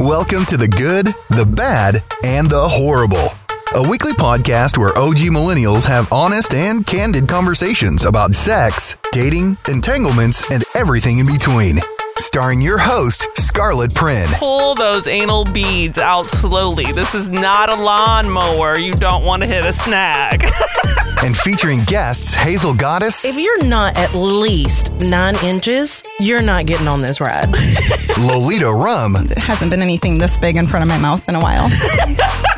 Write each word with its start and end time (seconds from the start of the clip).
Welcome 0.00 0.44
to 0.46 0.56
the 0.56 0.66
good, 0.68 1.14
the 1.30 1.46
bad, 1.46 2.02
and 2.24 2.50
the 2.50 2.66
horrible. 2.68 3.30
A 3.76 3.88
weekly 3.88 4.10
podcast 4.10 4.76
where 4.76 4.88
OG 4.98 5.30
millennials 5.30 5.86
have 5.86 6.12
honest 6.12 6.52
and 6.52 6.84
candid 6.84 7.28
conversations 7.28 8.04
about 8.04 8.34
sex, 8.34 8.96
dating, 9.12 9.56
entanglements, 9.68 10.50
and 10.50 10.64
everything 10.74 11.18
in 11.18 11.26
between. 11.26 11.78
Starring 12.22 12.60
your 12.60 12.78
host, 12.78 13.26
Scarlett 13.36 13.92
Prin. 13.96 14.28
Pull 14.34 14.76
those 14.76 15.08
anal 15.08 15.44
beads 15.44 15.98
out 15.98 16.26
slowly. 16.28 16.92
This 16.92 17.16
is 17.16 17.28
not 17.28 17.68
a 17.68 17.74
lawnmower. 17.74 18.78
You 18.78 18.92
don't 18.92 19.24
want 19.24 19.42
to 19.42 19.48
hit 19.48 19.64
a 19.64 19.72
snag. 19.72 20.44
and 21.24 21.36
featuring 21.36 21.80
guests 21.82 22.32
Hazel 22.32 22.74
Goddess, 22.74 23.24
If 23.24 23.36
you're 23.36 23.64
not 23.64 23.98
at 23.98 24.14
least 24.14 24.92
nine 25.00 25.34
inches, 25.42 26.04
you're 26.20 26.40
not 26.40 26.66
getting 26.66 26.86
on 26.86 27.00
this 27.00 27.20
ride. 27.20 27.48
Lolita 28.18 28.72
Rum, 28.72 29.16
It 29.16 29.36
hasn't 29.36 29.72
been 29.72 29.82
anything 29.82 30.18
this 30.18 30.38
big 30.38 30.56
in 30.56 30.68
front 30.68 30.84
of 30.84 30.88
my 30.88 30.98
mouth 30.98 31.28
in 31.28 31.34
a 31.34 31.40
while. 31.40 31.68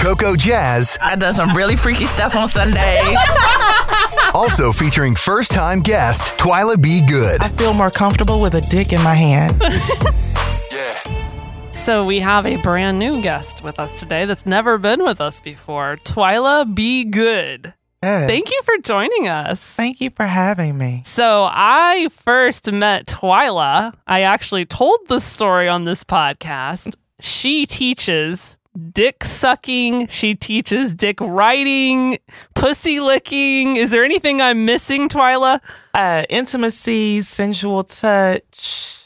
Coco 0.00 0.34
Jazz, 0.34 0.96
I 1.02 1.14
done 1.14 1.34
some 1.34 1.54
really 1.54 1.76
freaky 1.76 2.06
stuff 2.06 2.34
on 2.34 2.48
Sundays. 2.48 3.18
also 4.34 4.72
featuring 4.72 5.14
first 5.14 5.52
time 5.52 5.80
guest 5.80 6.38
Twila 6.38 6.80
B. 6.80 7.02
Goode. 7.06 7.42
I 7.42 7.48
feel 7.50 7.74
more 7.74 7.90
comfortable 7.90 8.40
with 8.40 8.54
a 8.54 8.62
dick 8.62 8.94
in 8.94 9.02
my 9.02 9.14
hand. 9.14 9.62
so 11.74 12.06
we 12.06 12.20
have 12.20 12.46
a 12.46 12.56
brand 12.56 12.98
new 12.98 13.20
guest 13.20 13.62
with 13.62 13.78
us 13.78 14.00
today 14.00 14.24
that's 14.24 14.46
never 14.46 14.78
been 14.78 15.04
with 15.04 15.20
us 15.20 15.42
before. 15.42 15.98
Twila 15.98 16.74
B. 16.74 17.04
Goode. 17.04 17.74
Yes. 18.02 18.26
Thank 18.26 18.50
you 18.50 18.62
for 18.64 18.78
joining 18.78 19.28
us. 19.28 19.62
Thank 19.74 20.00
you 20.00 20.08
for 20.08 20.24
having 20.24 20.78
me. 20.78 21.02
So 21.04 21.46
I 21.52 22.08
first 22.24 22.72
met 22.72 23.04
Twila. 23.04 23.92
I 24.06 24.22
actually 24.22 24.64
told 24.64 25.00
the 25.08 25.20
story 25.20 25.68
on 25.68 25.84
this 25.84 26.04
podcast. 26.04 26.96
She 27.20 27.66
teaches 27.66 28.56
dick 28.92 29.24
sucking. 29.24 30.08
She 30.08 30.34
teaches 30.34 30.94
dick 30.94 31.18
riding, 31.20 32.18
pussy 32.54 33.00
licking. 33.00 33.76
Is 33.76 33.90
there 33.90 34.04
anything 34.04 34.40
I'm 34.40 34.64
missing, 34.64 35.08
Twila? 35.08 35.60
Uh, 35.94 36.24
intimacy, 36.28 37.20
sensual 37.20 37.82
touch, 37.84 38.96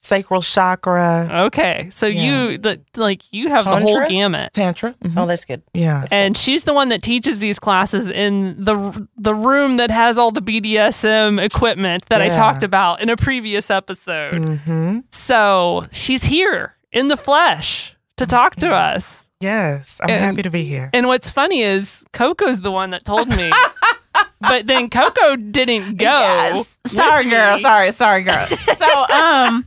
sacral 0.00 0.42
chakra, 0.42 1.28
Okay, 1.46 1.88
so 1.90 2.06
Yeah. 2.06 2.22
you 2.50 2.58
the 2.58 2.80
like 2.96 3.22
you 3.32 3.48
have 3.48 3.64
the 3.64 3.80
whole 3.80 4.06
gamut. 4.06 4.52
tantra. 4.52 4.94
Mhm. 5.02 5.14
oh, 5.16 5.24
that's 5.26 5.46
good. 5.46 5.62
Yeah. 5.72 6.04
And 6.10 6.36
she's 6.36 6.64
the 6.64 6.74
one 6.74 6.90
that 6.90 7.00
teaches 7.02 7.38
these 7.38 7.58
classes 7.58 8.10
in 8.10 8.62
the 8.62 9.08
the 9.16 9.34
room 9.34 9.78
that 9.78 9.90
has 9.90 10.18
all 10.18 10.30
the 10.30 10.42
BDSM 10.42 11.38
equipment 11.42 12.04
that 12.10 12.20
I 12.20 12.28
talked 12.28 12.62
about 12.62 13.00
in 13.00 13.08
a 13.08 13.16
previous 13.16 13.70
episode. 13.70 14.58
hmm 14.64 14.98
So 15.10 15.86
she's 15.90 16.24
here 16.24 16.76
in 16.92 17.08
the 17.08 17.16
flesh 17.16 17.96
to 18.18 18.26
talk 18.26 18.56
to 18.56 18.70
us. 18.72 19.23
Yes. 19.44 19.98
I'm 20.00 20.10
And- 20.10 20.24
happy 20.24 20.42
to 20.42 20.50
be 20.50 20.64
here. 20.64 20.90
And 20.92 21.06
what's 21.06 21.30
funny 21.30 21.62
is 21.62 22.04
Coco's 22.12 22.60
the 22.62 22.70
one 22.72 22.90
that 22.90 23.04
told 23.04 23.28
me. 23.28 23.50
but 24.40 24.66
then 24.66 24.90
Coco 24.90 25.36
didn't 25.36 25.96
go. 25.96 26.04
Yes. 26.06 26.78
Sorry, 26.86 27.28
girl. 27.28 27.56
me. 27.56 27.62
Sorry, 27.62 27.92
sorry, 27.92 28.22
girl. 28.22 28.46
So, 28.46 28.86
um, 29.14 29.66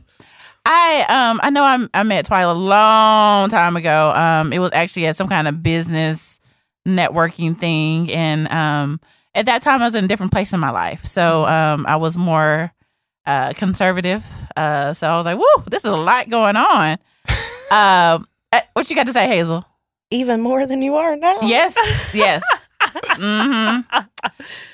I 0.70 1.04
um 1.08 1.40
I 1.42 1.50
know 1.50 1.62
I'm, 1.64 1.88
I 1.94 2.02
met 2.02 2.26
Twila 2.26 2.50
a 2.50 2.58
long 2.58 3.48
time 3.48 3.76
ago. 3.76 4.12
Um, 4.14 4.52
it 4.52 4.58
was 4.58 4.70
actually 4.74 5.06
at 5.06 5.16
some 5.16 5.28
kind 5.28 5.48
of 5.48 5.62
business 5.62 6.40
networking 6.86 7.58
thing, 7.58 8.12
and 8.12 8.48
um, 8.48 9.00
at 9.34 9.46
that 9.46 9.62
time 9.62 9.80
I 9.80 9.86
was 9.86 9.94
in 9.94 10.04
a 10.04 10.08
different 10.08 10.32
place 10.32 10.52
in 10.52 10.60
my 10.60 10.70
life. 10.70 11.04
So, 11.06 11.46
um, 11.46 11.86
I 11.86 11.96
was 11.96 12.16
more 12.18 12.72
uh 13.26 13.52
conservative. 13.54 14.24
Uh, 14.56 14.92
so 14.92 15.06
I 15.06 15.16
was 15.16 15.24
like, 15.24 15.38
"Woo, 15.38 15.64
this 15.70 15.84
is 15.84 15.90
a 15.90 15.96
lot 15.96 16.28
going 16.28 16.56
on." 16.56 16.98
um, 17.70 18.26
uh, 18.52 18.60
what 18.74 18.88
you 18.90 18.96
got 18.96 19.06
to 19.06 19.12
say, 19.12 19.26
Hazel? 19.26 19.64
Even 20.10 20.40
more 20.40 20.66
than 20.66 20.80
you 20.82 20.96
are 20.96 21.16
now. 21.16 21.38
Yes, 21.42 21.76
yes. 22.14 22.42
hmm 22.80 23.80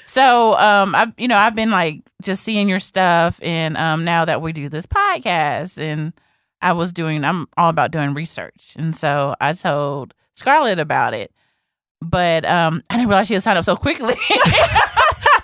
So, 0.07 0.57
um, 0.59 0.95
I've 0.95 1.13
you 1.19 1.27
know, 1.27 1.37
I've 1.37 1.57
been 1.57 1.71
like 1.73 2.01
just 2.23 2.45
seeing 2.45 2.69
your 2.69 2.79
stuff, 2.81 3.41
and 3.43 3.77
um, 3.77 4.05
now 4.05 4.25
that 4.25 4.41
we 4.41 4.53
do 4.53 4.69
this 4.69 4.87
podcast, 4.87 5.77
and 5.83 6.13
I 6.63 6.73
was 6.73 6.93
doing, 6.93 7.25
I'm 7.25 7.49
all 7.57 7.69
about 7.69 7.91
doing 7.91 8.15
research, 8.15 8.75
and 8.79 8.95
so 8.95 9.35
I 9.41 9.53
told 9.55 10.15
Scarlett 10.37 10.79
about 10.79 11.15
it, 11.15 11.33
but 12.01 12.45
um, 12.45 12.81
I 12.91 12.95
didn't 12.97 13.09
realize 13.09 13.27
she 13.27 13.35
had 13.35 13.43
signed 13.43 13.59
up 13.59 13.65
so 13.65 13.75
quickly. 13.77 14.15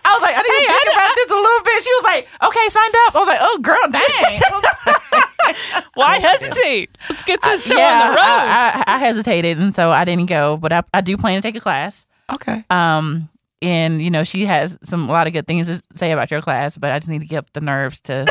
I 0.04 0.14
was 0.14 0.22
like, 0.22 0.36
I 0.36 0.42
didn't 0.42 0.70
think 0.70 0.94
about 0.94 1.14
this 1.16 1.30
a 1.30 1.34
little 1.34 1.64
bit. 1.64 1.82
She 1.82 1.90
was 1.90 2.04
like, 2.04 2.28
okay, 2.42 2.68
signed 2.68 2.94
up. 3.06 3.14
I 3.16 3.18
was 3.18 3.28
like, 3.28 3.38
oh, 3.40 3.58
girl, 3.62 3.86
dang. 3.90 5.19
I 5.50 5.78
was 5.78 5.84
like, 5.84 5.96
Why 5.96 6.18
hesitate? 6.18 6.98
Let's 7.08 7.22
get 7.22 7.42
this 7.42 7.66
show 7.66 7.76
yeah, 7.76 8.02
on 8.02 8.10
the 8.10 8.16
road. 8.16 8.22
I, 8.22 8.84
I, 8.86 8.94
I 8.94 8.98
hesitated, 8.98 9.58
and 9.58 9.74
so 9.74 9.90
I 9.90 10.04
didn't 10.04 10.26
go, 10.26 10.56
but 10.56 10.72
I, 10.72 10.82
I 10.94 11.00
do 11.00 11.16
plan 11.16 11.40
to 11.40 11.46
take 11.46 11.56
a 11.56 11.60
class. 11.60 12.06
Okay. 12.32 12.64
Um, 12.70 13.28
and 13.62 14.00
you 14.02 14.10
know, 14.10 14.24
she 14.24 14.46
has 14.46 14.78
some 14.82 15.08
a 15.08 15.12
lot 15.12 15.26
of 15.26 15.32
good 15.32 15.46
things 15.46 15.66
to 15.66 15.82
say 15.96 16.12
about 16.12 16.30
your 16.30 16.40
class, 16.40 16.78
but 16.78 16.90
I 16.92 16.98
just 16.98 17.08
need 17.08 17.20
to 17.20 17.26
get 17.26 17.38
up 17.38 17.52
the 17.52 17.60
nerves 17.60 18.00
to 18.02 18.24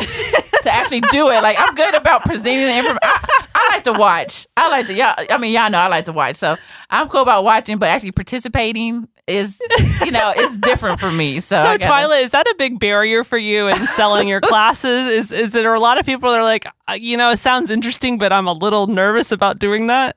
to 0.62 0.70
actually 0.72 1.00
do 1.02 1.28
it. 1.30 1.42
Like 1.42 1.56
I'm 1.58 1.74
good 1.74 1.94
about 1.94 2.24
presenting 2.24 2.66
the 2.66 2.76
information. 2.76 2.98
I, 3.02 3.46
I 3.54 3.74
like 3.74 3.84
to 3.84 3.92
watch. 3.92 4.46
I 4.56 4.68
like 4.68 4.86
to 4.86 4.94
y'all. 4.94 5.14
I 5.30 5.38
mean, 5.38 5.52
y'all 5.52 5.70
know 5.70 5.78
I 5.78 5.88
like 5.88 6.06
to 6.06 6.12
watch, 6.12 6.36
so 6.36 6.56
I'm 6.90 7.08
cool 7.08 7.22
about 7.22 7.44
watching, 7.44 7.78
but 7.78 7.88
actually 7.88 8.12
participating 8.12 9.08
is, 9.26 9.60
you 10.04 10.10
know, 10.10 10.32
is 10.36 10.56
different 10.58 11.00
for 11.00 11.10
me. 11.10 11.40
So, 11.40 11.62
So, 11.62 11.68
I 11.70 11.78
Twila, 11.78 12.22
is 12.22 12.30
that 12.32 12.46
a 12.46 12.54
big 12.58 12.78
barrier 12.80 13.24
for 13.24 13.38
you 13.38 13.68
in 13.68 13.86
selling 13.88 14.28
your 14.28 14.40
classes? 14.50 15.06
Is 15.12 15.32
is 15.32 15.52
there 15.52 15.74
a 15.74 15.80
lot 15.80 15.98
of 15.98 16.06
people 16.06 16.30
that 16.30 16.38
are 16.40 16.44
like, 16.44 16.66
uh, 16.88 16.92
you 16.94 17.16
know, 17.16 17.30
it 17.30 17.38
sounds 17.38 17.70
interesting, 17.70 18.18
but 18.18 18.32
I'm 18.32 18.46
a 18.46 18.52
little 18.52 18.86
nervous 18.86 19.32
about 19.32 19.58
doing 19.58 19.86
that? 19.88 20.16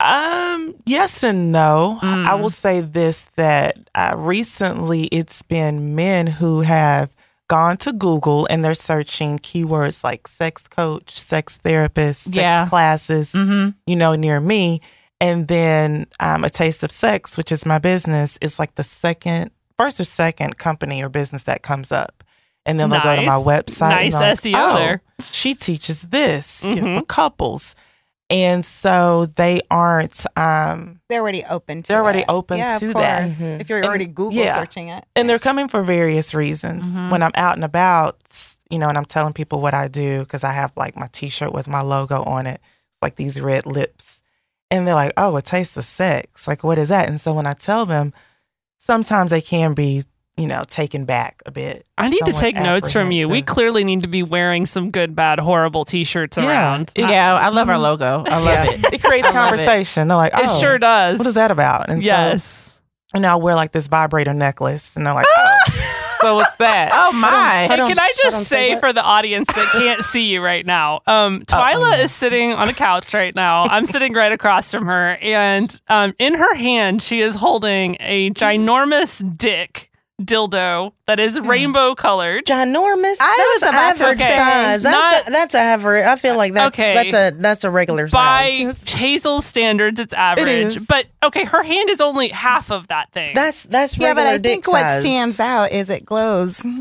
Um, 0.00 0.76
yes 0.86 1.24
and 1.24 1.50
no. 1.50 1.98
Mm. 2.02 2.26
I 2.26 2.34
will 2.36 2.50
say 2.50 2.80
this 2.80 3.22
that 3.36 3.74
uh, 3.94 4.14
recently 4.16 5.04
it's 5.06 5.42
been 5.42 5.94
men 5.96 6.26
who 6.28 6.60
have 6.60 7.12
gone 7.48 7.76
to 7.78 7.92
Google 7.92 8.46
and 8.48 8.62
they're 8.62 8.74
searching 8.74 9.38
keywords 9.40 10.04
like 10.04 10.28
sex 10.28 10.68
coach, 10.68 11.18
sex 11.18 11.56
therapist, 11.56 12.24
sex 12.24 12.36
Yeah. 12.36 12.66
classes, 12.68 13.32
Mhm. 13.32 13.74
you 13.86 13.96
know, 13.96 14.14
near 14.14 14.38
me. 14.38 14.80
And 15.20 15.48
then 15.48 16.06
um, 16.20 16.44
A 16.44 16.50
Taste 16.50 16.84
of 16.84 16.90
Sex, 16.90 17.36
which 17.36 17.50
is 17.50 17.66
my 17.66 17.78
business, 17.78 18.38
is 18.40 18.58
like 18.58 18.76
the 18.76 18.84
second, 18.84 19.50
first 19.76 19.98
or 20.00 20.04
second 20.04 20.58
company 20.58 21.02
or 21.02 21.08
business 21.08 21.42
that 21.44 21.62
comes 21.62 21.90
up. 21.90 22.22
And 22.64 22.78
then 22.78 22.90
they'll 22.90 23.00
go 23.02 23.16
to 23.16 23.22
my 23.22 23.32
website. 23.32 23.90
Nice 23.90 24.12
they're 24.12 24.20
like, 24.30 24.40
SEO 24.40 24.54
"Oh, 24.56 24.76
there." 24.76 25.02
She 25.32 25.54
teaches 25.54 26.02
this 26.02 26.62
you 26.64 26.76
know, 26.76 26.82
Mhm. 26.82 26.98
for 27.00 27.04
couples. 27.06 27.74
And 28.30 28.64
so 28.64 29.24
they 29.36 29.62
aren't 29.70 30.26
um 30.36 31.00
They're 31.08 31.22
already 31.22 31.44
open 31.46 31.82
to 31.84 31.88
They're 31.88 32.02
already 32.02 32.20
it. 32.20 32.26
open 32.28 32.58
yeah, 32.58 32.78
to 32.78 32.88
of 32.88 32.94
that. 32.94 33.20
course. 33.22 33.38
Mhm. 33.38 33.60
If 33.60 33.68
you're 33.70 33.78
And- 33.78 33.86
already 33.88 34.04
Google 34.06 34.32
yeah. 34.34 34.54
searching 34.56 34.88
it. 34.88 35.04
and 35.16 35.28
they're 35.28 35.38
coming 35.38 35.66
for 35.68 35.82
various 35.82 36.34
reasons. 36.34 36.84
Mhm. 36.86 37.10
When 37.10 37.22
I'm 37.22 37.32
out 37.34 37.54
and 37.56 37.64
about, 37.64 38.18
you 38.70 38.78
know, 38.78 38.88
and 38.90 38.98
I'm 38.98 39.06
telling 39.06 39.32
people 39.32 39.60
what 39.62 39.72
I 39.72 39.88
do 39.88 40.20
because 40.20 40.44
I 40.44 40.52
have 40.52 40.72
like 40.76 40.94
my 40.94 41.08
T-shirt 41.10 41.52
with 41.54 41.68
my 41.68 41.80
logo 41.80 42.22
on 42.24 42.46
it, 42.46 42.60
it's 42.92 43.00
like 43.02 43.16
these 43.16 43.40
red 43.40 43.64
lips, 43.64 44.07
and 44.70 44.86
they're 44.86 44.94
like, 44.94 45.12
"Oh, 45.16 45.36
a 45.36 45.42
taste 45.42 45.76
of 45.76 45.84
sex." 45.84 46.46
Like, 46.48 46.64
what 46.64 46.78
is 46.78 46.88
that? 46.90 47.08
And 47.08 47.20
so 47.20 47.32
when 47.32 47.46
I 47.46 47.52
tell 47.54 47.86
them, 47.86 48.12
sometimes 48.78 49.30
they 49.30 49.40
can 49.40 49.74
be, 49.74 50.02
you 50.36 50.46
know, 50.46 50.62
taken 50.66 51.04
back 51.04 51.42
a 51.46 51.50
bit. 51.50 51.86
I 51.96 52.08
need 52.08 52.24
to 52.26 52.32
take 52.32 52.54
notes 52.54 52.92
from 52.92 53.10
you. 53.10 53.28
We 53.28 53.42
clearly 53.42 53.82
need 53.84 54.02
to 54.02 54.08
be 54.08 54.22
wearing 54.22 54.66
some 54.66 54.90
good, 54.90 55.16
bad, 55.16 55.38
horrible 55.40 55.84
T-shirts 55.84 56.36
Yeah. 56.36 56.46
around. 56.46 56.92
Yeah, 56.96 57.34
I 57.34 57.48
love 57.48 57.68
our 57.68 57.74
mm-hmm. 57.74 57.82
logo. 57.82 58.24
I 58.26 58.36
love 58.38 58.44
Yeah. 58.46 58.64
it. 58.88 58.94
It 58.94 59.02
creates 59.02 59.26
I 59.26 59.30
love 59.32 59.54
it. 59.54 59.56
conversation. 59.58 60.08
They're 60.08 60.16
like, 60.16 60.32
"Oh, 60.34 60.44
It 60.44 60.60
sure 60.60 60.78
does. 60.78 61.18
What 61.18 61.26
is 61.26 61.34
that 61.34 61.50
about?" 61.50 61.90
And 61.90 62.02
so, 62.02 62.06
yes. 62.06 62.80
and 63.14 63.26
I'll 63.26 63.40
wear 63.40 63.54
like 63.54 63.72
this 63.72 63.88
vibrator 63.88 64.34
necklace, 64.34 64.94
and 64.96 65.06
they're 65.06 65.14
like, 65.14 65.26
"Oh, 65.28 65.58
so 66.20 66.36
what's 66.36 66.54
that?" 66.56 66.90
Oh 66.92 67.12
my! 67.12 67.66
Hey, 67.68 67.76
can 67.76 67.98
I 67.98 68.12
just 68.22 68.44
say 68.46 68.74
say 68.74 68.80
for 68.80 68.92
the 68.92 69.02
audience 69.02 69.48
that 69.54 69.72
can't 69.72 70.02
see 70.02 70.32
you 70.32 70.42
right 70.42 70.66
now, 70.66 71.00
um, 71.06 71.42
Twila 71.44 72.02
is 72.02 72.12
sitting 72.12 72.52
on 72.52 72.68
a 72.68 72.74
couch 72.74 73.14
right 73.14 73.34
now. 73.34 73.64
I'm 73.64 73.86
sitting 73.94 74.12
right 74.12 74.32
across 74.32 74.70
from 74.70 74.86
her, 74.86 75.16
and 75.20 75.80
um, 75.88 76.14
in 76.18 76.34
her 76.34 76.54
hand, 76.54 77.02
she 77.02 77.20
is 77.20 77.36
holding 77.36 77.96
a 78.00 78.30
ginormous 78.30 79.36
dick 79.36 79.87
dildo 80.20 80.92
that 81.06 81.18
is 81.18 81.38
hmm. 81.38 81.46
rainbow 81.46 81.94
colored. 81.94 82.44
Ginormous. 82.44 83.16
I 83.20 83.52
was 83.54 83.60
that's 83.60 83.62
about 83.62 83.96
to 83.96 84.04
average 84.04 84.18
say, 84.18 84.36
size. 84.36 84.82
That's 84.82 85.12
not- 85.12 85.28
a, 85.28 85.30
that's 85.30 85.54
average. 85.54 86.04
I 86.04 86.16
feel 86.16 86.36
like 86.36 86.52
that's 86.54 86.78
Okay. 86.78 86.94
that's 86.94 87.14
a 87.14 87.40
that's 87.40 87.64
a 87.64 87.70
regular 87.70 88.08
By 88.08 88.72
size. 88.72 88.92
Hazel's 88.92 89.46
standards, 89.46 90.00
it's 90.00 90.14
average. 90.14 90.76
is. 90.76 90.86
But 90.86 91.06
okay, 91.22 91.44
her 91.44 91.62
hand 91.62 91.90
is 91.90 92.00
only 92.00 92.28
half 92.28 92.70
of 92.70 92.88
that 92.88 93.12
thing. 93.12 93.34
That's 93.34 93.62
that's 93.64 93.96
Yeah, 93.96 94.14
but 94.14 94.26
I 94.26 94.38
dick 94.38 94.64
think 94.64 94.68
what 94.68 95.00
stands 95.00 95.40
out 95.40 95.72
is 95.72 95.88
it 95.88 96.04
glows. 96.04 96.64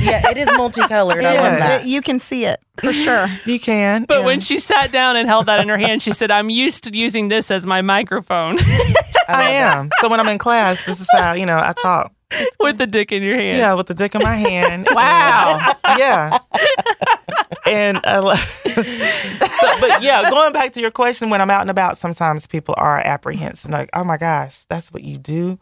Yeah, 0.00 0.30
it 0.30 0.36
is 0.36 0.48
multicolored. 0.56 1.24
I 1.24 1.34
love 1.34 1.58
that. 1.58 1.84
You 1.84 2.00
can 2.00 2.18
see 2.18 2.44
it 2.44 2.60
for 2.78 2.92
sure. 2.92 3.26
You 3.44 3.58
can. 3.60 4.04
but 4.04 4.20
yeah. 4.20 4.24
when 4.24 4.40
she 4.40 4.58
sat 4.58 4.90
down 4.92 5.16
and 5.16 5.28
held 5.28 5.46
that 5.46 5.60
in 5.60 5.68
her 5.68 5.76
hand, 5.76 6.02
she 6.02 6.12
said, 6.12 6.30
I'm 6.30 6.48
used 6.48 6.84
to 6.84 6.96
using 6.96 7.28
this 7.28 7.50
as 7.50 7.66
my 7.66 7.82
microphone. 7.82 8.58
I 9.28 9.50
am. 9.50 9.90
So 10.00 10.08
when 10.08 10.20
I'm 10.20 10.28
in 10.28 10.38
class, 10.38 10.84
this 10.86 11.00
is 11.00 11.08
how, 11.12 11.34
you 11.34 11.46
know, 11.46 11.58
I 11.58 11.74
talk. 11.82 12.12
with 12.60 12.78
the 12.78 12.86
dick 12.86 13.12
in 13.12 13.22
your 13.22 13.36
hand. 13.36 13.58
Yeah, 13.58 13.74
with 13.74 13.86
the 13.86 13.94
dick 13.94 14.14
in 14.14 14.22
my 14.22 14.34
hand. 14.34 14.88
Wow. 14.96 15.74
yeah. 15.98 16.38
And 17.66 18.00
uh, 18.04 18.36
so- 18.36 18.82
but 19.80 20.02
yeah, 20.02 20.28
going 20.30 20.52
back 20.52 20.72
to 20.72 20.80
your 20.80 20.90
question, 20.90 21.30
when 21.30 21.40
I'm 21.40 21.50
out 21.50 21.60
and 21.60 21.70
about, 21.70 21.98
sometimes 21.98 22.46
people 22.46 22.74
are 22.78 22.98
apprehensive, 22.98 23.70
like, 23.70 23.90
"Oh 23.92 24.04
my 24.04 24.16
gosh, 24.16 24.64
that's 24.68 24.92
what 24.92 25.02
you 25.02 25.18
do." 25.18 25.58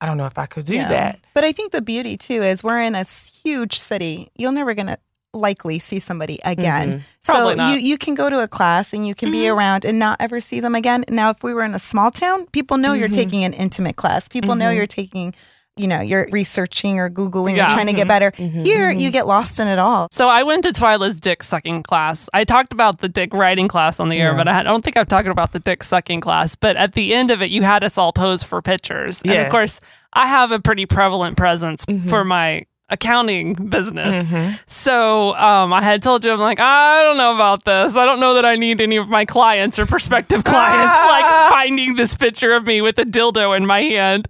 I 0.00 0.06
don't 0.06 0.18
know 0.18 0.26
if 0.26 0.38
I 0.38 0.46
could 0.46 0.66
do 0.66 0.74
Yeah. 0.74 0.88
that. 0.88 1.20
But 1.34 1.44
I 1.44 1.52
think 1.52 1.72
the 1.72 1.80
beauty 1.80 2.16
too 2.16 2.42
is 2.42 2.62
we're 2.62 2.80
in 2.80 2.94
a 2.94 3.04
huge 3.04 3.78
city. 3.78 4.30
You're 4.36 4.52
never 4.52 4.74
gonna 4.74 4.98
likely 5.32 5.78
see 5.78 5.98
somebody 5.98 6.38
again. 6.44 6.88
Mm-hmm. 6.88 6.98
So 7.22 7.32
Probably 7.32 7.54
not. 7.54 7.74
you 7.74 7.80
you 7.80 7.98
can 7.98 8.14
go 8.14 8.28
to 8.30 8.42
a 8.42 8.48
class 8.48 8.92
and 8.92 9.06
you 9.06 9.14
can 9.14 9.30
be 9.30 9.42
mm-hmm. 9.44 9.56
around 9.58 9.84
and 9.84 9.98
not 9.98 10.20
ever 10.20 10.40
see 10.40 10.60
them 10.60 10.74
again. 10.74 11.04
Now, 11.08 11.30
if 11.30 11.42
we 11.42 11.54
were 11.54 11.64
in 11.64 11.74
a 11.74 11.78
small 11.78 12.10
town, 12.10 12.46
people 12.46 12.76
know 12.76 12.92
you're 12.92 13.08
mm-hmm. 13.08 13.14
taking 13.14 13.44
an 13.44 13.52
intimate 13.52 13.96
class. 13.96 14.28
People 14.28 14.54
know 14.54 14.70
you're 14.70 14.86
taking, 14.86 15.34
you 15.76 15.86
know, 15.86 16.00
you're 16.00 16.26
researching 16.30 16.98
or 16.98 17.10
googling. 17.10 17.56
Yeah. 17.56 17.68
You're 17.68 17.74
trying 17.74 17.86
to 17.86 17.92
get 17.92 18.02
mm-hmm. 18.02 18.08
better. 18.08 18.30
Mm-hmm. 18.32 18.64
Here, 18.64 18.90
mm-hmm. 18.90 18.98
you 18.98 19.10
get 19.10 19.26
lost 19.26 19.60
in 19.60 19.68
it 19.68 19.78
all. 19.78 20.08
So 20.10 20.28
I 20.28 20.42
went 20.42 20.64
to 20.64 20.72
Twila's 20.72 21.20
dick 21.20 21.42
sucking 21.42 21.82
class. 21.82 22.28
I 22.32 22.44
talked 22.44 22.72
about 22.72 22.98
the 22.98 23.08
dick 23.08 23.34
writing 23.34 23.68
class 23.68 24.00
on 24.00 24.08
the 24.08 24.16
air, 24.16 24.34
but 24.34 24.48
I 24.48 24.62
don't 24.62 24.82
think 24.82 24.96
I've 24.96 25.08
talked 25.08 25.28
about 25.28 25.52
the 25.52 25.60
dick 25.60 25.84
sucking 25.84 26.22
class. 26.22 26.54
But 26.56 26.76
at 26.76 26.94
the 26.94 27.14
end 27.14 27.30
of 27.30 27.42
it, 27.42 27.50
you 27.50 27.62
had 27.62 27.84
us 27.84 27.98
all 27.98 28.12
pose 28.12 28.42
for 28.42 28.62
pictures. 28.62 29.20
And 29.22 29.32
of 29.34 29.50
course, 29.50 29.80
I 30.12 30.26
have 30.26 30.50
a 30.50 30.60
pretty 30.60 30.86
prevalent 30.86 31.36
presence 31.36 31.84
for 32.08 32.24
my 32.24 32.66
accounting 32.88 33.54
business. 33.54 34.26
So 34.66 35.34
um, 35.36 35.72
I 35.72 35.82
had 35.82 36.02
told 36.02 36.24
you, 36.24 36.30
I'm 36.32 36.38
like, 36.38 36.60
I 36.60 37.02
don't 37.02 37.16
know 37.16 37.34
about 37.34 37.64
this. 37.64 37.96
I 37.96 38.04
don't 38.04 38.20
know 38.20 38.34
that 38.34 38.44
I 38.44 38.54
need 38.56 38.80
any 38.80 38.96
of 38.96 39.08
my 39.08 39.24
clients 39.24 39.78
or 39.78 39.86
prospective 39.86 40.44
clients 40.44 40.94
like 41.10 41.24
finding 41.50 41.96
this 41.96 42.14
picture 42.16 42.52
of 42.52 42.64
me 42.66 42.80
with 42.80 42.98
a 42.98 43.04
dildo 43.04 43.56
in 43.56 43.66
my 43.66 43.82
hand. 43.82 44.28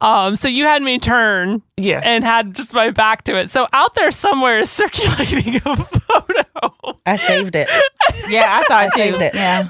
Um, 0.00 0.36
so 0.36 0.46
you 0.48 0.64
had 0.64 0.82
me 0.82 0.98
turn 0.98 1.62
Yes. 1.78 2.04
and 2.06 2.24
had 2.24 2.54
just 2.54 2.72
my 2.72 2.90
back 2.90 3.24
to 3.24 3.36
it. 3.36 3.50
So 3.50 3.66
out 3.72 3.94
there 3.96 4.10
somewhere 4.12 4.60
is 4.60 4.70
circulating 4.82 5.56
a 5.56 5.76
photo. 5.76 6.98
I 7.04 7.16
saved 7.16 7.54
it. 7.54 7.68
Yeah, 8.28 8.44
I 8.46 8.64
saw 8.66 8.76
I 8.78 8.84
it 8.86 8.92
too. 8.92 8.98
saved 8.98 9.20
it. 9.22 9.34
Yeah, 9.34 9.68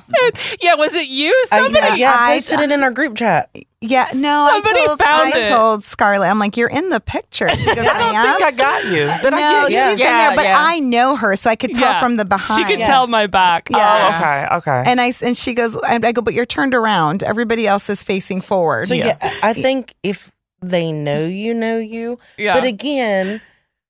yeah, 0.63 0.75
was 0.75 0.95
it 0.95 1.09
you? 1.09 1.31
I, 1.51 1.59
Somebody? 1.63 2.01
yeah, 2.01 2.15
I 2.17 2.33
I- 2.33 2.35
posted 2.37 2.61
it 2.61 2.71
in 2.71 2.83
our 2.83 2.91
group 2.91 3.17
chat. 3.17 3.51
Yeah. 3.91 4.07
No, 4.15 4.49
Somebody 4.53 4.81
I 4.81 4.87
told 4.87 4.99
found 5.01 5.35
I 5.35 5.39
it. 5.39 5.49
told 5.49 5.85
Scarlett. 5.85 6.29
I'm 6.31 6.39
like, 6.39 6.57
you're 6.57 6.69
in 6.69 6.89
the 6.91 7.01
picture. 7.01 7.49
She 7.51 7.65
goes, 7.67 7.79
I 7.87 7.99
don't 7.99 8.15
am. 8.15 8.39
think 8.39 8.43
I 8.43 8.51
got 8.53 8.85
you. 8.85 8.91
Did 9.23 9.31
no, 9.31 9.37
I 9.37 9.41
get 9.41 9.71
you? 9.71 9.77
Yeah. 9.77 9.91
she's 9.91 10.01
Yeah, 10.01 10.07
in 10.11 10.29
there, 10.29 10.37
but 10.37 10.45
yeah. 10.47 10.57
I 10.61 10.79
know 10.81 11.17
her, 11.17 11.37
so 11.37 11.51
I 11.51 11.57
could 11.57 11.73
tell 11.75 11.83
Yeah. 11.93 12.01
from 12.01 12.17
the 12.17 12.25
behind. 12.25 12.59
She 12.59 12.65
could 12.71 12.79
Yes. 12.81 12.89
tell 12.89 13.07
my 13.07 13.27
back. 13.27 13.69
Yeah. 13.71 13.79
Oh, 13.79 14.17
okay, 14.17 14.57
okay. 14.83 14.91
And 14.91 15.01
I 15.01 15.13
and 15.23 15.37
she 15.37 15.55
goes, 15.55 15.77
I 15.79 15.99
I 16.03 16.13
go, 16.13 16.23
but 16.23 16.35
you're 16.35 16.47
turned 16.47 16.75
around. 16.75 17.23
Everybody 17.23 17.67
else 17.67 17.89
is 17.91 18.03
facing 18.03 18.41
forward. 18.41 18.89
So 18.89 18.95
Yeah. 18.95 19.17
yeah, 19.23 19.35
I 19.43 19.53
think 19.53 19.95
if 20.03 20.33
they 20.63 20.93
know 20.93 21.27
you, 21.27 21.55
know 21.55 21.79
you. 21.79 22.19
Yeah. 22.39 22.55
But 22.55 22.65
again, 22.65 23.41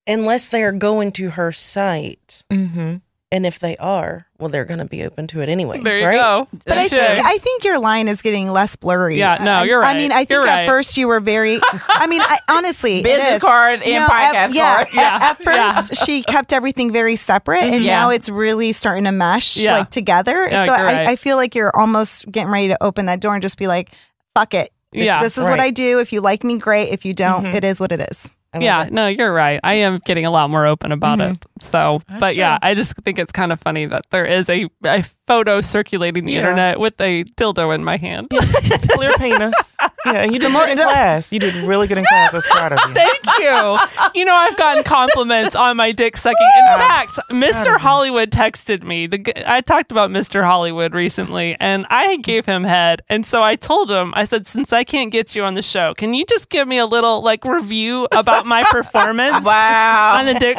unless 0.06 0.46
they 0.48 0.62
are 0.62 0.72
going 0.72 1.12
to 1.12 1.30
her 1.30 1.52
site, 1.52 2.42
mm-hmm. 2.52 2.96
and 3.32 3.46
if 3.46 3.58
they 3.58 3.76
are, 3.78 4.25
well, 4.38 4.48
they're 4.50 4.64
going 4.64 4.78
to 4.80 4.84
be 4.86 5.04
open 5.04 5.26
to 5.28 5.40
it 5.40 5.48
anyway. 5.48 5.80
there 5.80 5.98
you 5.98 6.06
right? 6.06 6.14
go. 6.16 6.48
But 6.66 6.78
I 6.78 6.88
think 6.88 7.02
I 7.24 7.38
think 7.38 7.64
your 7.64 7.78
line 7.78 8.08
is 8.08 8.22
getting 8.22 8.52
less 8.52 8.76
blurry. 8.76 9.18
Yeah, 9.18 9.42
no, 9.42 9.62
you're 9.62 9.80
right. 9.80 9.94
I 9.94 9.98
mean, 9.98 10.12
I 10.12 10.18
think 10.18 10.30
You're 10.30 10.46
at 10.46 10.54
right. 10.54 10.66
first 10.66 10.96
you 10.96 11.08
were 11.08 11.20
very. 11.20 11.58
I 11.88 12.06
mean, 12.06 12.20
I, 12.20 12.38
honestly, 12.48 13.02
Business 13.02 13.40
card 13.40 13.80
and 13.80 13.86
You 13.86 14.00
know, 14.00 14.06
podcast 14.08 14.34
at, 14.34 14.54
yeah, 14.54 14.74
card. 14.76 14.88
at- 14.88 14.94
Yeah, 14.94 15.18
At, 15.30 15.40
yeah. 15.40 15.72
first, 15.82 16.04
she 16.06 16.22
kept 16.22 16.52
everything 16.52 16.92
very 16.92 17.16
separate, 17.16 17.62
and 17.62 17.72
mm-hmm. 17.74 17.84
Yeah. 17.84 18.00
now 18.00 18.10
it's 18.10 18.28
really 18.28 18.72
starting 18.72 19.04
to 19.04 19.12
mesh 19.12 19.56
Yeah. 19.56 19.78
like 19.78 19.90
together. 19.90 20.48
Yeah, 20.50 20.66
so 20.66 20.76
you're 20.76 20.84
right. 20.86 21.00
I, 21.06 21.12
I 21.12 21.16
feel 21.16 21.36
like 21.36 21.54
you're 21.54 21.74
almost 21.76 22.30
getting 22.30 22.52
ready 22.52 22.68
to 22.68 22.82
open 22.82 23.06
that 23.06 23.20
door 23.20 23.34
and 23.34 23.42
just 23.42 23.58
be 23.58 23.66
like, 23.66 23.90
"Fuck 24.34 24.54
it." 24.54 24.72
This, 24.92 25.04
Yeah. 25.04 25.22
this 25.22 25.36
is 25.36 25.44
what 25.44 25.60
I 25.60 25.70
do. 25.70 25.98
If 25.98 26.12
you 26.12 26.20
like 26.20 26.44
me, 26.44 26.58
great. 26.58 26.90
If 26.90 27.04
you 27.04 27.12
don't, 27.14 27.44
mm-hmm. 27.44 27.54
it 27.56 27.64
is 27.64 27.80
what 27.80 27.92
it 27.92 28.00
is. 28.00 28.32
I 28.56 28.58
love 28.58 28.62
Yeah, 28.64 28.86
it. 28.86 28.92
no, 28.92 29.06
you're 29.08 29.32
right. 29.32 29.60
I 29.62 29.74
am 29.74 29.98
getting 30.04 30.26
a 30.26 30.30
lot 30.30 30.50
more 30.50 30.66
open 30.66 30.92
about 30.92 31.18
Mm-hmm. 31.18 31.32
it. 31.34 31.46
So, 31.60 32.02
but 32.20 32.36
yeah, 32.36 32.58
I 32.62 32.74
just 32.74 32.94
think 32.96 33.18
it's 33.18 33.32
kind 33.32 33.52
of 33.52 33.60
funny 33.60 33.86
that 33.86 34.04
there 34.10 34.24
is 34.26 34.48
a, 34.48 34.68
a 34.84 35.04
photo 35.26 35.60
circulating 35.60 36.24
the 36.24 36.32
Yeah. 36.32 36.38
internet 36.40 36.80
with 36.80 37.00
a 37.00 37.24
dildo 37.24 37.74
in 37.74 37.84
my 37.84 37.96
hand. 37.96 38.30
Clear 38.90 39.12
penis. 39.18 39.54
Yeah, 40.06 40.12
and 40.22 40.32
you 40.32 40.38
did 40.38 40.52
good 40.52 40.68
in 40.70 40.78
class. 40.78 41.32
You 41.32 41.40
did 41.40 41.54
really 41.64 41.86
good 41.88 41.98
in 41.98 42.04
class. 42.04 42.32
I 42.32 42.36
was 42.36 42.46
proud 42.46 42.72
of 42.72 42.78
you. 42.88 42.94
Thank 42.94 43.38
you. 43.40 43.76
You 44.20 44.24
know, 44.24 44.34
I've 44.34 44.56
gotten 44.56 44.84
compliments 44.84 45.56
on 45.56 45.76
my 45.76 45.90
dick 45.92 46.16
sucking. 46.16 46.36
In 46.72 46.78
fact, 46.78 47.18
Mr. 47.30 47.76
Hollywood 47.78 48.30
texted 48.30 48.84
me. 48.84 49.06
The 49.08 49.50
I 49.50 49.60
talked 49.62 49.90
about 49.90 50.10
Mr. 50.10 50.44
Hollywood 50.44 50.94
recently, 50.94 51.56
and 51.58 51.86
I 51.90 52.16
gave 52.18 52.46
him 52.46 52.62
head. 52.64 53.02
And 53.08 53.26
so 53.26 53.42
I 53.42 53.56
told 53.56 53.90
him, 53.90 54.12
I 54.16 54.24
said, 54.24 54.46
since 54.46 54.72
I 54.72 54.84
can't 54.84 55.10
get 55.10 55.34
you 55.34 55.42
on 55.42 55.54
the 55.54 55.62
show, 55.62 55.92
can 55.94 56.14
you 56.14 56.24
just 56.24 56.48
give 56.50 56.68
me 56.68 56.78
a 56.78 56.86
little 56.86 57.20
like 57.22 57.44
review 57.44 58.06
about 58.12 58.46
my 58.46 58.62
performance 58.70 59.44
Wow. 59.44 60.16
on 60.20 60.26
the 60.26 60.34
dick 60.34 60.58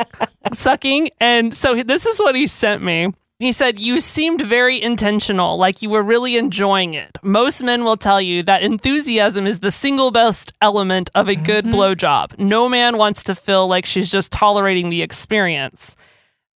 sucking? 0.54 1.10
And 1.22 1.54
so 1.54 1.82
this 1.84 2.06
is 2.06 2.20
what 2.20 2.36
he 2.36 2.48
sent 2.48 2.84
me. 2.84 3.08
He 3.40 3.52
said, 3.52 3.78
You 3.80 4.02
seemed 4.02 4.42
very 4.42 4.82
intentional, 4.82 5.58
like 5.58 5.82
you 5.84 5.90
were 5.92 6.02
really 6.02 6.38
enjoying 6.38 6.96
it. 6.96 7.18
Most 7.22 7.62
men 7.62 7.84
will 7.84 7.98
tell 7.98 8.20
you 8.20 8.42
that 8.44 8.64
enthusiasm 8.64 9.46
is 9.46 9.60
the 9.60 9.70
single 9.72 10.10
best 10.12 10.54
element 10.62 11.12
of 11.14 11.28
a 11.28 11.36
good 11.36 11.66
mm-hmm. 11.66 11.76
blowjob. 11.76 12.40
No 12.40 12.68
man 12.68 12.98
wants 12.98 13.24
to 13.26 13.36
feel 13.36 13.68
like 13.68 13.86
she's 13.86 14.12
just 14.12 14.32
tolerating 14.32 14.90
the 14.90 15.04
experience. 15.04 15.96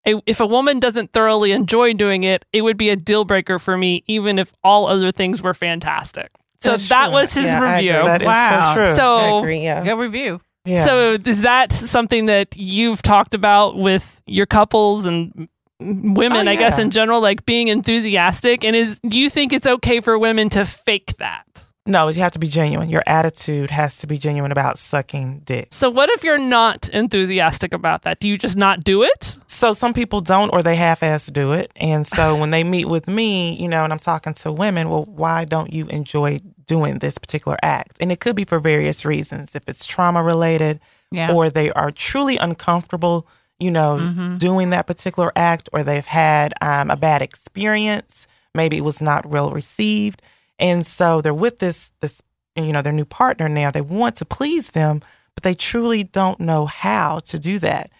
A- 0.07 0.21
If 0.25 0.39
a 0.39 0.47
woman 0.47 0.79
doesn't 0.79 1.13
thoroughly 1.13 1.51
enjoy 1.51 1.93
doing 1.93 2.23
it, 2.23 2.45
it 2.51 2.61
would 2.63 2.77
be 2.77 2.89
a 2.89 2.95
deal 2.95 3.25
breaker 3.25 3.59
for 3.59 3.77
me, 3.77 4.03
even 4.07 4.39
if 4.39 4.51
all 4.63 4.87
other 4.87 5.11
things 5.11 5.41
were 5.43 5.53
fantastic. 5.53 6.31
So 6.61 6.71
That's 6.71 6.89
that 6.89 7.05
true. 7.05 7.13
was 7.13 7.33
his 7.35 7.45
Yeah, 7.45 7.75
review. 7.75 7.91
agree. 7.93 8.05
That 8.07 8.21
is 8.23 8.25
Wow. 8.27 8.73
so 8.73 8.73
true. 8.73 8.91
I 8.91 8.95
So 8.95 9.39
agree. 9.39 9.59
Yeah. 9.61 9.83
Good 9.83 9.97
review. 9.99 10.41
yeah. 10.65 10.85
so 10.85 11.17
is 11.25 11.41
that 11.41 11.71
something 11.71 12.25
that 12.25 12.55
you've 12.57 13.03
talked 13.03 13.35
about 13.35 13.77
with 13.77 14.21
your 14.25 14.47
couples 14.47 15.05
and 15.05 15.47
women, 15.81 16.47
Oh, 16.47 16.51
I 16.51 16.55
guess 16.55 16.77
in 16.79 16.91
general, 16.91 17.21
like 17.21 17.45
being 17.45 17.67
enthusiastic? 17.69 18.63
And 18.63 18.75
is 18.75 18.99
do 19.07 19.17
you 19.19 19.29
think 19.29 19.53
it's 19.53 19.67
okay 19.67 19.99
for 19.99 20.17
women 20.17 20.49
to 20.49 20.65
fake 20.65 21.17
that? 21.17 21.45
no, 21.87 22.07
you 22.09 22.21
have 22.21 22.31
to 22.31 22.39
be 22.39 22.47
genuine. 22.47 22.89
Your 22.91 23.01
attitude 23.07 23.71
has 23.71 23.97
to 23.97 24.07
be 24.07 24.17
genuine 24.19 24.51
about 24.51 24.77
sucking 24.77 25.41
dick. 25.45 25.69
So 25.71 25.89
what 25.89 26.09
if 26.11 26.23
you're 26.23 26.37
not 26.37 26.87
enthusiastic 26.89 27.73
about 27.73 28.03
that? 28.03 28.19
Do 28.19 28.27
you 28.27 28.37
just 28.37 28.55
not 28.55 28.83
do 28.83 29.01
it? 29.01 29.39
So 29.47 29.73
some 29.73 29.91
people 29.91 30.21
don't, 30.21 30.51
or 30.53 30.61
they 30.61 30.75
half-ass 30.75 31.25
do 31.25 31.53
it. 31.53 31.71
And 31.75 32.05
so 32.05 32.35
when 32.39 32.51
they 32.51 32.63
meet 32.63 32.85
with 32.85 33.07
me, 33.07 33.59
you 33.59 33.67
know, 33.67 33.83
and 33.83 33.91
I'm 33.91 33.97
talking 33.99 34.35
to 34.35 34.51
women, 34.51 34.89
well, 34.91 35.05
why 35.05 35.43
don't 35.43 35.73
you 35.73 35.87
enjoy 35.87 36.37
doing 36.67 36.99
this 36.99 37.17
particular 37.17 37.57
act? 37.63 37.97
And 37.99 38.11
it 38.11 38.19
could 38.19 38.35
be 38.35 38.45
for 38.45 38.59
various 38.59 39.03
reasons. 39.03 39.55
If 39.55 39.63
it's 39.67 39.85
trauma 39.87 40.21
related, 40.21 40.79
Yeah. 41.11 41.33
or 41.33 41.49
they 41.49 41.71
are 41.71 41.89
truly 41.91 42.37
uncomfortable, 42.37 43.27
you 43.61 43.69
know, 43.69 43.97
doing 44.39 44.69
that 44.71 44.87
particular 44.87 45.31
act, 45.35 45.69
or 45.71 45.83
they've 45.83 46.05
had 46.05 46.53
um, 46.61 46.89
a 46.89 46.97
bad 46.97 47.21
experience. 47.21 48.27
Maybe 48.55 48.77
it 48.77 48.83
was 48.83 49.01
not 49.01 49.27
well 49.27 49.51
received, 49.51 50.21
and 50.57 50.85
so 50.85 51.21
they're 51.21 51.33
with 51.33 51.59
this 51.59 51.91
this 52.01 52.21
you 52.55 52.73
know 52.73 52.81
their 52.81 52.91
new 52.91 53.05
partner 53.05 53.47
now. 53.47 53.69
They 53.69 53.81
want 53.81 54.15
to 54.17 54.25
please 54.25 54.71
them, 54.71 55.01
but 55.35 55.43
they 55.43 55.53
truly 55.53 56.03
don't 56.03 56.39
know 56.39 56.65
how 56.65 57.19
to 57.19 57.37
do 57.37 57.59
that, 57.59 57.91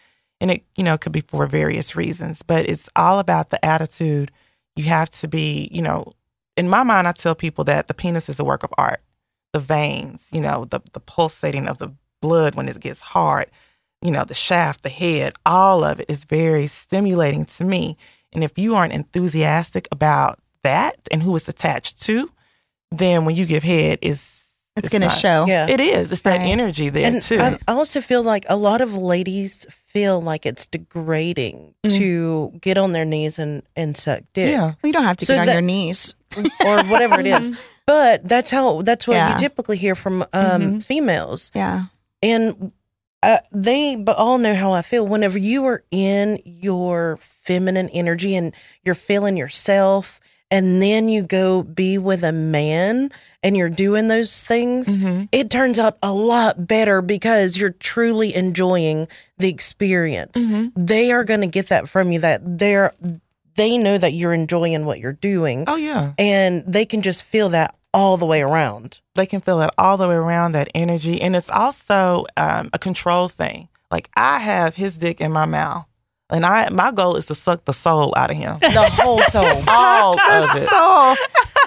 and 0.41 0.50
it 0.50 0.63
you 0.75 0.83
know 0.83 0.97
could 0.97 1.12
be 1.12 1.21
for 1.21 1.45
various 1.45 1.95
reasons. 1.95 2.41
But 2.41 2.67
it's 2.67 2.89
all 2.95 3.19
about 3.19 3.51
the 3.51 3.63
attitude. 3.63 4.31
You 4.75 4.86
have 4.86 5.12
to 5.21 5.27
be, 5.27 5.69
you 5.71 5.83
know, 5.83 6.13
in 6.57 6.69
my 6.69 6.83
mind, 6.83 7.07
I 7.07 7.12
tell 7.12 7.36
people 7.36 7.65
that 7.65 7.88
the 7.88 7.93
penis 7.93 8.29
is 8.29 8.39
a 8.39 8.43
work 8.43 8.63
of 8.63 8.74
art. 8.79 9.01
The 9.53 9.59
veins, 9.59 10.27
you 10.31 10.41
know, 10.41 10.65
the 10.65 10.81
the 10.93 11.00
pulsating 11.00 11.67
of 11.67 11.77
the 11.77 11.93
blood 12.19 12.55
when 12.55 12.67
it 12.67 12.79
gets 12.79 13.01
hard, 13.01 13.47
you 14.01 14.12
know, 14.12 14.24
the 14.25 14.34
shaft, 14.34 14.84
the 14.84 14.89
head, 14.89 15.34
all 15.46 15.84
of 15.84 16.00
it 16.00 16.05
is 16.10 16.24
very 16.25 16.67
stimulating 16.67 17.46
to 17.46 17.63
me. 17.63 17.98
And 18.34 18.43
if 18.43 18.58
you 18.58 18.75
aren't 18.75 18.93
enthusiastic 18.93 19.88
about 19.91 20.39
that 20.63 20.96
and 21.12 21.22
who 21.24 21.36
it's 21.36 21.48
attached 21.50 22.01
to, 22.03 22.29
then 22.91 23.25
when 23.25 23.36
you 23.36 23.46
give 23.46 23.63
head, 23.63 24.00
is 24.01 24.39
It's, 24.75 24.89
going 24.89 25.01
to 25.01 25.10
show. 25.10 25.46
Yeah. 25.48 25.67
It 25.70 25.79
is. 25.79 26.12
It's 26.12 26.22
that 26.22 26.38
Right. 26.39 26.48
energy 26.50 26.89
there 26.89 27.05
and 27.05 27.22
too. 27.22 27.39
I 27.39 27.58
I 27.67 27.74
also 27.74 28.00
feel 28.01 28.24
like 28.24 28.46
a 28.50 28.55
lot 28.55 28.81
of 28.81 28.96
ladies 28.96 29.65
feel 29.70 30.22
like 30.22 30.46
it's 30.46 30.65
degrading 30.65 31.74
to 31.88 32.51
get 32.62 32.77
on 32.77 32.93
their 32.93 33.05
knees 33.05 33.38
and, 33.39 33.63
and 33.75 33.98
suck 33.98 34.22
dick. 34.34 34.51
yeah. 34.51 34.62
Well, 34.65 34.77
you 34.86 34.93
don't 34.93 35.03
have 35.03 35.17
to 35.17 35.25
So 35.25 35.34
get 35.34 35.41
on 35.41 35.46
that- 35.48 35.53
your 35.53 35.62
knees. 35.62 36.15
or 36.65 36.84
whatever 36.86 37.20
it 37.20 37.27
is. 37.27 37.51
But 37.88 38.24
that's 38.29 38.51
how 38.51 38.81
that's 38.81 39.05
what 39.08 39.15
Yeah. 39.15 39.34
you 39.34 39.38
typically 39.39 39.75
hear 39.75 39.96
from 39.96 40.24
um, 40.31 40.79
females, 40.79 41.51
Yeah. 41.53 41.86
and 42.24 42.72
uh, 43.23 43.37
they 43.51 43.95
but 43.95 44.17
all 44.17 44.37
know 44.37 44.55
how 44.55 44.71
I 44.73 44.81
feel. 44.81 45.05
Whenever 45.05 45.37
you 45.37 45.65
are 45.65 45.83
in 45.91 46.39
your 46.45 47.17
feminine 47.21 47.89
energy 47.89 48.35
and 48.35 48.53
you're 48.83 48.95
feeling 48.95 49.37
yourself, 49.37 50.19
and 50.49 50.81
then 50.81 51.07
you 51.07 51.23
go 51.23 51.63
be 51.63 51.97
with 51.97 52.23
a 52.25 52.31
man 52.33 53.09
and 53.41 53.55
you're 53.55 53.69
doing 53.69 54.07
those 54.07 54.43
things, 54.43 54.97
it 55.31 55.49
turns 55.49 55.79
out 55.79 55.97
a 56.03 56.11
lot 56.11 56.67
better 56.67 57.01
because 57.01 57.57
you're 57.57 57.69
truly 57.69 58.35
enjoying 58.35 59.07
the 59.37 59.47
experience. 59.49 60.45
They 60.75 61.11
are 61.11 61.23
going 61.23 61.41
to 61.41 61.47
get 61.47 61.69
that 61.69 61.87
from 61.87 62.11
you. 62.11 62.19
That 62.19 62.41
they're 62.59 62.93
they 63.55 63.77
know 63.77 63.97
that 63.97 64.13
you're 64.13 64.33
enjoying 64.33 64.85
what 64.85 64.99
you're 64.99 65.11
doing 65.13 65.65
Oh 65.67 65.75
yeah. 65.75 66.13
and 66.17 66.63
they 66.65 66.85
can 66.85 67.01
just 67.01 67.21
feel 67.23 67.49
that 67.49 67.75
all 67.93 68.17
the 68.17 68.25
way 68.25 68.41
around. 68.41 69.00
they 69.15 69.25
can 69.25 69.41
feel 69.41 69.62
it 69.62 69.69
all 69.77 69.98
the 69.98 70.07
way 70.07 70.15
around 70.15 70.53
that 70.53 70.69
energy 70.74 71.21
and 71.21 71.36
it's 71.36 71.50
also 71.50 72.25
um, 72.38 72.69
a 72.74 72.79
control 72.79 73.27
thing 73.27 73.67
like 73.91 74.10
i 74.15 74.39
have 74.39 74.75
his 74.75 74.98
dick 74.98 75.19
in 75.19 75.31
my 75.31 75.45
mouth 75.45 75.86
and 76.29 76.45
i 76.45 76.69
my 76.69 76.91
goal 76.93 77.17
is 77.17 77.25
to 77.25 77.36
suck 77.36 77.65
the 77.65 77.74
soul 77.74 78.13
out 78.15 78.31
of 78.31 78.38
him 78.38 78.53
The 78.62 78.89
whole 78.93 79.21
soul. 79.36 79.63
all 79.67 80.17
of 80.19 80.55
it 80.55 80.69
So 80.69 81.15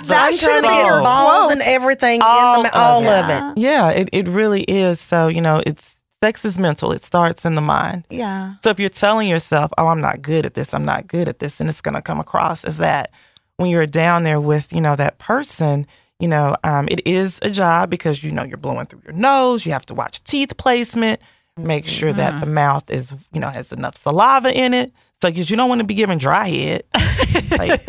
I'm 0.01 0.07
trying 0.07 0.33
should 0.33 0.57
to 0.57 0.63
be 0.63 0.69
get 0.69 0.87
your 0.87 0.97
her 0.97 1.03
balls 1.03 1.51
and 1.51 1.61
everything 1.63 2.21
All 2.23 2.57
in 2.59 2.63
the 2.65 2.75
of 2.75 2.81
all 2.81 3.03
it. 3.03 3.07
of 3.07 3.29
Yeah. 3.29 3.53
it. 3.53 3.59
yeah 3.59 3.91
it, 3.91 4.09
it 4.13 4.29
really 4.29 4.63
is 4.63 5.01
so 5.01 5.29
you 5.29 5.41
know 5.43 5.63
it's 5.67 5.97
sex 6.23 6.45
is 6.47 6.59
mental 6.59 6.91
it 6.93 7.05
starts 7.05 7.45
in 7.45 7.55
the 7.55 7.61
mind 7.61 8.07
Yeah. 8.09 8.55
so 8.65 8.71
if 8.71 8.81
you're 8.81 8.89
telling 8.89 9.29
yourself 9.29 9.71
oh 9.77 9.89
i'm 9.89 10.01
not 10.01 10.23
good 10.23 10.47
at 10.47 10.55
this 10.55 10.73
i'm 10.73 10.87
not 10.87 11.07
good 11.07 11.29
at 11.29 11.39
this 11.39 11.61
and 11.61 11.69
it's 11.69 11.83
going 11.83 11.95
to 11.97 12.01
come 12.03 12.19
across 12.19 12.65
as 12.65 12.79
that 12.79 13.11
when 13.59 13.69
you're 13.69 13.85
down 13.87 14.25
there 14.25 14.41
with 14.41 14.73
you 14.73 14.81
know 14.81 14.97
that 14.97 15.19
person 15.19 15.87
you 16.21 16.29
know 16.29 16.57
um, 16.65 16.87
it 16.91 17.07
is 17.07 17.39
a 17.43 17.51
job 17.51 17.91
because 17.91 18.23
you 18.23 18.31
know 18.31 18.43
you're 18.45 18.57
blowing 18.57 18.87
through 18.87 19.03
your 19.05 19.13
nose 19.15 19.65
you 19.67 19.73
have 19.73 19.87
to 19.87 19.95
watch 19.95 20.23
teeth 20.25 20.57
placement 20.57 21.21
make 21.57 21.87
sure 21.87 22.13
that 22.13 22.41
the 22.41 22.47
mouth 22.47 22.89
is 22.91 23.13
you 23.33 23.41
know 23.41 23.49
has 23.49 23.73
enough 23.73 23.97
saliva 23.97 24.53
in 24.53 24.75
it 24.75 24.93
so 25.23 25.31
because 25.31 25.49
you 25.51 25.57
don't 25.57 25.69
want 25.69 25.81
to 25.81 25.85
be 25.87 25.95
giving 25.95 26.19
dry 26.19 26.49
head 26.49 26.83
like, 27.59 27.81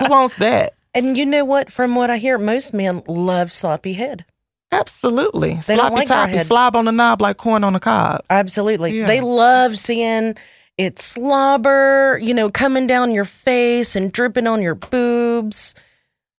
who 0.00 0.08
wants 0.08 0.36
that 0.36 0.74
And 0.94 1.16
you 1.18 1.26
know 1.26 1.44
what? 1.44 1.70
From 1.70 1.94
what 1.94 2.08
I 2.10 2.16
hear, 2.18 2.38
most 2.38 2.72
men 2.72 3.02
love 3.06 3.52
sloppy 3.52 3.92
head. 3.94 4.24
absolutely 4.72 5.54
They 5.66 5.76
don't 5.76 5.88
sloppy 5.88 5.94
like 5.94 6.08
toppy 6.08 6.32
head. 6.32 6.46
slob 6.46 6.76
on 6.76 6.84
the 6.86 6.92
knob 6.92 7.20
like 7.22 7.36
corn 7.36 7.64
on 7.64 7.72
the 7.72 7.80
cob 7.80 8.22
Absolutely. 8.30 8.98
Yeah. 8.98 9.06
They 9.06 9.20
love 9.20 9.78
seeing 9.78 10.36
it 10.78 10.98
slobber, 10.98 12.18
you 12.22 12.34
know, 12.34 12.50
coming 12.50 12.86
down 12.86 13.12
your 13.12 13.24
face 13.24 13.96
and 13.96 14.12
dripping 14.12 14.46
on 14.46 14.60
your 14.60 14.74
boobs, 14.74 15.74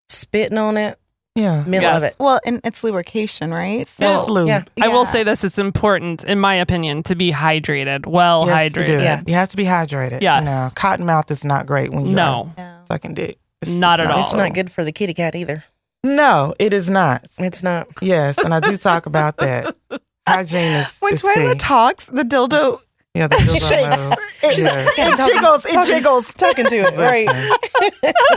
spitting 0.10 0.58
on 0.58 0.78
it. 0.78 0.98
yeah 1.36 1.64
Men 1.68 1.82
Yes. 1.82 1.94
love 1.94 2.04
it. 2.04 2.16
Well, 2.20 2.40
and 2.46 2.62
it's 2.64 2.84
lubrication, 2.84 3.54
right? 3.54 3.86
So, 3.88 4.22
It's 4.22 4.30
lube. 4.30 4.48
yeah. 4.48 4.64
I 4.82 4.88
will 4.88 5.06
say 5.06 5.24
this: 5.24 5.44
it's 5.44 5.60
important, 5.60 6.24
in 6.24 6.40
my 6.40 6.56
opinion, 6.56 7.04
to 7.04 7.16
be 7.16 7.32
hydrated, 7.32 8.06
well 8.08 8.46
Yes, 8.48 8.76
you 8.76 8.82
hydrated. 8.82 9.02
Yeah. 9.04 9.22
You 9.26 9.34
have 9.36 9.50
to 9.50 9.58
be 9.58 9.66
hydrated. 9.66 10.22
Yes. 10.22 10.42
You 10.42 10.46
know, 10.46 10.70
cotton 10.76 11.06
mouth 11.06 11.30
is 11.32 11.44
not 11.44 11.66
great 11.66 11.92
when 11.92 12.06
you're 12.08 12.16
No, 12.16 12.54
Yeah. 12.58 12.78
sucking 12.88 13.14
dick. 13.14 13.38
It's, 13.62 13.72
Not 13.72 14.00
it's 14.00 14.08
at 14.08 14.12
all. 14.14 14.20
It's 14.20 14.34
not 14.34 14.54
good 14.54 14.72
for 14.72 14.84
the 14.84 14.92
kitty 14.92 15.14
cat 15.14 15.36
either. 15.36 15.64
No, 16.04 16.54
it 16.60 16.74
is 16.74 16.90
not. 16.90 17.26
It's 17.40 17.64
not. 17.64 17.88
Yes, 18.02 18.38
and 18.38 18.54
I 18.54 18.60
do 18.60 18.78
talk 18.78 19.06
about 19.08 19.38
that. 19.38 19.76
Hygiene 20.28 20.74
is, 20.74 20.88
When 21.00 21.14
is 21.16 21.22
Twila 21.22 21.54
key. 21.54 21.58
talks, 21.58 22.06
the 22.06 22.24
dildo 22.24 22.82
yeah, 23.18 23.28
the 23.28 23.36
dildo 23.36 23.70
shakes. 23.70 23.98
knows. 23.98 24.14
It, 24.44 24.58
Yeah. 24.60 24.86
it 24.98 25.18
jiggles. 25.34 25.66
It 25.66 25.74
talking- 25.74 25.94
jiggles. 25.94 26.34
Talking 26.34 26.66
to 26.68 26.76
it, 26.76 26.96
right? 26.98 27.28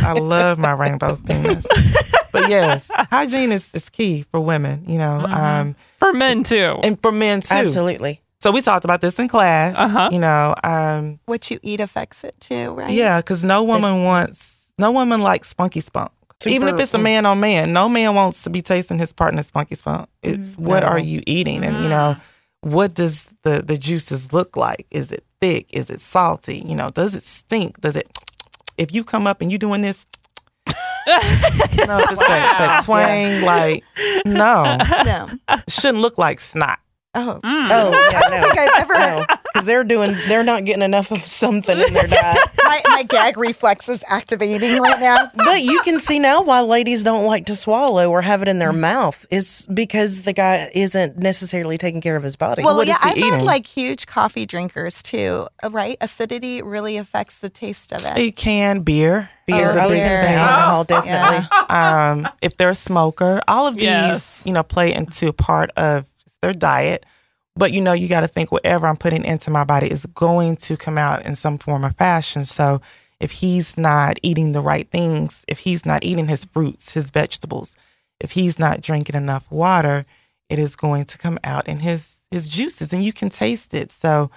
I 0.02 0.12
love 0.14 0.58
my 0.58 0.72
rainbow 0.72 1.16
penis. 1.26 1.64
But 2.32 2.48
yes, 2.48 2.88
hygiene 3.10 3.52
is, 3.52 3.68
is 3.74 3.88
key 3.90 4.24
for 4.30 4.40
women, 4.40 4.84
you 4.86 4.98
know, 4.98 5.18
um, 5.28 5.76
for 5.98 6.12
men 6.12 6.42
too. 6.44 6.78
and 6.82 7.00
for 7.02 7.12
men 7.12 7.40
too. 7.42 7.54
Absolutely. 7.54 8.22
So 8.40 8.50
we 8.52 8.62
talked 8.62 8.84
about 8.84 9.00
this 9.02 9.18
in 9.18 9.28
class. 9.28 9.74
Uh-huh. 9.76 10.08
You 10.12 10.18
know, 10.20 10.54
um, 10.64 11.20
What 11.26 11.50
you 11.50 11.58
eat 11.62 11.80
affects 11.80 12.24
it 12.24 12.34
too, 12.40 12.70
right? 12.70 12.90
Yeah, 12.90 13.18
because 13.18 13.44
no 13.44 13.64
woman 13.64 14.04
wants, 14.04 14.72
no 14.78 14.92
woman 14.92 15.20
likes 15.20 15.48
spunky 15.50 15.80
spunk. 15.80 16.12
Even 16.46 16.68
if 16.68 16.80
it's 16.80 16.94
a 16.94 16.98
man 16.98 17.26
on 17.26 17.38
man, 17.40 17.74
no 17.74 17.86
man 17.88 18.14
wants 18.14 18.44
to 18.44 18.50
be 18.50 18.62
tasting 18.62 18.98
his 18.98 19.12
partner's 19.12 19.48
spunky 19.48 19.74
spunk. 19.74 20.08
It's 20.22 20.56
what 20.56 20.82
are 20.84 20.98
you 20.98 21.22
eating, 21.26 21.64
and 21.64 21.82
you 21.82 21.88
know, 21.90 22.16
what 22.62 22.94
does 22.94 23.34
the 23.42 23.62
the 23.62 23.76
juices 23.76 24.32
look 24.32 24.56
like? 24.56 24.86
Is 24.90 25.10
it 25.12 25.24
thick? 25.40 25.66
Is 25.72 25.90
it 25.90 26.00
salty? 26.00 26.58
You 26.58 26.74
know, 26.74 26.88
does 26.88 27.14
it 27.14 27.22
stink? 27.22 27.80
Does 27.80 27.96
it? 27.96 28.08
If 28.76 28.92
you 28.94 29.04
come 29.04 29.26
up 29.26 29.40
and 29.42 29.50
you 29.52 29.58
doing 29.58 29.82
this, 29.82 30.06
know, 31.06 32.00
just 32.00 32.16
that, 32.16 32.56
that 32.58 32.82
twang, 32.84 33.42
like 33.42 33.82
no, 34.24 34.78
No. 35.04 35.28
shouldn't 35.68 36.00
look 36.02 36.18
like 36.18 36.40
snot. 36.40 36.78
Oh. 37.12 37.40
Oh, 37.42 38.08
yeah, 38.12 38.20
I 38.24 38.40
think 38.40 38.54
no. 38.54 38.62
I've 38.62 38.82
ever. 38.82 38.94
No, 38.94 39.24
because 39.52 39.66
they're 39.66 39.82
doing, 39.84 40.14
they're 40.28 40.44
not 40.44 40.64
getting 40.64 40.82
enough 40.82 41.10
of 41.10 41.26
something 41.26 41.76
in 41.76 41.92
their 41.92 42.06
diet. 42.06 42.38
My, 42.70 42.80
my 42.84 43.02
gag 43.02 43.36
reflex 43.36 43.88
is 43.88 44.04
activating 44.06 44.78
right 44.78 45.00
now. 45.00 45.28
But 45.34 45.62
you 45.62 45.80
can 45.80 45.98
see 45.98 46.20
now 46.20 46.42
why 46.42 46.60
ladies 46.60 47.02
don't 47.02 47.24
like 47.24 47.46
to 47.46 47.56
swallow 47.56 48.08
or 48.08 48.22
have 48.22 48.42
it 48.42 48.48
in 48.48 48.56
Mm. 48.56 48.60
their 48.60 48.72
mouth 48.72 49.26
is 49.28 49.66
because 49.74 50.22
the 50.22 50.32
guy 50.32 50.70
isn't 50.72 51.18
necessarily 51.18 51.78
taking 51.78 52.00
care 52.00 52.14
of 52.14 52.22
his 52.22 52.36
body. 52.36 52.62
Well, 52.62 52.76
what 52.76 52.86
yeah, 52.86 52.94
is 52.94 53.00
I've 53.02 53.18
heard 53.18 53.34
eating? 53.34 53.44
like 53.44 53.66
huge 53.66 54.06
coffee 54.06 54.46
drinkers 54.46 55.02
too, 55.02 55.48
uh, 55.64 55.70
right? 55.72 55.96
Acidity 56.00 56.62
really 56.62 56.96
affects 56.96 57.38
the 57.38 57.48
taste 57.50 57.92
of 57.92 58.04
it. 58.04 58.16
It 58.18 58.36
can 58.36 58.82
beer. 58.82 59.30
beer. 59.48 59.70
is 59.70 59.74
a 59.76 59.80
I 59.82 59.86
was 59.88 59.98
going 60.00 60.12
to 60.12 60.18
say 60.18 60.34
alcohol, 60.36 60.84
definitely. 60.84 61.48
um, 61.70 62.28
if 62.40 62.56
they're 62.56 62.70
a 62.70 62.74
smoker, 62.76 63.40
all 63.48 63.66
of 63.66 63.74
these, 63.74 63.82
Yes. 63.84 64.44
you 64.46 64.52
know, 64.52 64.62
play 64.62 64.94
into 64.94 65.32
part 65.32 65.70
of 65.76 66.06
their 66.42 66.52
diet. 66.52 67.06
But 67.56 67.72
you 67.72 67.80
know, 67.80 67.92
you 67.92 68.08
got 68.08 68.20
to 68.20 68.28
think 68.28 68.52
whatever 68.52 68.86
I'm 68.86 68.96
putting 68.96 69.24
into 69.24 69.50
my 69.50 69.64
body 69.64 69.90
is 69.90 70.06
going 70.06 70.56
to 70.56 70.76
come 70.76 70.98
out 70.98 71.24
in 71.26 71.34
some 71.34 71.58
form 71.58 71.84
or 71.84 71.90
fashion. 71.90 72.44
So 72.44 72.80
if 73.18 73.30
he's 73.32 73.76
not 73.76 74.18
eating 74.22 74.52
the 74.52 74.60
right 74.60 74.88
things, 74.90 75.44
if 75.46 75.60
he's 75.60 75.84
not 75.84 76.04
eating 76.04 76.28
his 76.28 76.44
fruits, 76.44 76.94
his 76.94 77.10
vegetables, 77.10 77.76
if 78.20 78.32
he's 78.32 78.58
not 78.58 78.80
drinking 78.80 79.16
enough 79.16 79.50
water, 79.50 80.06
it 80.48 80.58
is 80.58 80.76
going 80.76 81.04
to 81.06 81.18
come 81.18 81.38
out 81.44 81.68
in 81.68 81.80
his 81.80 82.18
his 82.30 82.48
juices, 82.48 82.92
and 82.92 83.04
you 83.04 83.12
can 83.12 83.28
taste 83.28 83.74
it. 83.74 83.90
So, 83.90 84.30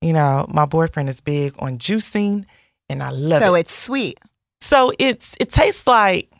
you 0.00 0.12
know, 0.12 0.46
my 0.48 0.66
boyfriend 0.66 1.08
is 1.08 1.20
big 1.20 1.54
on 1.58 1.78
juicing, 1.78 2.44
and 2.88 3.02
I 3.02 3.10
love 3.10 3.42
so 3.42 3.48
it. 3.48 3.48
So 3.48 3.54
it's 3.54 3.74
sweet. 3.74 4.20
So 4.60 4.92
it's 4.98 5.34
it 5.40 5.50
tastes 5.50 5.86
like 5.86 6.30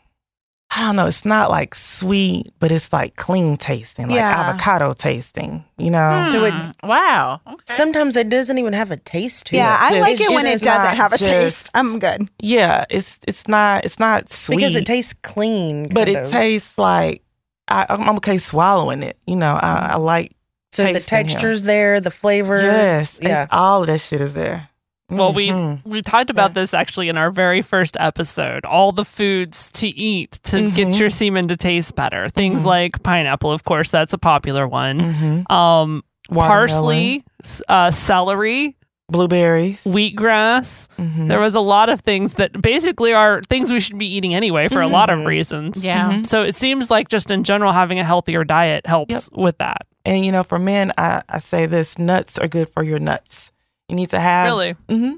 I 0.73 0.81
don't 0.83 0.95
know. 0.95 1.05
It's 1.05 1.25
not 1.25 1.49
like 1.49 1.75
sweet, 1.75 2.47
but 2.59 2.71
it's 2.71 2.93
like 2.93 3.17
clean 3.17 3.57
tasting, 3.57 4.07
like 4.07 4.15
Yeah. 4.15 4.29
avocado 4.49 4.93
tasting. 4.93 5.65
You 5.77 5.91
know, 5.91 6.27
So 6.31 6.45
it- 6.45 6.53
Mm, 6.53 6.73
wow. 6.83 7.41
Okay. 7.45 7.63
Sometimes 7.65 8.15
it 8.15 8.29
doesn't 8.29 8.57
even 8.57 8.71
have 8.73 8.89
a 8.89 8.95
taste 8.97 9.47
to 9.47 9.55
it. 9.55 9.59
Yeah, 9.59 9.75
it. 9.91 9.97
I 9.97 9.99
like 9.99 10.13
it 10.19 10.21
it's 10.21 10.33
when 10.33 10.45
it 10.47 10.53
just 10.53 10.63
doesn't 10.63 10.83
not 10.83 10.95
have 10.95 11.11
a 11.13 11.17
just- 11.17 11.29
taste. 11.29 11.69
I'm 11.73 11.99
good. 11.99 12.29
yeah, 12.39 12.85
it's 12.89 13.19
it's 13.27 13.47
not 13.49 13.83
it's 13.83 13.99
not 13.99 14.31
sweet 14.31 14.57
because 14.57 14.75
it 14.77 14.85
tastes 14.85 15.13
clean. 15.21 15.89
but 15.89 16.05
kind 16.05 16.17
it 16.17 16.23
of. 16.25 16.31
tastes 16.31 16.77
like 16.77 17.21
I, 17.67 17.85
I'm 17.89 18.01
I'm 18.07 18.15
okay 18.17 18.37
swallowing 18.37 19.03
it. 19.03 19.17
You 19.27 19.35
know, 19.35 19.53
I, 19.61 19.89
I 19.93 19.95
like 19.97 20.31
so 20.71 20.83
the 20.83 20.93
tasting 20.93 21.17
him. 21.19 21.25
texture's 21.27 21.63
there, 21.63 21.99
the 21.99 22.11
flavors. 22.11 22.63
yes, 22.63 23.19
yeah. 23.21 23.45
all 23.51 23.81
of 23.81 23.87
that 23.87 23.99
shit 23.99 24.21
is 24.21 24.33
there. 24.33 24.69
Well, 25.11 25.33
we 25.33 25.49
Mhm. 25.49 25.81
we 25.85 26.01
talked 26.01 26.29
about 26.29 26.53
this 26.53 26.73
actually 26.73 27.09
in 27.09 27.17
our 27.17 27.31
very 27.31 27.61
first 27.61 27.97
episode. 27.99 28.65
All 28.65 28.91
the 28.91 29.05
foods 29.05 29.71
to 29.73 29.87
eat 29.87 30.39
to 30.43 30.69
get 30.71 30.87
Mhm. 30.87 30.99
your 30.99 31.09
semen 31.09 31.47
to 31.49 31.57
taste 31.57 31.95
better. 31.95 32.29
Things 32.29 32.61
Mhm. 32.63 32.65
like 32.65 33.03
pineapple, 33.03 33.51
of 33.51 33.63
course, 33.63 33.89
that's 33.91 34.13
a 34.13 34.17
popular 34.17 34.67
one. 34.67 34.99
Mhm. 35.47 35.51
Um, 35.51 36.03
parsley, 36.33 37.23
uh, 37.67 37.91
celery, 37.91 38.75
blueberries. 39.09 39.83
wheatgrass. 39.83 40.87
Mhm. 40.97 41.27
There 41.27 41.39
was 41.39 41.55
a 41.55 41.59
lot 41.59 41.89
of 41.89 41.99
things 41.99 42.35
that 42.35 42.61
basically 42.61 43.13
are 43.13 43.41
things 43.49 43.71
we 43.71 43.79
should 43.81 43.97
be 43.97 44.07
eating 44.07 44.33
anyway 44.33 44.69
for 44.69 44.81
a 44.81 44.87
lot 44.87 45.09
of 45.09 45.19
Mhm. 45.19 45.25
reasons. 45.27 45.85
Yeah. 45.85 46.21
So 46.23 46.43
it 46.43 46.55
seems 46.55 46.89
like 46.89 47.09
just 47.09 47.29
in 47.31 47.43
general 47.43 47.73
having 47.73 47.99
a 47.99 48.03
healthier 48.05 48.43
diet 48.45 48.87
helps 48.87 49.29
with 49.33 49.57
that. 49.57 49.81
And 50.05 50.25
you 50.25 50.31
know, 50.31 50.43
for 50.43 50.57
men, 50.57 50.93
I, 50.97 51.21
I 51.29 51.37
say 51.39 51.65
this: 51.65 51.99
nuts 51.99 52.39
are 52.39 52.47
good 52.47 52.69
for 52.73 52.81
your 52.83 52.97
nuts. 52.99 53.51
You 53.91 53.95
need 53.97 54.09
to 54.09 54.19
have 54.19 54.45
Really? 54.45 54.75
hmm 54.89 55.13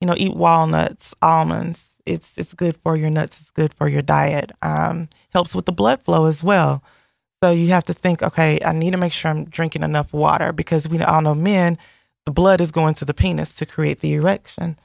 You 0.00 0.06
know, 0.06 0.14
eat 0.16 0.34
walnuts, 0.36 1.14
almonds. 1.20 1.84
It's 2.06 2.36
it's 2.38 2.54
good 2.54 2.76
for 2.82 2.96
your 2.96 3.10
nuts. 3.10 3.40
It's 3.40 3.50
good 3.50 3.74
for 3.74 3.88
your 3.88 4.02
diet. 4.02 4.50
Um, 4.62 5.08
helps 5.32 5.54
with 5.54 5.66
the 5.66 5.72
blood 5.72 6.02
flow 6.02 6.26
as 6.26 6.42
well. 6.42 6.82
So 7.42 7.50
you 7.50 7.68
have 7.68 7.84
to 7.84 7.92
think, 7.94 8.22
okay, 8.22 8.60
I 8.64 8.72
need 8.72 8.92
to 8.92 8.96
make 8.96 9.12
sure 9.12 9.30
I'm 9.30 9.44
drinking 9.44 9.82
enough 9.82 10.12
water 10.12 10.52
because 10.52 10.88
we 10.88 11.00
all 11.02 11.22
know 11.22 11.34
men, 11.34 11.76
the 12.26 12.32
blood 12.32 12.60
is 12.60 12.70
going 12.72 12.94
to 12.94 13.04
the 13.04 13.14
penis 13.14 13.54
to 13.56 13.66
create 13.66 14.00
the 14.00 14.12
erection. 14.14 14.78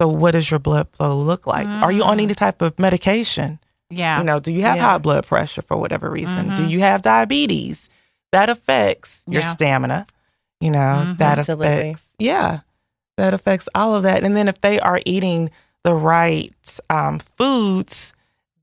So 0.00 0.08
what 0.08 0.32
does 0.32 0.50
your 0.50 0.58
blood 0.60 0.88
flow 0.90 1.16
look 1.16 1.46
like? 1.46 1.68
Are 1.82 1.92
you 1.92 2.02
on 2.02 2.18
any 2.18 2.34
type 2.34 2.60
of 2.60 2.76
medication? 2.78 3.60
Yeah. 3.90 4.18
You 4.18 4.24
know, 4.24 4.40
do 4.40 4.50
you 4.52 4.62
have 4.62 4.76
Yeah. 4.76 4.88
high 4.90 4.98
blood 4.98 5.24
pressure 5.26 5.62
for 5.62 5.76
whatever 5.76 6.10
reason? 6.10 6.54
Do 6.54 6.62
Mhm. 6.62 6.70
you 6.70 6.80
have 6.80 7.02
diabetes? 7.02 7.88
That 8.32 8.48
affects 8.48 9.22
your 9.28 9.42
Yeah. 9.42 9.52
stamina. 9.52 10.06
You 10.60 10.70
know, 10.70 11.04
Mhm. 11.06 11.18
that 11.18 11.38
Absolutely. 11.38 11.90
affects 11.90 12.02
yeah, 12.18 12.60
that 13.16 13.34
affects 13.34 13.68
all 13.74 13.94
of 13.94 14.02
that. 14.02 14.24
And 14.24 14.36
then 14.36 14.48
if 14.48 14.60
they 14.60 14.80
are 14.80 15.00
eating 15.04 15.50
the 15.84 15.94
right 15.94 16.78
um, 16.90 17.18
foods, 17.18 18.14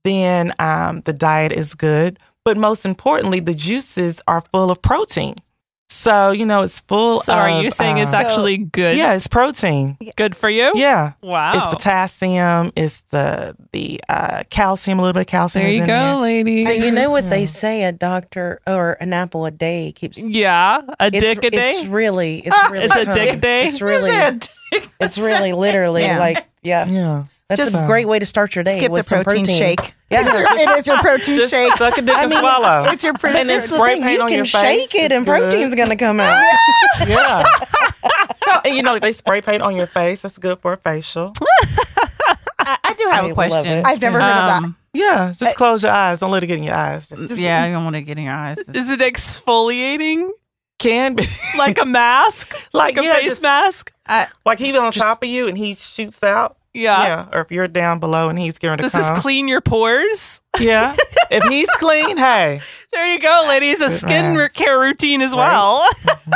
then 0.04 0.54
um, 0.60 1.02
the 1.02 1.14
diet 1.14 1.52
is 1.52 1.76
good. 1.76 2.20
But 2.46 2.58
most 2.58 2.86
importantly, 2.86 3.40
the 3.40 3.54
juices 3.54 4.22
are 4.28 4.42
full 4.42 4.72
of 4.72 4.82
protein. 4.82 5.36
So 5.92 6.30
you 6.32 6.46
know, 6.46 6.62
it's 6.62 6.80
full. 6.82 7.22
So 7.22 7.34
of, 7.34 7.40
are 7.40 7.62
you 7.64 7.72
saying 7.72 7.98
it's 7.98 8.14
um, 8.14 8.22
actually 8.22 8.58
good? 8.58 8.96
yeah, 8.96 9.16
it's 9.16 9.28
protein. 9.28 9.98
Good 10.16 10.36
for 10.36 10.48
you? 10.50 10.72
Yeah, 10.76 11.14
Wow. 11.24 11.58
it's 11.58 11.66
potassium. 11.68 12.72
It's 12.76 13.02
the 13.10 13.56
the 13.72 14.00
uh, 14.08 14.44
calcium. 14.52 15.00
A 15.00 15.02
little 15.02 15.14
bit 15.14 15.22
of 15.22 15.28
calcium. 15.28 15.64
there 15.64 15.70
is 15.72 15.76
you 15.78 15.82
in 15.82 15.88
go, 15.88 15.94
there. 15.94 16.16
lady. 16.18 16.62
So 16.62 16.72
you 16.72 16.92
know 16.92 17.10
what 17.10 17.30
they 17.32 17.46
say: 17.46 17.84
a 17.86 17.92
doctor 17.92 18.62
or 18.68 18.98
an 19.02 19.14
apple 19.14 19.46
a 19.48 19.52
day 19.52 19.92
keeps. 19.92 20.18
yeah, 20.20 20.82
a 21.00 21.10
dick 21.10 21.44
a 21.44 21.50
day. 21.50 21.58
it's 21.72 21.82
day. 21.82 21.88
really, 21.90 22.40
it's 22.46 22.56
really, 22.72 22.86
It's 22.86 22.96
a 22.96 23.06
come- 23.06 23.14
dick 23.16 23.42
day? 23.42 23.68
It's 23.70 23.82
really, 23.82 24.40
it's 25.02 25.18
really 25.18 25.54
literally 25.54 26.04
Yeah. 26.04 26.20
like, 26.20 26.46
yeah. 26.62 26.86
Yeah. 26.86 27.24
That's 27.50 27.62
Just 27.62 27.74
a 27.74 27.88
great 27.88 28.08
way 28.08 28.20
to 28.20 28.26
start 28.28 28.54
your 28.54 28.64
day. 28.64 28.78
skip 28.78 28.90
the 28.90 28.94
with 28.94 29.06
some 29.08 29.24
protein, 29.24 29.44
shake. 29.46 29.96
Yeah. 30.12 30.22
It's 30.24 30.34
your, 30.34 30.44
it 30.48 30.78
is 30.80 30.88
your 30.88 30.98
protein 31.02 31.36
Just 31.38 31.50
shake. 31.50 31.76
suck 31.78 31.98
a 31.98 32.02
dick 32.04 32.16
I 32.16 32.24
and 32.26 32.34
swallow. 32.34 32.92
It's 32.92 33.04
your 33.04 33.14
protein. 33.16 33.34
Shake. 33.34 33.42
And 33.42 33.52
it's 33.52 33.68
the 33.70 33.76
spray 33.76 33.94
thing, 33.96 34.04
paint 34.04 34.14
you 34.18 34.22
on 34.22 34.28
can 34.30 34.38
your 34.38 34.46
shake 34.46 34.92
face. 34.92 35.02
it 35.04 35.12
and 35.12 35.26
good. 35.26 35.40
protein's 35.50 35.74
gonna 35.76 35.96
come 35.96 36.20
out. 36.20 36.40
yeah. 37.08 37.44
and 38.64 38.76
you 38.76 38.84
know, 38.84 39.00
they 39.00 39.14
spray 39.14 39.42
paint 39.42 39.64
on 39.64 39.76
your 39.76 39.88
face. 39.88 40.22
That's 40.22 40.38
good 40.38 40.60
for 40.60 40.74
a 40.74 40.78
facial. 40.78 41.34
I, 42.60 42.78
I 42.84 42.94
do 42.94 43.08
have 43.10 43.26
I 43.26 43.30
a 43.30 43.34
question. 43.34 43.84
I've 43.84 44.00
never 44.02 44.20
heard 44.22 44.30
of 44.30 44.36
that. 44.48 44.64
Um, 44.64 44.78
Yeah, 44.94 45.34
just 45.36 45.56
close 45.58 45.82
your 45.82 45.92
eyes. 45.92 46.20
Don't 46.20 46.30
let 46.30 46.44
it 46.44 46.48
get 46.48 46.58
in 46.60 46.64
your 46.64 46.76
eyes. 46.76 47.10
Just 47.10 47.36
Yeah, 47.36 47.66
you 47.66 47.74
don't 47.74 47.84
want 47.84 47.96
to 47.96 48.04
get 48.04 48.20
in 48.20 48.26
your 48.26 48.34
eyes. 48.34 48.60
Is 48.60 48.92
it 48.92 49.00
exfoliating 49.00 50.30
can 50.78 51.16
be 51.16 51.26
like 51.58 51.82
a 51.82 51.86
mask, 51.86 52.54
like, 52.74 52.96
like 52.96 52.98
a 52.98 53.04
yeah, 53.08 53.16
face 53.16 53.26
just- 53.30 53.42
mask? 53.42 53.92
like 54.46 54.60
he's 54.60 54.76
on 54.76 54.92
top 54.92 55.24
of 55.24 55.30
you 55.30 55.48
and 55.48 55.58
he 55.58 55.74
shoots 55.76 56.22
out. 56.24 56.58
Yeah. 56.80 57.04
Yeah, 57.04 57.28
or 57.34 57.42
if 57.42 57.52
you're 57.52 57.68
down 57.68 58.00
below 58.00 58.30
and 58.30 58.40
he's 58.40 58.58
going 58.58 58.78
to 58.78 58.84
Does 58.84 58.92
come. 58.94 59.02
this 59.02 59.12
is 59.12 59.20
clean 59.20 59.48
your 59.48 59.62
pores? 59.62 60.42
yeah, 60.60 60.96
if 61.30 61.44
he's 61.46 61.70
clean, 61.78 62.18
hey, 62.18 62.62
There 62.92 63.14
you 63.14 63.20
go, 63.20 63.46
ladies. 63.48 63.82
A 63.82 63.90
skin 63.90 64.50
care 64.54 64.80
routine 64.80 65.22
as 65.22 65.36
well. 65.36 65.82
Mm-hmm. 65.82 66.32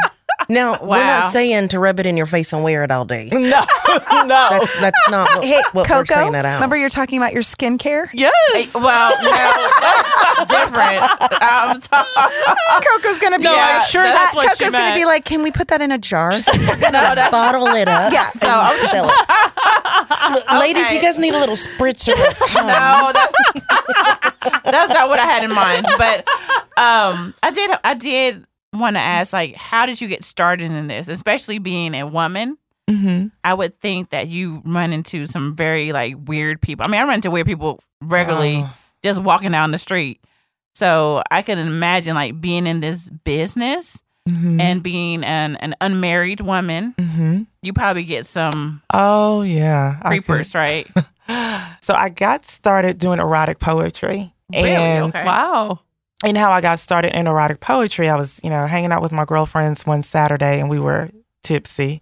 Now 0.49 0.77
we're 0.81 0.97
not 0.97 1.31
saying 1.31 1.69
to 1.69 1.79
rub 1.79 1.99
it 1.99 2.05
in 2.05 2.17
your 2.17 2.25
face 2.25 2.51
and 2.53 2.63
wear 2.63 2.83
it 2.83 2.91
all 2.91 3.05
day. 3.05 3.29
no, 3.31 3.39
no. 4.11 4.25
That's 4.27 4.79
that's 4.79 5.09
not 5.09 5.27
what, 5.37 5.45
Hey, 5.45 5.61
what 5.71 5.89
we're 5.89 6.05
saying 6.05 6.35
it 6.35 6.45
out. 6.45 6.55
remember 6.55 6.75
you're 6.77 6.89
talking 6.89 7.17
about 7.17 7.33
your 7.33 7.43
skincare? 7.43 8.09
yes. 8.13 8.33
Hey, 8.53 8.67
well, 8.73 9.11
no, 9.21 9.29
that's 9.31 10.51
different. 10.51 11.41
I'm 11.41 11.81
sorry. 11.81 12.07
Coco's 12.83 13.19
gonna 13.19 13.37
be 13.37 13.43
No, 13.45 13.53
Yeah, 13.53 13.79
I'm 13.81 13.85
sure 13.87 14.03
that- 14.03 14.31
what 14.33 14.49
Coco's 14.49 14.71
gonna 14.71 14.95
be 14.95 15.05
like, 15.05 15.25
can 15.25 15.43
we 15.43 15.51
put 15.51 15.67
that 15.69 15.81
in 15.81 15.91
a 15.91 15.97
jar? 15.97 16.31
No, 16.31 16.35
that's 16.91 17.31
bottle 17.31 17.67
it 17.67 17.87
up. 17.87 18.11
Yeah. 18.11 18.29
and 18.31 18.41
So, 18.41 18.47
I'm- 18.47 18.75
sell 18.89 19.09
it. 19.09 20.59
Ladies, 20.59 20.91
you 20.91 21.01
guys 21.01 21.17
need 21.19 21.33
a 21.33 21.39
little 21.39 21.55
spritzer 21.55 22.13
of 22.29 22.39
cum. 22.39 22.67
no, 22.67 23.11
that's 23.13 23.33
that's 24.63 24.93
not 24.93 25.09
what 25.09 25.19
I 25.19 25.25
had 25.25 25.43
in 25.43 25.53
mind. 25.53 25.85
But 25.97 26.27
um, 26.77 27.33
I 27.43 27.51
did 27.51 27.71
I 27.83 27.93
did 27.93 28.45
want 28.73 28.95
to 28.95 28.99
ask, 29.01 29.33
like, 29.33 29.55
how 29.55 29.85
did 29.85 30.01
you 30.01 30.07
get 30.07 30.23
started 30.23 30.71
in 30.71 30.87
this, 30.87 31.07
especially 31.07 31.59
being 31.59 31.93
a 31.95 32.05
woman? 32.07 32.57
Mm-hmm. 32.89 33.27
I 33.43 33.53
would 33.53 33.79
think 33.79 34.09
that 34.09 34.27
you 34.27 34.61
run 34.65 34.91
into 34.91 35.25
some 35.25 35.55
very 35.55 35.91
like 35.93 36.15
weird 36.25 36.61
people. 36.61 36.85
I 36.85 36.89
mean, 36.89 36.99
I 37.01 37.05
run 37.05 37.15
into 37.15 37.31
weird 37.31 37.45
people 37.47 37.79
regularly 38.01 38.57
Oh. 38.57 38.73
just 39.03 39.21
walking 39.21 39.51
down 39.51 39.71
the 39.71 39.77
street. 39.77 40.19
So 40.73 41.21
I 41.31 41.43
can 41.43 41.59
imagine 41.59 42.15
like 42.15 42.41
being 42.41 42.67
in 42.67 42.79
this 42.81 43.09
business 43.09 44.01
Mm-hmm. 44.27 44.61
and 44.61 44.81
being 44.81 45.21
an, 45.25 45.57
an 45.57 45.75
unmarried 45.81 46.39
woman. 46.39 46.93
mm-hmm. 46.97 47.41
You 47.61 47.73
probably 47.73 48.05
get 48.05 48.25
some 48.25 48.81
Oh 48.93 49.41
yeah, 49.41 49.99
creepers, 50.05 50.55
right? 50.55 50.87
So 51.81 51.93
I 51.93 52.07
got 52.09 52.45
started 52.45 52.97
doing 52.99 53.19
erotic 53.19 53.59
poetry. 53.59 54.33
Really? 54.53 54.69
And 54.71 55.05
Okay. 55.05 55.25
Wow. 55.25 55.81
And 56.23 56.37
how 56.37 56.51
I 56.51 56.61
got 56.61 56.79
started 56.79 57.17
in 57.17 57.27
erotic 57.27 57.59
poetry, 57.59 58.09
I 58.09 58.15
was, 58.15 58.39
you 58.43 58.49
know, 58.49 58.65
hanging 58.65 58.91
out 58.91 59.01
with 59.01 59.11
my 59.11 59.25
girlfriends 59.25 59.85
one 59.85 60.03
Saturday 60.03 60.59
and 60.59 60.69
we 60.69 60.79
were 60.79 61.09
tipsy. 61.43 62.01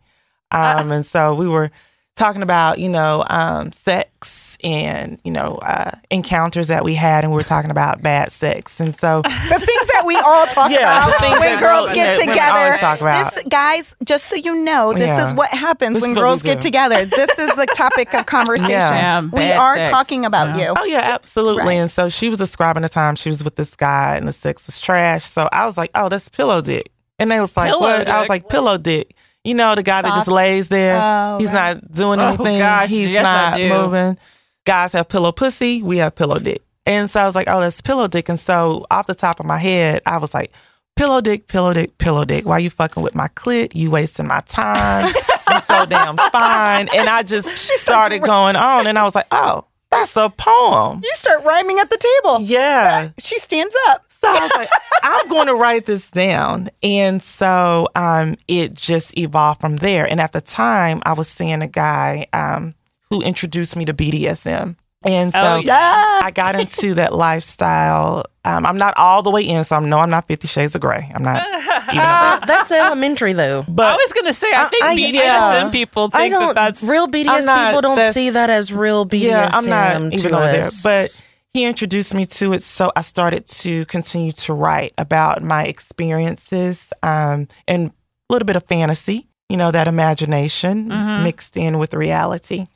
Um, 0.52 0.92
and 0.92 1.06
so 1.06 1.34
we 1.34 1.48
were 1.48 1.72
talking 2.16 2.42
about, 2.44 2.78
you 2.80 2.90
know, 2.90 3.24
um, 3.30 3.72
sex 3.72 4.58
and, 4.64 5.20
you 5.24 5.32
know, 5.32 5.58
uh, 5.64 5.92
encounters 6.12 6.68
that 6.68 6.84
we 6.84 6.94
had 6.94 7.24
and 7.24 7.32
we 7.32 7.36
were 7.38 7.42
talking 7.44 7.72
about 7.72 8.02
bad 8.04 8.32
sex. 8.32 8.80
And 8.80 8.94
so 8.94 9.22
the 9.24 9.30
things 9.30 9.88
that 9.94 10.04
we 10.06 10.16
all 10.18 10.46
talk 10.48 10.70
Yeah, 10.72 11.08
about 11.08 11.22
when 11.22 11.40
that 11.40 11.60
girls 11.60 11.86
girls- 11.88 11.94
get 11.96 12.18
that 12.18 12.28
together. 12.28 12.60
always 12.60 12.78
talk 12.80 13.02
about. 13.02 13.34
This, 13.34 13.44
guys, 13.50 13.96
just 14.04 14.26
so 14.26 14.36
you 14.36 14.64
know, 14.64 14.94
this 14.94 15.08
Yeah. 15.08 15.26
is 15.26 15.34
what 15.34 15.50
happens 15.50 15.96
This 15.96 16.02
when 16.02 16.12
is 16.12 16.16
what 16.18 16.22
girls 16.24 16.44
get 16.44 16.62
together. 16.62 17.06
This 17.06 17.30
is 17.40 17.50
the 17.56 17.66
topic 17.76 18.14
of 18.14 18.26
conversation. 18.38 18.70
Yeah, 18.72 19.22
we 19.22 19.52
are 19.52 19.78
sex. 19.78 19.90
talking 19.90 20.26
about 20.26 20.58
Yeah. 20.60 20.68
you. 20.68 20.74
Oh 20.78 20.84
yeah, 20.84 21.00
absolutely. 21.14 21.64
Right. 21.64 21.74
And 21.74 21.90
so 21.90 22.10
she 22.10 22.30
was 22.30 22.38
describing 22.38 22.84
the 22.84 22.90
time 22.90 23.16
she 23.16 23.30
was 23.30 23.44
with 23.44 23.56
this 23.56 23.76
guy 23.76 24.16
and 24.18 24.28
the 24.28 24.32
sex 24.32 24.68
was 24.68 24.80
trash. 24.80 25.24
So 25.24 25.50
I 25.52 25.66
was 25.66 25.76
like, 25.78 25.90
"Oh, 25.96 26.10
that's 26.10 26.30
pillow 26.30 26.62
dick." 26.62 26.92
And 27.18 27.32
they 27.32 27.40
was 27.40 27.56
like, 27.58 27.70
Pillow 27.72 27.82
"What?" 27.82 28.08
I 28.10 28.20
was 28.20 28.30
like, 28.30 28.48
"Pillow 28.50 28.78
dick." 28.78 29.16
You 29.44 29.56
know, 29.56 29.74
the 29.76 29.84
guy 29.84 30.02
that 30.04 30.14
just 30.14 30.28
lays 30.28 30.68
there. 30.68 31.00
Oh, 31.02 31.38
He's 31.40 31.50
right. 31.52 31.74
not 31.76 31.92
doing 31.92 32.20
Oh, 32.20 32.28
anything. 32.30 32.60
gosh, 32.60 32.90
He's 32.90 33.10
yes, 33.10 33.26
I 33.26 33.50
not 33.52 33.58
do. 33.58 33.70
moving. 33.70 34.18
Guys 34.66 34.92
have 34.94 35.10
pillow 35.10 35.32
pussy. 35.32 35.82
We 35.82 35.98
have 35.98 36.14
pillow 36.16 36.38
dick. 36.38 36.62
And 36.86 37.10
so 37.10 37.20
I 37.22 37.26
was 37.26 37.36
like, 37.36 37.48
"Oh, 37.50 37.60
that's 37.60 37.82
pillow 37.82 38.08
dick." 38.08 38.30
And 38.30 38.40
so 38.40 38.86
off 38.92 39.08
the 39.08 39.16
top 39.16 39.40
of 39.40 39.46
my 39.46 39.58
head, 39.58 40.02
I 40.06 40.18
was 40.18 40.34
like, 40.34 40.52
"Pillow 40.96 41.22
dick, 41.22 41.48
pillow 41.48 41.74
dick, 41.74 41.98
pillow 41.98 42.26
dick. 42.26 42.46
Why 42.46 42.60
you 42.60 42.70
fucking 42.70 43.02
with 43.02 43.16
my 43.16 43.28
clit? 43.30 43.76
You 43.76 43.90
wasting 43.92 44.28
my 44.28 44.40
time. 44.42 45.08
you 45.08 45.60
so 45.68 45.86
damn 45.90 46.18
fine." 46.18 46.90
And 46.94 47.08
I 47.08 47.24
just 47.24 47.48
she 47.50 47.76
started 47.78 48.20
going 48.20 48.56
on, 48.56 48.86
and 48.88 48.98
I 49.00 49.04
was 49.04 49.16
like, 49.16 49.28
"Oh." 49.32 49.66
That's 49.90 50.16
a 50.16 50.30
poem. 50.30 51.02
You 51.04 51.12
start 51.16 51.44
rhyming 51.44 51.78
at 51.80 51.90
the 51.90 51.98
table. 51.98 52.40
Yeah. 52.40 53.10
She 53.20 53.38
stands 53.40 53.76
up. 53.90 54.06
So 54.24 54.30
I 54.30 54.40
was 54.42 54.52
like, 54.56 54.70
I'm 55.04 55.28
going 55.30 55.48
to 55.48 55.56
write 55.56 55.86
this 55.88 56.10
down. 56.12 56.70
And 56.84 57.22
so 57.24 57.88
um, 57.96 58.36
it 58.48 58.74
just 58.74 59.18
evolved 59.18 59.62
from 59.62 59.78
there. 59.78 60.06
And 60.06 60.20
at 60.22 60.32
the 60.32 60.42
time, 60.42 61.02
I 61.06 61.14
was 61.14 61.28
seeing 61.28 61.62
a 61.62 61.68
guy 61.68 62.28
um, 62.34 62.76
who 63.10 63.22
introduced 63.22 63.76
me 63.76 63.86
to 63.86 63.94
BDSM. 63.94 64.76
And 65.04 65.34
so 65.34 65.40
Oh, 65.42 65.62
yeah. 65.66 66.20
I 66.24 66.30
got 66.30 66.54
into 66.60 66.94
that 66.94 67.12
lifestyle. 67.16 68.26
Um, 68.46 68.68
I'm 68.68 68.78
not 68.78 68.94
all 68.98 69.24
the 69.24 69.32
way 69.32 69.42
in, 69.42 69.64
so 69.64 69.76
I 69.76 69.80
know 69.80 69.98
I'm 69.98 70.12
not 70.12 70.28
Fifty 70.28 70.48
Shades 70.48 70.76
of 70.76 70.82
Grey. 70.82 71.12
I'm 71.14 71.24
not 71.24 71.44
even. 71.88 72.00
Uh, 72.00 72.40
that's 72.46 72.72
elementary 72.72 73.34
though. 73.34 73.66
I 73.68 73.96
was 73.96 74.14
gonna 74.14 74.34
say, 74.34 74.52
I 74.54 74.66
I- 74.66 74.70
think 74.70 74.84
I- 74.84 74.96
BDSM 74.96 75.14
yeah. 75.14 75.70
people 75.72 76.10
I 76.14 76.20
think 76.20 76.34
that 76.36 76.40
don't. 76.40 76.54
that's 76.56 76.84
real 76.84 77.08
BDS 77.08 77.46
not- 77.48 77.68
people 77.68 77.82
don't 77.82 78.14
see 78.14 78.30
that 78.32 78.52
as 78.52 78.72
real 78.72 79.08
BDSM. 79.08 79.22
yeah, 79.22 79.50
I'm 79.52 79.66
not 79.68 79.96
even 80.14 80.30
to 80.30 80.36
over 80.36 80.52
there. 80.52 80.70
But 80.84 81.26
he 81.54 81.66
introduced 81.66 82.14
me 82.14 82.26
to 82.26 82.54
it, 82.54 82.64
so 82.64 82.92
I 82.96 83.02
started 83.02 83.46
to 83.48 83.86
continue 83.86 84.32
to 84.34 84.54
write 84.54 84.94
about 84.98 85.44
my 85.44 85.66
experiences 85.66 86.92
um, 87.04 87.48
and 87.68 87.90
a 87.90 88.34
little 88.34 88.46
bit 88.46 88.56
of 88.56 88.64
fantasy, 88.64 89.28
you 89.50 89.58
know, 89.58 89.72
that 89.72 89.88
imagination 89.88 90.90
Mhm. 90.90 91.24
mixed 91.24 91.58
in 91.58 91.78
with 91.78 91.94
reality. 91.94 92.68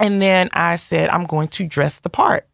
And 0.00 0.20
then 0.22 0.48
I 0.52 0.76
said, 0.76 1.10
I'm 1.10 1.24
going 1.26 1.48
to 1.48 1.64
dress 1.66 1.98
the 1.98 2.08
part. 2.08 2.48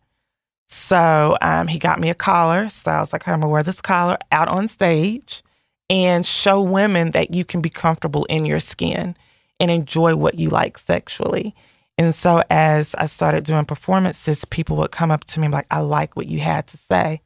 So 0.69 1.37
um, 1.41 1.69
he 1.69 1.79
got 1.79 2.01
me 2.01 2.11
a 2.11 2.15
collar. 2.15 2.69
So 2.69 2.91
I 2.91 3.01
was 3.01 3.13
like, 3.13 3.27
I'm 3.27 3.41
gonna 3.41 3.51
wear 3.51 3.63
this 3.63 3.81
collar 3.81 4.19
out 4.33 4.49
on 4.49 4.69
stage 4.69 5.43
and 5.89 6.27
show 6.27 6.61
women 6.61 7.13
that 7.13 7.33
you 7.33 7.45
can 7.45 7.61
be 7.63 7.71
comfortable 7.71 8.25
in 8.27 8.45
your 8.45 8.61
skin 8.61 9.17
and 9.61 9.71
enjoy 9.71 10.15
what 10.17 10.39
you 10.39 10.51
like 10.51 10.77
sexually. 10.77 11.55
And 11.99 12.15
so 12.15 12.43
as 12.49 12.95
I 12.95 13.07
started 13.07 13.45
doing 13.45 13.65
performances, 13.65 14.45
people 14.45 14.77
would 14.77 14.93
come 14.93 15.11
up 15.11 15.25
to 15.25 15.41
me 15.41 15.47
and 15.47 15.53
be 15.53 15.57
like, 15.57 15.67
I 15.71 15.81
like 15.81 16.15
what 16.17 16.27
you 16.27 16.39
had 16.39 16.67
to 16.69 16.77
say. 16.77 17.21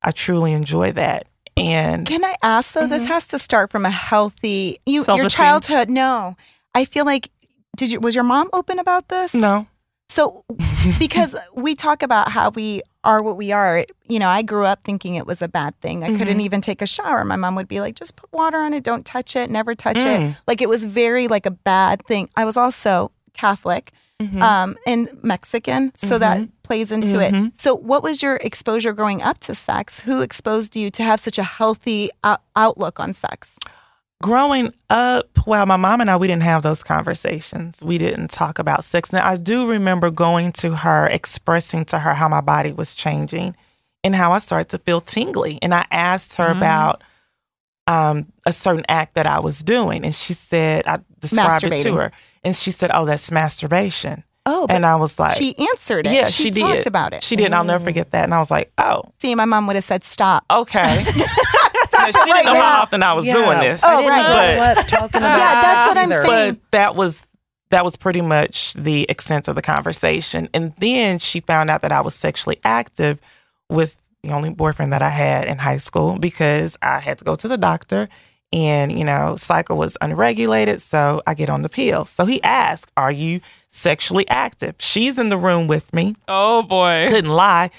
I 0.00 0.12
truly 0.12 0.52
enjoy 0.52 0.92
that. 0.92 1.24
And 1.56 2.06
Can 2.06 2.24
I 2.24 2.36
ask 2.42 2.72
though? 2.72 2.86
This 2.86 3.06
has 3.06 3.26
to 3.28 3.38
start 3.38 3.70
from 3.70 3.84
a 3.84 3.90
healthy 3.90 4.78
you 4.86 4.94
your 4.94 5.02
Self-esteem. 5.04 5.28
childhood. 5.30 5.90
No, 5.90 6.36
I 6.74 6.84
feel 6.86 7.04
like 7.04 7.30
did 7.76 7.90
you 7.92 8.00
was 8.00 8.14
your 8.14 8.24
mom 8.24 8.48
open 8.52 8.78
about 8.78 9.08
this? 9.08 9.34
no, 9.34 9.66
So 10.08 10.44
because 10.98 11.36
we 11.54 11.74
talk 11.74 12.02
about 12.02 12.30
how 12.30 12.50
we 12.50 12.82
are 13.04 13.22
what 13.22 13.36
we 13.36 13.52
are, 13.52 13.84
you 14.08 14.18
know, 14.18 14.28
I 14.28 14.42
grew 14.42 14.64
up 14.64 14.82
thinking 14.84 15.16
it 15.16 15.26
was 15.26 15.42
a 15.42 15.48
bad 15.48 15.78
thing. 15.80 16.04
I 16.04 16.16
couldn't 16.16 16.40
even 16.40 16.60
take 16.60 16.80
a 16.80 16.86
shower. 16.86 17.24
My 17.24 17.36
mom 17.36 17.54
would 17.56 17.68
be 17.68 17.80
like, 17.80 17.96
just 17.96 18.16
put 18.16 18.32
water 18.32 18.58
on 18.58 18.72
it, 18.72 18.82
don't 18.84 19.04
touch 19.04 19.36
it, 19.36 19.50
never 19.50 19.74
touch 19.74 19.96
it. 19.98 20.20
Mm. 20.20 20.36
Like 20.46 20.62
it 20.62 20.68
was 20.68 20.84
very 20.84 21.28
like 21.28 21.44
a 21.44 21.50
bad 21.50 22.06
thing. 22.06 22.30
I 22.36 22.44
was 22.46 22.56
also 22.56 23.10
Catholic 23.34 23.92
um, 24.42 24.76
and 24.86 25.08
Mexican, 25.22 25.92
so 25.96 26.18
that 26.18 26.48
plays 26.62 26.90
into 26.90 27.20
it. 27.20 27.32
Mhm. 27.34 27.56
So, 27.56 27.74
what 27.74 28.02
was 28.02 28.22
your 28.22 28.36
exposure 28.36 28.92
growing 28.92 29.22
up 29.22 29.38
to 29.40 29.54
sex? 29.54 30.00
Who 30.00 30.20
exposed 30.20 30.76
you 30.76 30.90
to 30.90 31.02
have 31.02 31.20
such 31.20 31.38
a 31.38 31.42
healthy 31.42 32.10
out- 32.24 32.42
outlook 32.56 33.00
on 33.00 33.14
sex? 33.14 33.58
growing 34.22 34.72
up, 34.88 35.26
well, 35.46 35.66
my 35.66 35.76
mom 35.76 36.00
and 36.00 36.08
I, 36.08 36.16
we 36.16 36.28
didn't 36.28 36.44
have 36.44 36.62
those 36.62 36.82
conversations. 36.82 37.78
We 37.82 37.98
didn't 37.98 38.30
talk 38.30 38.58
about 38.58 38.84
sex. 38.84 39.12
Now, 39.12 39.26
I 39.28 39.36
do 39.36 39.68
remember 39.68 40.10
going 40.10 40.52
to 40.52 40.76
her, 40.76 41.06
expressing 41.08 41.84
to 41.86 41.98
her 41.98 42.14
how 42.14 42.28
my 42.28 42.40
body 42.40 42.72
was 42.72 42.94
changing 42.94 43.56
and 44.04 44.14
how 44.14 44.30
I 44.32 44.38
started 44.38 44.68
to 44.70 44.78
feel 44.78 45.00
tingly. 45.00 45.58
And 45.60 45.74
I 45.74 45.84
asked 45.90 46.36
her 46.36 46.50
about 46.50 47.02
um, 47.88 48.32
a 48.46 48.52
certain 48.52 48.84
act 48.88 49.14
that 49.16 49.26
I 49.26 49.40
was 49.40 49.60
doing. 49.62 50.04
And 50.04 50.14
she 50.14 50.32
said, 50.34 50.86
I 50.86 51.00
described 51.18 51.64
it 51.64 51.82
to 51.82 51.94
her. 51.96 52.12
And 52.44 52.54
she 52.56 52.70
said, 52.70 52.90
Oh, 52.92 53.04
that's 53.04 53.30
masturbation. 53.30 54.24
Oh, 54.44 54.66
And 54.68 54.84
I 54.84 54.96
was 54.96 55.18
like, 55.20 55.36
she 55.36 55.56
answered 55.56 56.04
it. 56.06 56.12
Yeah, 56.12 56.26
she, 56.26 56.44
she, 56.44 56.50
did. 56.50 56.60
talked 56.62 56.86
about 56.86 57.12
it. 57.14 57.22
She 57.22 57.36
did. 57.36 57.46
and 57.46 57.54
I'll 57.54 57.62
never 57.62 57.84
forget 57.84 58.10
that. 58.10 58.24
And 58.24 58.34
I 58.34 58.40
was 58.40 58.50
like, 58.50 58.72
Oh, 58.78 59.02
See, 59.20 59.34
my 59.36 59.44
mom 59.44 59.66
would 59.68 59.76
have 59.76 59.84
said, 59.84 60.02
"Stop." 60.04 60.44
okay. 60.50 61.04
Now, 61.94 62.06
she 62.06 62.32
didn't 62.32 62.46
know 62.46 62.54
how 62.60 62.80
often 62.82 63.02
I 63.02 63.12
was 63.12 63.24
Yeah, 63.24 63.34
doing 63.34 63.60
this. 63.60 63.82
Oh, 63.84 63.88
I 63.88 63.94
Oh, 63.94 63.96
didn't 63.98 64.10
right. 64.10 64.22
know 64.56 64.58
But- 64.58 64.76
what 64.78 64.88
talking 64.88 65.06
about. 65.18 65.38
Yeah, 65.38 65.62
that's 65.62 65.88
what 65.88 65.98
I'm 65.98 66.12
either. 66.12 66.24
saying. 66.24 66.54
but 66.54 66.70
that 66.72 66.96
was 66.96 67.26
that 67.70 67.84
was 67.84 67.96
pretty 67.96 68.22
much 68.22 68.72
the 68.74 69.06
extent 69.08 69.46
of 69.48 69.54
the 69.54 69.62
conversation 69.62 70.48
and 70.52 70.74
then 70.78 71.18
she 71.18 71.40
found 71.40 71.70
out 71.70 71.80
that 71.80 71.90
i 71.92 72.02
was 72.02 72.14
sexually 72.14 72.58
active 72.64 73.18
with 73.70 73.96
the 74.22 74.30
only 74.30 74.50
boyfriend 74.50 74.92
that 74.92 75.00
i 75.00 75.08
had 75.08 75.46
in 75.46 75.56
high 75.56 75.78
school 75.78 76.18
because 76.18 76.76
i 76.82 76.98
had 77.00 77.16
to 77.18 77.24
go 77.24 77.34
to 77.34 77.48
the 77.48 77.56
doctor 77.56 78.10
and 78.52 78.98
you 78.98 79.04
know 79.04 79.36
cycle 79.36 79.76
was 79.76 79.96
unregulated 80.00 80.80
so 80.80 81.22
i 81.26 81.34
get 81.34 81.48
on 81.48 81.62
the 81.62 81.68
pill 81.68 82.04
so 82.04 82.24
he 82.24 82.42
asked 82.42 82.90
are 82.96 83.12
you 83.12 83.40
sexually 83.68 84.28
active 84.28 84.74
she's 84.78 85.18
in 85.18 85.28
the 85.28 85.38
room 85.38 85.66
with 85.66 85.92
me 85.92 86.14
Oh 86.28 86.62
boy. 86.62 87.06
couldn't 87.08 87.30
lie 87.30 87.70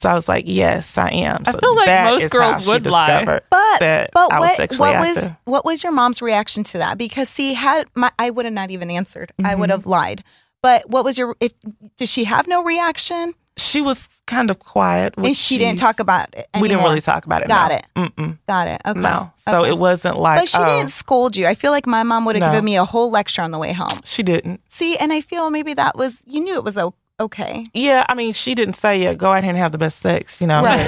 so 0.00 0.08
i 0.10 0.14
was 0.14 0.28
like 0.28 0.44
yes 0.46 0.98
i 0.98 1.08
am 1.10 1.44
so 1.44 1.50
I 1.50 1.52
So 1.52 1.58
feel 1.58 1.76
like 1.76 2.04
most 2.04 2.30
girls 2.30 2.66
would 2.66 2.86
lie. 2.86 3.24
But 3.24 3.80
that 3.80 4.10
but 4.12 4.32
I 4.32 4.40
was 4.40 4.48
what 4.50 4.56
sexually 4.56 4.90
what 4.90 5.16
was 5.16 5.32
what 5.44 5.64
was 5.64 5.82
your 5.82 5.92
mom's 5.92 6.22
reaction 6.22 6.64
to 6.64 6.78
that? 6.78 6.98
Because 6.98 7.28
see, 7.28 7.54
had 7.54 7.86
my 7.94 8.10
I 8.18 8.30
would 8.30 8.44
have 8.44 8.54
not 8.54 8.70
even 8.70 8.90
answered. 8.90 9.32
I 9.42 9.54
would 9.54 9.70
mm-hmm. 9.70 9.78
have 9.78 9.86
lied. 9.86 10.22
But 10.62 10.88
what 10.90 11.04
was 11.04 11.16
your 11.18 11.36
if 11.40 11.52
did 11.96 12.08
she 12.08 12.24
have 12.24 12.46
no 12.46 12.62
reaction? 12.62 13.34
she 13.60 13.80
was 13.80 14.19
kind 14.30 14.50
of 14.50 14.58
quiet 14.58 15.14
And 15.16 15.24
which 15.24 15.36
she 15.36 15.58
didn't 15.58 15.78
talk 15.78 15.98
about 16.00 16.28
it. 16.34 16.48
we 16.60 16.68
didn't 16.68 16.84
really 16.84 17.00
talk 17.00 17.26
about 17.26 17.42
it 17.42 17.48
Got 17.48 17.70
no. 17.70 17.76
it. 17.76 17.84
Mm-mm, 17.96 18.38
Got 18.46 18.68
it. 18.68 18.80
Okay. 18.86 19.00
no 19.00 19.32
so 19.36 19.60
Okay. 19.60 19.70
it 19.70 19.78
wasn't 19.78 20.16
like 20.18 20.40
But 20.42 20.48
she 20.48 20.58
oh, 20.58 20.64
didn't 20.64 20.90
scold 20.90 21.36
you. 21.36 21.46
I 21.46 21.54
feel 21.54 21.72
like 21.72 21.86
my 21.86 22.02
mom 22.02 22.24
would 22.26 22.36
have 22.36 22.40
No. 22.48 22.52
given 22.52 22.64
me 22.64 22.76
a 22.76 22.84
whole 22.84 23.10
lecture 23.10 23.42
on 23.42 23.50
the 23.50 23.58
way 23.58 23.72
home. 23.72 23.98
she 24.04 24.22
didn't 24.22 24.60
See, 24.68 24.96
and 24.96 25.12
I 25.12 25.20
feel 25.20 25.50
maybe 25.50 25.74
that 25.74 25.96
was 25.96 26.18
you 26.26 26.40
knew 26.40 26.54
it 26.54 26.64
was 26.64 26.78
o- 26.78 26.94
okay. 27.20 27.66
yeah 27.74 28.04
i 28.08 28.14
mean 28.14 28.32
she 28.32 28.54
didn't 28.54 28.76
say 28.76 29.02
yeah 29.02 29.12
go 29.14 29.26
out 29.34 29.42
here 29.42 29.50
and 29.50 29.58
have 29.58 29.72
the 29.72 29.78
best 29.86 30.00
sex 30.00 30.40
you 30.40 30.46
know 30.46 30.62
Right. 30.62 30.86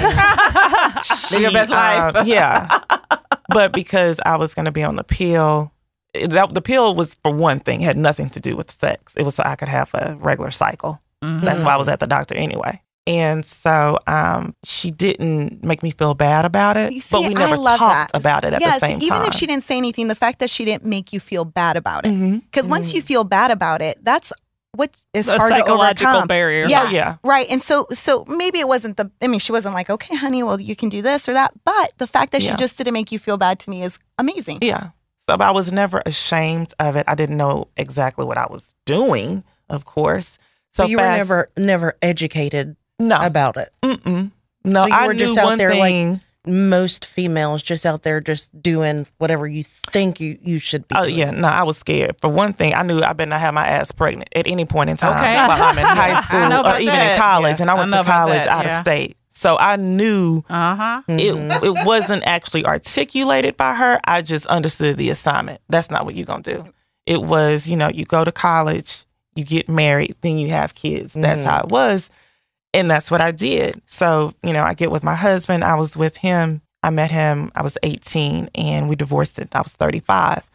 She, 1.05 1.15
Live 1.35 1.41
your 1.43 1.51
best 1.51 1.69
life. 1.69 2.15
um, 2.15 2.27
yeah. 2.27 2.67
But 3.49 3.71
because 3.73 4.19
I 4.25 4.35
was 4.37 4.53
going 4.55 4.65
to 4.65 4.71
be 4.71 4.83
on 4.83 4.95
the 4.95 5.03
pill, 5.03 5.71
that, 6.13 6.53
the 6.53 6.61
pill 6.61 6.95
was 6.95 7.19
for 7.23 7.31
one 7.33 7.59
thing, 7.59 7.81
had 7.81 7.97
nothing 7.97 8.29
to 8.31 8.39
do 8.39 8.55
with 8.55 8.71
sex. 8.71 9.13
It 9.17 9.23
was 9.23 9.35
so 9.35 9.43
I 9.45 9.55
could 9.55 9.67
have 9.69 9.89
a 9.93 10.15
regular 10.19 10.49
cycle. 10.51 11.01
Mm-hmm. 11.23 11.43
That's 11.45 11.63
why 11.63 11.73
I 11.73 11.77
was 11.77 11.87
at 11.87 11.99
the 11.99 12.07
doctor 12.07 12.35
anyway. 12.35 12.81
And 13.05 13.43
so 13.43 13.97
um, 14.07 14.55
she 14.63 14.89
didn't 14.89 15.61
make 15.63 15.83
me 15.83 15.91
feel 15.91 16.13
bad 16.13 16.45
about 16.45 16.77
it, 16.77 16.93
You 16.93 17.01
see, 17.01 17.07
but 17.11 17.21
we 17.27 17.33
never 17.33 17.57
love 17.57 17.77
talked 17.79 18.13
that. 18.13 18.19
about 18.19 18.45
it 18.45 18.53
at 18.53 18.61
yes, 18.61 18.75
the 18.79 18.87
same 18.87 18.97
even 18.97 19.09
time. 19.09 19.17
Even 19.23 19.27
if 19.27 19.33
she 19.33 19.45
didn't 19.45 19.63
say 19.65 19.75
anything, 19.77 20.07
the 20.07 20.15
fact 20.15 20.39
that 20.39 20.49
she 20.49 20.63
didn't 20.63 20.85
make 20.85 21.11
you 21.11 21.19
feel 21.19 21.43
bad 21.43 21.75
about 21.75 22.05
it. 22.05 22.41
Because 22.45 22.69
once 22.69 22.93
you 22.93 23.01
feel 23.01 23.23
bad 23.25 23.51
about 23.51 23.81
it, 23.81 23.97
that's 24.03 24.31
what 24.75 24.89
is 25.13 25.27
A 25.27 25.37
hard 25.37 25.51
to 25.51 25.59
psychological 25.59 26.07
overcome. 26.13 26.27
barrier. 26.29 26.65
Yeah, 26.67 26.85
Oh, 26.87 26.89
yeah. 26.91 27.15
right. 27.23 27.45
And 27.49 27.61
so, 27.61 27.87
so 27.91 28.23
maybe 28.27 28.59
it 28.59 28.67
wasn't 28.67 28.95
the. 28.97 29.11
I 29.21 29.27
mean, 29.27 29.39
she 29.41 29.51
wasn't 29.51 29.75
like, 29.75 29.89
okay, 29.89 30.15
honey, 30.15 30.41
well, 30.41 30.59
you 30.59 30.75
can 30.75 30.87
do 30.89 31.01
this 31.01 31.27
or 31.29 31.33
that. 31.33 31.51
But 31.65 31.91
the 31.97 32.07
fact 32.07 32.31
that 32.31 32.41
Yeah. 32.41 32.51
she 32.51 32.55
just 32.57 32.77
didn't 32.77 32.93
make 32.93 33.11
you 33.11 33.19
feel 33.19 33.37
bad 33.37 33.59
to 33.59 33.69
me 33.69 33.83
is 33.83 33.99
amazing. 34.17 34.59
Yeah. 34.61 34.89
So 35.29 35.35
I 35.39 35.51
was 35.51 35.71
never 35.71 36.01
ashamed 36.05 36.73
of 36.79 36.95
it. 36.95 37.03
I 37.07 37.15
didn't 37.15 37.37
know 37.37 37.67
exactly 37.77 38.25
what 38.25 38.37
I 38.37 38.47
was 38.49 38.73
doing, 38.85 39.43
of 39.69 39.85
course. 39.85 40.37
So 40.73 40.83
So 40.83 40.89
you 40.89 40.97
were 40.97 41.03
never 41.03 41.49
never 41.55 41.95
educated 42.01 42.75
no, 42.99 43.17
about 43.21 43.57
it. 43.57 43.69
mm-mm. 43.83 44.31
no. 44.63 44.81
So 44.81 44.87
you 44.87 44.93
I 44.93 45.07
were 45.07 45.13
knew 45.13 45.19
just 45.19 45.37
out 45.37 45.45
one 45.45 45.57
there, 45.57 45.73
like. 45.75 46.19
Most 46.45 47.05
females 47.05 47.63
just 47.63 47.85
out 47.85 48.03
there 48.03 48.19
just 48.19 48.61
doing 48.61 49.07
whatever 49.17 49.47
you 49.47 49.63
think 49.63 50.19
you, 50.19 50.37
you 50.41 50.59
should 50.59 50.85
be. 50.89 50.95
Oh 50.97 51.03
doing. 51.05 51.15
yeah, 51.15 51.31
no, 51.31 51.47
I 51.47 51.63
was 51.63 51.77
scared. 51.77 52.17
For 52.19 52.29
one 52.29 52.51
thing, 52.51 52.73
I 52.73 52.83
knew 52.83 52.99
I 53.01 53.13
better 53.13 53.29
not 53.29 53.39
have 53.39 53.53
my 53.53 53.65
ass 53.65 53.93
pregnant 53.93 54.27
at 54.35 54.45
any 54.45 54.65
point 54.65 54.89
in 54.89 54.97
time 54.97 55.15
Okay. 55.17 55.35
while 55.37 55.63
I'm 55.63 55.77
in 55.77 55.85
high 55.87 56.21
school 56.21 56.41
or 56.41 56.59
about 56.59 56.81
even 56.81 56.93
that. 56.93 57.13
in 57.15 57.21
college. 57.21 57.59
Yeah, 57.59 57.63
And 57.63 57.71
I 57.71 57.75
I 57.75 57.77
went 57.79 57.91
know 57.91 58.03
to 58.03 58.09
college 58.09 58.45
out 58.47 58.65
yeah. 58.65 58.79
of 58.79 58.83
state, 58.85 59.15
so 59.29 59.57
I 59.57 59.77
knew 59.77 60.43
Uh 60.49 60.75
huh. 60.75 61.01
it. 61.07 61.63
It 61.63 61.85
wasn't 61.85 62.23
actually 62.25 62.65
articulated 62.65 63.55
by 63.55 63.75
her. 63.75 64.01
I 64.05 64.21
just 64.21 64.45
understood 64.47 64.97
the 64.97 65.11
assignment. 65.11 65.61
That's 65.69 65.89
not 65.89 66.03
what 66.03 66.13
you're 66.15 66.25
gonna 66.25 66.43
do. 66.43 66.65
It 67.05 67.23
was, 67.23 67.69
you 67.69 67.77
know, 67.77 67.87
you 67.87 68.03
go 68.03 68.25
to 68.25 68.33
college, 68.33 69.05
you 69.35 69.45
get 69.45 69.69
married, 69.69 70.17
then 70.19 70.37
you 70.37 70.49
have 70.49 70.75
kids. 70.75 71.13
That's 71.13 71.39
Mhm. 71.39 71.45
how 71.45 71.59
it 71.61 71.69
was. 71.69 72.09
And 72.73 72.89
that's 72.89 73.11
what 73.11 73.21
I 73.21 73.31
did. 73.31 73.81
So, 73.85 74.33
you 74.43 74.51
know, 74.53 74.63
I 74.63 74.73
get 74.73 74.89
with 74.91 75.03
my 75.03 75.15
husband. 75.15 75.63
I 75.63 75.75
was 75.75 75.95
with 75.95 76.17
him. 76.17 76.61
I 76.81 76.89
met 76.89 77.11
him. 77.11 77.51
I 77.55 77.61
was 77.61 77.77
18 77.83 78.49
and 78.55 78.89
we 78.89 78.95
divorced 78.95 79.37
it. 79.39 79.49
I 79.55 79.59
was 79.61 79.71
35. 79.71 80.49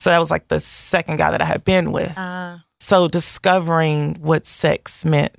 So 0.00 0.10
that 0.10 0.18
was 0.20 0.30
like 0.30 0.48
the 0.48 0.60
second 0.60 1.16
guy 1.18 1.30
that 1.30 1.42
I 1.42 1.44
had 1.44 1.64
been 1.64 1.92
with. 1.92 2.16
Uh, 2.16 2.58
So 2.80 3.08
discovering 3.08 4.14
what 4.20 4.46
sex 4.46 5.04
meant 5.04 5.36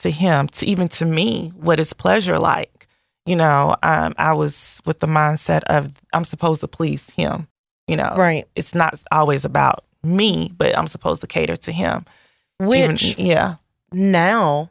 to 0.00 0.10
him, 0.10 0.48
to 0.48 0.66
even 0.66 0.88
to 0.88 1.06
me, 1.06 1.52
what 1.56 1.78
is 1.80 1.92
pleasure 1.92 2.38
like? 2.38 2.88
You 3.24 3.36
know, 3.36 3.76
um, 3.84 4.14
I 4.18 4.32
was 4.34 4.80
with 4.84 4.98
the 5.00 5.06
mindset 5.06 5.62
of 5.64 5.88
I'm 6.12 6.24
supposed 6.24 6.60
to 6.62 6.68
please 6.68 7.08
him. 7.10 7.46
You 7.86 7.96
know, 7.96 8.14
Right. 8.16 8.46
It's 8.56 8.74
not 8.74 9.00
always 9.12 9.44
about 9.44 9.84
me, 10.02 10.52
but 10.56 10.76
I'm 10.76 10.88
supposed 10.88 11.20
to 11.20 11.26
cater 11.28 11.56
to 11.56 11.72
him. 11.72 12.04
Even- 12.60 12.68
Which 12.92 13.16
yeah. 13.18 13.56
now, 13.92 14.70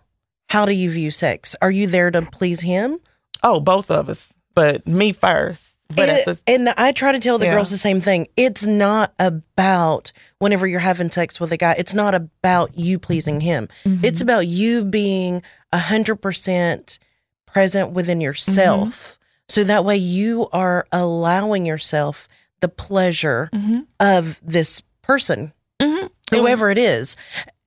how 0.52 0.66
do 0.66 0.74
you 0.74 0.92
view 0.92 1.12
sex? 1.12 1.56
Are 1.62 1.72
you 1.72 1.88
there 1.88 2.12
to 2.12 2.22
please 2.24 2.60
him? 2.62 3.00
Oh, 3.42 3.60
both 3.62 3.90
of 3.90 4.10
us, 4.10 4.28
but 4.54 4.86
me 4.86 5.14
first. 5.14 5.78
But 5.88 6.10
and, 6.10 6.20
the, 6.26 6.40
and 6.48 6.70
I 6.78 6.92
try 6.92 7.12
to 7.14 7.20
tell 7.20 7.38
the 7.38 7.46
Yeah. 7.46 7.54
girls 7.56 7.70
the 7.72 7.78
same 7.78 8.02
thing. 8.02 8.28
It's 8.38 8.66
not 8.66 9.14
about 9.20 10.12
whenever 10.40 10.66
you're 10.68 10.80
having 10.82 11.10
sex 11.12 11.40
with 11.40 11.52
a 11.54 11.58
guy, 11.58 11.76
it's 11.78 11.94
not 11.94 12.14
about 12.16 12.78
you 12.78 13.00
pleasing 13.00 13.42
him. 13.42 13.68
Mm-hmm. 13.86 14.04
It's 14.06 14.22
about 14.22 14.48
you 14.48 14.84
being 14.86 15.42
a 15.74 15.78
hundred 15.80 16.18
percent 16.18 17.00
present 17.46 17.92
within 17.92 18.20
yourself. 18.22 18.90
Mm-hmm. 18.90 19.18
So 19.50 19.64
that 19.66 19.84
way 19.86 19.98
you 19.98 20.48
are 20.54 20.86
allowing 20.92 21.66
yourself 21.66 22.28
the 22.62 22.70
pleasure 22.70 23.50
Mhm. 23.54 23.86
of 24.00 24.40
this 24.44 24.82
person, 25.02 25.52
Mhm. 25.82 26.10
whoever 26.32 26.70
it 26.70 26.78
is. 26.78 27.18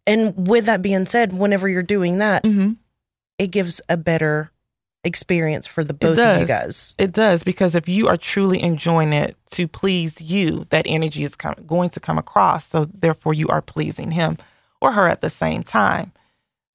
And 0.06 0.46
with 0.48 0.66
that 0.66 0.82
being 0.82 1.06
said, 1.06 1.32
whenever 1.32 1.68
you're 1.68 1.82
doing 1.82 2.18
that, 2.18 2.42
Mhm. 2.44 2.76
it 3.38 3.48
gives 3.48 3.80
a 3.88 3.96
better 3.96 4.50
experience 5.02 5.66
for 5.66 5.84
the 5.84 5.92
both 5.94 6.18
of 6.18 6.40
you 6.40 6.46
guys. 6.46 6.94
It 6.98 7.12
does 7.12 7.44
because 7.44 7.74
if 7.74 7.88
you 7.88 8.08
are 8.08 8.16
truly 8.16 8.62
enjoying 8.62 9.12
it 9.12 9.36
to 9.52 9.68
please 9.68 10.20
you, 10.22 10.66
that 10.70 10.84
energy 10.86 11.24
is 11.24 11.36
com- 11.36 11.56
going 11.66 11.90
to 11.90 12.00
come 12.00 12.16
across. 12.18 12.66
So 12.68 12.84
therefore, 12.86 13.34
you 13.34 13.48
are 13.48 13.60
pleasing 13.62 14.12
him 14.12 14.38
or 14.80 14.92
her 14.92 15.08
at 15.08 15.20
the 15.20 15.30
same 15.30 15.62
time. 15.62 16.12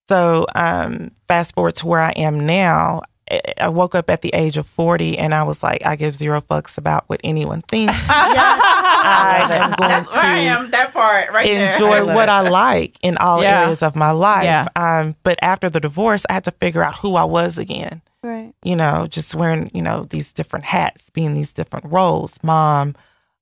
So 0.08 0.46
um, 0.56 1.12
fast 1.28 1.54
forward 1.56 1.76
to 1.76 1.88
where 1.88 2.00
I 2.02 2.12
am 2.12 2.46
now. 2.46 3.02
I- 3.32 3.65
I 3.65 3.70
woke 3.70 3.96
up 3.96 4.10
at 4.10 4.22
the 4.22 4.34
age 4.34 4.58
of 4.58 4.65
40 4.68 5.18
and 5.18 5.34
I 5.34 5.44
was 5.44 5.62
like, 5.63 5.86
I 5.86 5.96
give 5.96 6.15
zero 6.15 6.42
fucks 6.42 6.78
about 6.78 7.04
what 7.08 7.20
anyone 7.24 7.62
thinks. 7.63 7.94
I 8.10 9.48
am 9.62 9.70
going 9.78 9.89
That's 9.89 10.15
where 10.15 10.24
I 10.26 10.36
to 10.36 10.46
am. 10.46 10.72
That 10.72 10.94
part 10.94 11.30
right 11.32 11.46
there. 11.46 11.74
enjoy 11.74 12.06
what 12.13 12.30
it. 12.30 12.32
I 12.32 12.42
like 12.50 12.98
in 13.02 13.18
all 13.18 13.42
Yeah. 13.42 13.62
areas 13.63 13.82
of 13.84 13.96
my 13.96 14.12
life. 14.12 14.44
Yeah. 14.44 14.68
Um, 14.76 15.15
but 15.24 15.38
after 15.42 15.70
the 15.70 15.80
divorce, 15.80 16.26
I 16.30 16.34
had 16.34 16.44
to 16.46 16.52
figure 16.52 16.84
out 16.84 16.98
who 17.00 17.15
I 17.15 17.24
was 17.24 17.58
again 17.58 18.02
right. 18.24 18.54
you 18.63 18.76
know, 18.76 19.08
just 19.10 19.36
wearing, 19.36 19.72
you 19.74 19.82
know, 19.82 20.04
these 20.06 20.34
different 20.34 20.65
hats, 20.65 21.10
being 21.12 21.34
these 21.34 21.54
different 21.54 21.86
roles, 21.92 22.34
mom, 22.44 22.96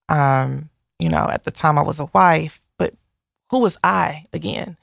um, 0.09 0.69
you 0.99 1.09
know, 1.09 1.29
at 1.31 1.43
the 1.43 1.51
time 1.51 1.77
I 1.77 1.83
was 1.83 1.99
a 1.99 2.09
wife, 2.13 2.61
but 2.77 2.93
who 3.51 3.59
was 3.59 3.77
I 3.83 4.25
again? 4.33 4.77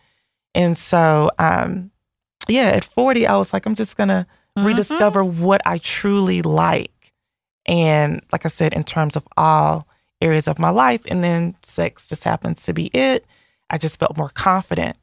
And 0.54 0.76
so, 0.76 1.30
um, 1.38 1.90
yeah, 2.48 2.70
at 2.74 2.84
40, 2.84 3.26
I 3.26 3.36
was 3.36 3.52
like, 3.52 3.66
I'm 3.66 3.74
just 3.74 3.96
gonna 3.96 4.26
Mm-hmm. 4.56 4.66
rediscover 4.68 5.24
what 5.24 5.60
I 5.66 5.78
truly 5.78 6.40
like. 6.42 7.12
And 7.66 8.22
like 8.30 8.44
I 8.44 8.48
said, 8.48 8.72
in 8.74 8.84
terms 8.84 9.16
of 9.16 9.26
all 9.36 9.88
areas 10.20 10.46
of 10.46 10.58
my 10.60 10.70
life, 10.70 11.02
and 11.08 11.24
then 11.24 11.56
sex 11.62 12.06
just 12.06 12.22
happens 12.24 12.62
to 12.62 12.72
be 12.72 12.86
it. 12.94 13.24
I 13.70 13.78
just 13.78 13.98
felt 13.98 14.16
more 14.16 14.28
confident, 14.28 14.96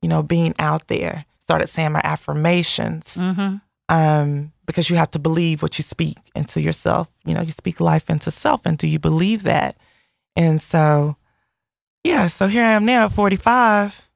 you 0.00 0.08
know, 0.08 0.22
being 0.22 0.54
out 0.58 0.88
there. 0.88 1.24
Started 1.40 1.68
saying 1.68 1.92
my 1.92 2.00
affirmations 2.04 3.16
Mm-hmm. 3.20 3.56
um, 3.88 4.52
because 4.64 4.88
you 4.90 4.96
have 4.96 5.10
to 5.12 5.18
believe 5.18 5.62
what 5.62 5.78
you 5.78 5.82
speak 5.82 6.16
into 6.34 6.60
yourself. 6.60 7.08
You 7.24 7.34
know, 7.34 7.42
you 7.42 7.52
speak 7.52 7.80
life 7.80 8.08
into 8.08 8.30
self, 8.30 8.64
and 8.64 8.78
do 8.78 8.86
you 8.88 8.98
believe 8.98 9.42
that? 9.42 9.76
And 10.34 10.60
so, 10.62 11.16
yeah, 12.02 12.26
so 12.28 12.48
here 12.48 12.64
I 12.64 12.72
am 12.72 12.84
now 12.86 13.06
at 13.06 13.12
45. 13.12 14.08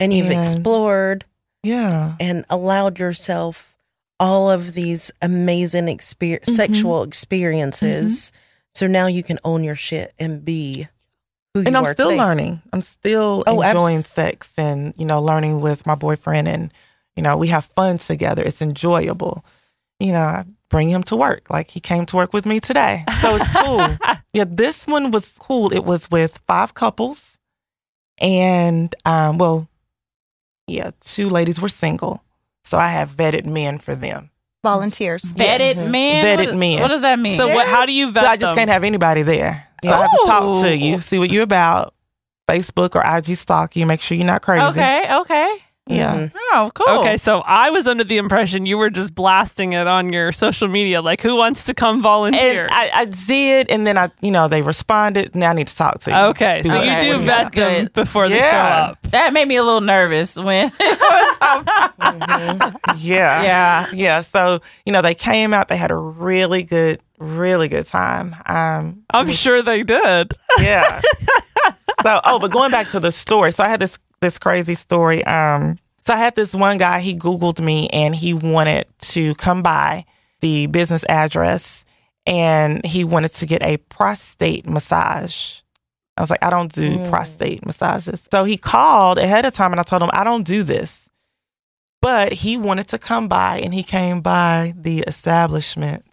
And 0.00 0.12
you've 0.12 0.30
And- 0.30 0.40
explored 0.40 1.26
Yeah. 1.62 2.14
and 2.18 2.44
allowed 2.48 2.98
yourself 2.98 3.73
all 4.20 4.50
of 4.50 4.74
these 4.74 5.10
amazing 5.22 5.86
exper- 5.86 6.40
Mm-hmm. 6.40 6.50
sexual 6.52 7.02
experiences. 7.02 8.32
So 8.74 8.86
now 8.86 9.06
you 9.06 9.22
can 9.22 9.38
own 9.44 9.62
your 9.64 9.74
shit 9.76 10.12
and 10.18 10.44
be 10.44 10.88
who 11.54 11.60
you 11.60 11.64
are. 11.64 11.68
And 11.68 11.76
I'm 11.76 11.92
still 11.92 12.10
today. 12.10 12.18
learning. 12.18 12.62
I'm 12.72 12.80
still 12.82 13.44
Oh, 13.46 13.62
abs- 13.62 13.70
enjoying 13.76 14.04
sex 14.04 14.52
and, 14.56 14.94
you 14.96 15.04
know, 15.04 15.20
learning 15.22 15.60
with 15.60 15.86
my 15.86 15.94
boyfriend. 15.94 16.48
And, 16.48 16.72
you 17.16 17.22
know, 17.22 17.36
we 17.36 17.48
have 17.48 17.66
fun 17.66 17.98
together. 17.98 18.42
It's 18.42 18.60
enjoyable. 18.62 19.44
You 20.00 20.12
know, 20.12 20.20
I 20.22 20.44
bring 20.70 20.88
him 20.90 21.02
to 21.04 21.16
work. 21.16 21.50
Like 21.50 21.70
he 21.70 21.78
came 21.80 22.04
to 22.06 22.16
work 22.16 22.32
with 22.32 22.46
me 22.46 22.58
today. 22.60 23.04
So 23.20 23.36
it's 23.36 23.52
cool. 23.52 23.96
yeah, 24.32 24.44
this 24.48 24.86
one 24.88 25.10
was 25.12 25.32
cool. 25.38 25.72
It 25.72 25.84
was 25.84 26.10
with 26.10 26.40
five 26.48 26.74
couples. 26.74 27.36
And, 28.18 28.94
um, 29.04 29.38
well, 29.38 29.68
yeah, 30.66 30.90
two 31.00 31.28
ladies 31.28 31.60
were 31.60 31.68
single. 31.68 32.22
So 32.64 32.78
I 32.78 32.88
have 32.88 33.10
vetted 33.10 33.46
men 33.46 33.78
for 33.78 33.94
them. 33.94 34.30
Volunteers. 34.62 35.22
Vetted 35.34 35.76
Yes. 35.76 35.86
men. 35.88 36.24
Vetted 36.24 36.46
what, 36.46 36.56
men. 36.56 36.80
What 36.80 36.88
does 36.88 37.02
that 37.02 37.18
mean? 37.18 37.36
So 37.36 37.46
what? 37.54 37.66
How 37.68 37.84
do 37.86 37.92
you 37.92 38.10
vet 38.10 38.24
So 38.24 38.30
I 38.30 38.36
just 38.36 38.50
them? 38.50 38.56
can't 38.56 38.70
have 38.70 38.82
anybody 38.84 39.22
there. 39.22 39.66
So 39.84 39.90
I 39.90 39.96
have 40.02 40.10
to 40.10 40.22
talk 40.26 40.40
to 40.62 40.68
Oh. 40.70 40.72
you, 40.72 40.98
see 41.00 41.18
what 41.18 41.30
you're 41.30 41.42
about. 41.42 41.94
Facebook 42.50 42.94
or 42.94 43.02
IG 43.06 43.36
stalk 43.36 43.74
you, 43.76 43.86
make 43.86 44.00
sure 44.00 44.16
you're 44.16 44.26
not 44.26 44.42
crazy. 44.42 44.64
okay. 44.64 45.06
Okay. 45.20 45.56
Yeah. 45.86 46.14
Mhm. 46.14 46.32
Oh, 46.54 46.70
cool. 46.72 47.00
Okay, 47.00 47.18
so 47.18 47.42
I 47.44 47.68
was 47.68 47.86
under 47.86 48.04
the 48.04 48.16
impression 48.16 48.64
you 48.64 48.78
were 48.78 48.88
just 48.88 49.14
blasting 49.14 49.74
it 49.74 49.86
on 49.86 50.12
your 50.14 50.32
social 50.32 50.66
media, 50.66 51.02
like 51.02 51.20
who 51.20 51.36
wants 51.36 51.64
to 51.64 51.74
come 51.74 52.00
volunteer? 52.00 52.64
And 52.64 52.72
I, 52.72 52.90
I 53.00 53.04
did, 53.04 53.68
and 53.68 53.86
then 53.86 53.98
I, 53.98 54.10
you 54.22 54.30
know, 54.30 54.48
they 54.48 54.62
responded. 54.62 55.34
Now 55.34 55.50
I 55.50 55.52
need 55.52 55.66
to 55.66 55.76
talk 55.76 56.00
to 56.00 56.10
you. 56.10 56.16
okay, 56.16 56.62
so 56.62 56.78
Okay, 56.78 56.94
you 57.06 57.12
do 57.12 57.18
well, 57.18 57.26
vet 57.26 57.26
that's 57.26 57.54
them 57.56 57.84
good. 57.84 57.92
before 57.92 58.28
they 58.30 58.38
show 58.38 58.42
up. 58.44 59.02
That 59.10 59.34
made 59.34 59.46
me 59.46 59.56
a 59.56 59.62
little 59.62 59.82
nervous 59.82 60.36
when. 60.36 60.72
Yeah. 62.96 63.42
yeah. 63.42 63.86
Yeah. 63.92 64.20
So, 64.22 64.60
you 64.86 64.92
know, 64.92 65.02
they 65.02 65.14
came 65.14 65.52
out, 65.52 65.68
they 65.68 65.76
had 65.76 65.90
a 65.90 65.96
really 65.96 66.62
good, 66.62 67.00
really 67.18 67.68
good 67.68 67.86
time. 67.86 68.34
Um, 68.46 69.02
I'm 69.10 69.30
sure 69.30 69.60
they 69.62 69.82
did. 69.82 70.32
yeah. 70.60 71.00
so, 72.02 72.20
oh, 72.24 72.38
but 72.38 72.50
going 72.52 72.70
back 72.70 72.88
to 72.90 73.00
the 73.00 73.12
story. 73.12 73.52
So 73.52 73.64
I 73.64 73.68
had 73.68 73.80
this 73.80 73.98
this 74.24 74.38
crazy 74.38 74.74
story. 74.74 75.24
Um, 75.24 75.78
so 76.06 76.14
I 76.14 76.16
had 76.16 76.34
this 76.34 76.54
one 76.54 76.78
guy, 76.78 77.00
he 77.00 77.14
Googled 77.16 77.60
me 77.60 77.88
and 77.90 78.14
he 78.14 78.34
wanted 78.34 78.86
to 79.12 79.34
come 79.36 79.62
by 79.62 80.04
the 80.40 80.66
business 80.66 81.04
address 81.08 81.84
and 82.26 82.84
he 82.84 83.04
wanted 83.04 83.32
to 83.34 83.46
get 83.46 83.62
a 83.62 83.76
prostate 83.76 84.66
massage. 84.66 85.60
I 86.16 86.20
was 86.22 86.30
like, 86.30 86.44
I 86.44 86.50
don't 86.50 86.72
do 86.72 86.98
Mm. 86.98 87.08
prostate 87.10 87.64
massages. 87.66 88.22
So 88.30 88.44
he 88.44 88.56
called 88.56 89.18
ahead 89.18 89.44
of 89.44 89.54
time 89.54 89.72
and 89.72 89.80
I 89.80 89.82
told 89.82 90.02
him, 90.02 90.10
I 90.12 90.24
don't 90.24 90.46
do 90.46 90.62
this. 90.62 91.08
But 92.00 92.32
he 92.34 92.56
wanted 92.58 92.88
to 92.88 92.98
come 92.98 93.28
by 93.28 93.58
and 93.60 93.72
he 93.72 93.82
came 93.82 94.20
by 94.20 94.74
the 94.76 95.00
establishment. 95.06 96.04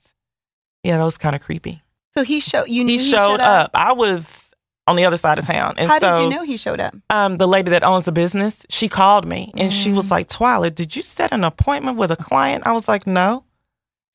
Yeah, 0.83 0.97
that 0.97 1.03
was 1.03 1.17
kind 1.17 1.35
of 1.35 1.41
creepy. 1.41 1.83
So 2.17 2.23
he 2.23 2.39
showed 2.39 2.69
you. 2.69 2.85
He 2.85 2.97
Knew 2.97 3.03
showed 3.03 3.39
up. 3.41 3.71
I 3.73 3.93
was 3.93 4.40
on 4.87 4.95
the 4.95 5.05
other 5.05 5.17
side 5.17 5.39
of 5.39 5.45
town. 5.45 5.75
And 5.77 5.89
How 5.89 5.99
so, 5.99 6.15
did 6.15 6.23
you 6.23 6.29
know 6.29 6.43
he 6.43 6.57
showed 6.57 6.79
up? 6.79 6.95
Um, 7.09 7.37
the 7.37 7.47
lady 7.47 7.71
that 7.71 7.83
owns 7.83 8.05
the 8.05 8.11
business, 8.11 8.65
she 8.69 8.89
called 8.89 9.27
me 9.27 9.51
and 9.55 9.71
she 9.71 9.91
was 9.91 10.11
like, 10.11 10.27
Twila, 10.27 10.73
did 10.73 10.95
you 10.95 11.01
set 11.01 11.31
an 11.31 11.43
appointment 11.43 11.97
with 11.97 12.11
a 12.11 12.15
client? 12.15 12.65
I 12.65 12.73
was 12.73 12.87
like, 12.87 13.05
no. 13.05 13.45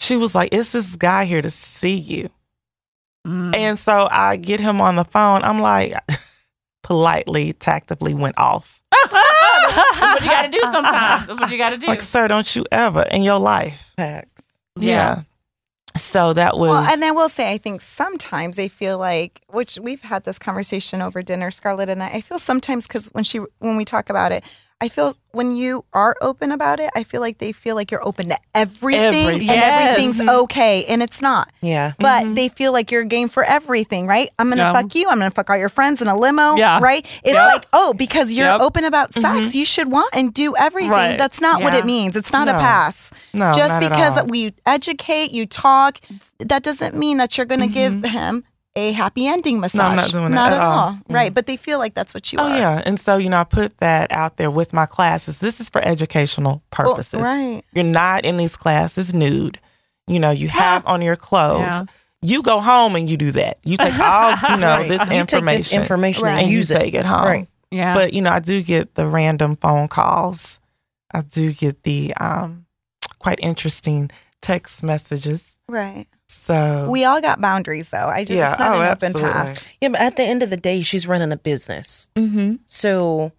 She 0.00 0.16
was 0.16 0.34
like, 0.34 0.50
it's 0.52 0.72
this 0.72 0.96
guy 0.96 1.24
here 1.24 1.40
to 1.40 1.50
see 1.50 1.94
you. 1.94 2.30
Mm. 3.26 3.56
And 3.56 3.78
so 3.78 4.06
I 4.10 4.36
get 4.36 4.60
him 4.60 4.80
on 4.80 4.96
the 4.96 5.04
phone. 5.04 5.42
I'm 5.42 5.58
like, 5.58 5.94
politely, 6.82 7.52
tactfully 7.54 8.14
went 8.14 8.38
off. 8.38 8.80
That's 9.10 9.12
what 10.00 10.22
you 10.22 10.30
got 10.30 10.42
to 10.42 10.48
do 10.48 10.60
sometimes. 10.60 11.26
That's 11.26 11.40
what 11.40 11.50
you 11.50 11.58
got 11.58 11.70
to 11.70 11.78
do. 11.78 11.86
Like, 11.86 12.00
sir, 12.00 12.28
don't 12.28 12.54
you 12.54 12.64
ever 12.70 13.02
in 13.02 13.22
your 13.22 13.38
life. 13.38 13.92
Facts. 13.96 14.58
Yeah. 14.78 15.22
So 15.96 16.32
that 16.32 16.56
was. 16.56 16.70
Well, 16.70 16.82
and 16.84 17.04
I 17.04 17.10
will 17.10 17.28
say, 17.28 17.52
I 17.52 17.58
think 17.58 17.80
sometimes 17.80 18.56
they 18.56 18.68
feel 18.68 18.98
like, 18.98 19.40
which 19.48 19.78
we've 19.80 20.02
had 20.02 20.24
this 20.24 20.38
conversation 20.38 21.02
over 21.02 21.22
dinner, 21.22 21.50
Scarlett 21.50 21.88
and 21.88 22.02
I. 22.02 22.08
I 22.16 22.20
feel 22.20 22.38
sometimes 22.38 22.86
because 22.86 23.08
when 23.08 23.24
she, 23.24 23.38
when 23.58 23.76
we 23.76 23.84
talk 23.84 24.10
about 24.10 24.32
it, 24.32 24.44
I 24.78 24.88
feel 24.90 25.16
when 25.32 25.52
you 25.52 25.86
are 25.94 26.16
open 26.20 26.52
about 26.52 26.80
it, 26.80 26.90
I 26.94 27.02
feel 27.02 27.22
like 27.22 27.38
they 27.38 27.52
feel 27.52 27.74
like 27.74 27.90
you're 27.90 28.06
open 28.06 28.28
to 28.28 28.36
everything 28.54 29.02
Every- 29.26 29.32
and 29.34 29.42
Yes. 29.42 29.88
everything's 29.88 30.28
okay, 30.28 30.84
and 30.84 31.02
it's 31.02 31.22
not. 31.22 31.50
Yeah. 31.62 31.92
But 31.98 32.24
mm-hmm. 32.24 32.34
they 32.34 32.48
feel 32.50 32.72
like 32.72 32.90
you're 32.90 33.04
game 33.04 33.30
for 33.30 33.42
everything, 33.42 34.06
right? 34.06 34.28
I'm 34.38 34.50
gonna 34.50 34.62
Yeah. 34.64 34.72
fuck 34.74 34.94
you. 34.94 35.08
I'm 35.08 35.16
gonna 35.18 35.30
fuck 35.30 35.48
all 35.48 35.56
your 35.56 35.70
friends 35.70 36.02
in 36.02 36.08
a 36.08 36.16
limo, 36.16 36.56
Yeah. 36.56 36.78
right? 36.82 37.06
It's 37.24 37.32
Yep. 37.32 37.52
like, 37.54 37.66
oh, 37.72 37.94
because 37.94 38.34
you're 38.34 38.48
Yep. 38.48 38.60
open 38.60 38.84
about 38.84 39.12
mm-hmm. 39.12 39.44
sex, 39.44 39.54
you 39.54 39.64
should 39.64 39.90
want 39.90 40.10
and 40.12 40.34
do 40.34 40.54
everything. 40.56 40.90
Right. 40.90 41.16
That's 41.16 41.40
not 41.40 41.62
what 41.62 41.72
it 41.72 41.86
means. 41.86 42.14
It's 42.14 42.32
not 42.32 42.46
a 42.48 42.52
pass. 42.52 43.10
no, 43.32 43.52
Just 43.54 43.74
not 43.74 43.82
at 43.82 43.90
because 43.90 44.18
all. 44.18 44.26
we 44.26 44.52
educate, 44.66 45.30
you 45.32 45.46
talk, 45.46 46.00
that 46.38 46.62
doesn't 46.62 46.94
mean 46.94 47.16
that 47.16 47.38
you're 47.38 47.46
gonna 47.46 47.66
give 47.66 48.04
him 48.04 48.44
a 48.76 48.92
happy 48.92 49.26
ending 49.26 49.58
massage. 49.58 49.78
No, 49.78 49.84
I'm 49.84 49.96
not 49.96 50.10
doing 50.10 50.24
that 50.24 50.30
Not 50.30 50.52
at 50.52 50.58
at 50.58 50.64
all. 50.64 50.78
all. 50.78 50.98
Right. 51.08 51.32
But 51.34 51.46
they 51.46 51.56
feel 51.56 51.78
like 51.78 51.94
that's 51.94 52.12
what 52.14 52.32
you 52.32 52.38
Oh 52.38 52.44
are. 52.46 52.56
yeah, 52.56 52.82
and 52.86 53.00
so 53.00 53.16
you 53.16 53.28
know, 53.30 53.38
I 53.40 53.44
put 53.44 53.78
that 53.78 54.12
out 54.12 54.36
there 54.36 54.50
with 54.50 54.72
my 54.72 54.86
classes. 54.86 55.38
This 55.38 55.60
is 55.60 55.68
for 55.68 55.80
educational 55.84 56.62
Well, 56.78 56.94
purposes. 56.94 57.20
right. 57.20 57.62
You're 57.72 57.84
not 57.84 58.24
in 58.24 58.36
these 58.36 58.56
classes 58.56 59.12
nude. 59.14 59.58
You 60.06 60.20
know, 60.20 60.30
you 60.30 60.48
have 60.64 60.86
on 60.86 61.02
your 61.02 61.16
clothes. 61.16 61.60
Yeah. 61.62 61.82
You 62.22 62.42
go 62.42 62.60
home 62.60 62.96
and 62.96 63.08
you 63.10 63.16
do 63.16 63.30
that. 63.32 63.58
You 63.64 63.76
take 63.76 63.98
all 63.98 64.30
you 64.50 64.56
know 64.56 64.68
Right. 64.78 64.88
this 64.88 65.00
you 65.00 65.06
take 65.06 65.18
information, 65.20 65.58
this 65.58 65.72
information 65.72 66.24
Right. 66.24 66.32
and 66.32 66.40
and 66.42 66.50
you 66.50 66.60
it. 66.60 66.66
take 66.66 66.94
it 66.94 67.04
home. 67.06 67.24
Right. 67.24 67.48
yeah. 67.70 67.94
But 67.94 68.12
you 68.14 68.22
know, 68.22 68.30
I 68.30 68.40
do 68.40 68.62
get 68.62 68.94
the 68.94 69.06
random 69.06 69.56
phone 69.56 69.88
calls. 69.88 70.58
I 71.14 71.20
do 71.22 71.52
get 71.52 71.82
the 71.84 72.12
um, 72.20 72.66
quite 73.18 73.38
interesting 73.42 74.10
text 74.42 74.82
messages. 74.82 75.52
Right. 75.68 76.06
So 76.28 76.88
We 76.90 77.04
all 77.04 77.20
got 77.20 77.40
boundaries 77.40 77.88
though. 77.90 78.06
I 78.06 78.24
just 78.24 78.36
Yeah. 78.36 78.52
it's 78.52 78.58
not 78.60 78.76
Oh, 78.76 78.80
an 78.80 78.88
open 78.92 79.12
pass. 79.14 79.64
Yeah, 79.80 79.88
but 79.90 80.00
at 80.00 80.16
the 80.16 80.22
end 80.24 80.42
of 80.42 80.50
the 80.50 80.56
day, 80.56 80.82
she's 80.82 81.06
running 81.06 81.32
a 81.32 81.36
business. 81.36 82.08
Mhm. 82.16 82.58
So 82.66 83.32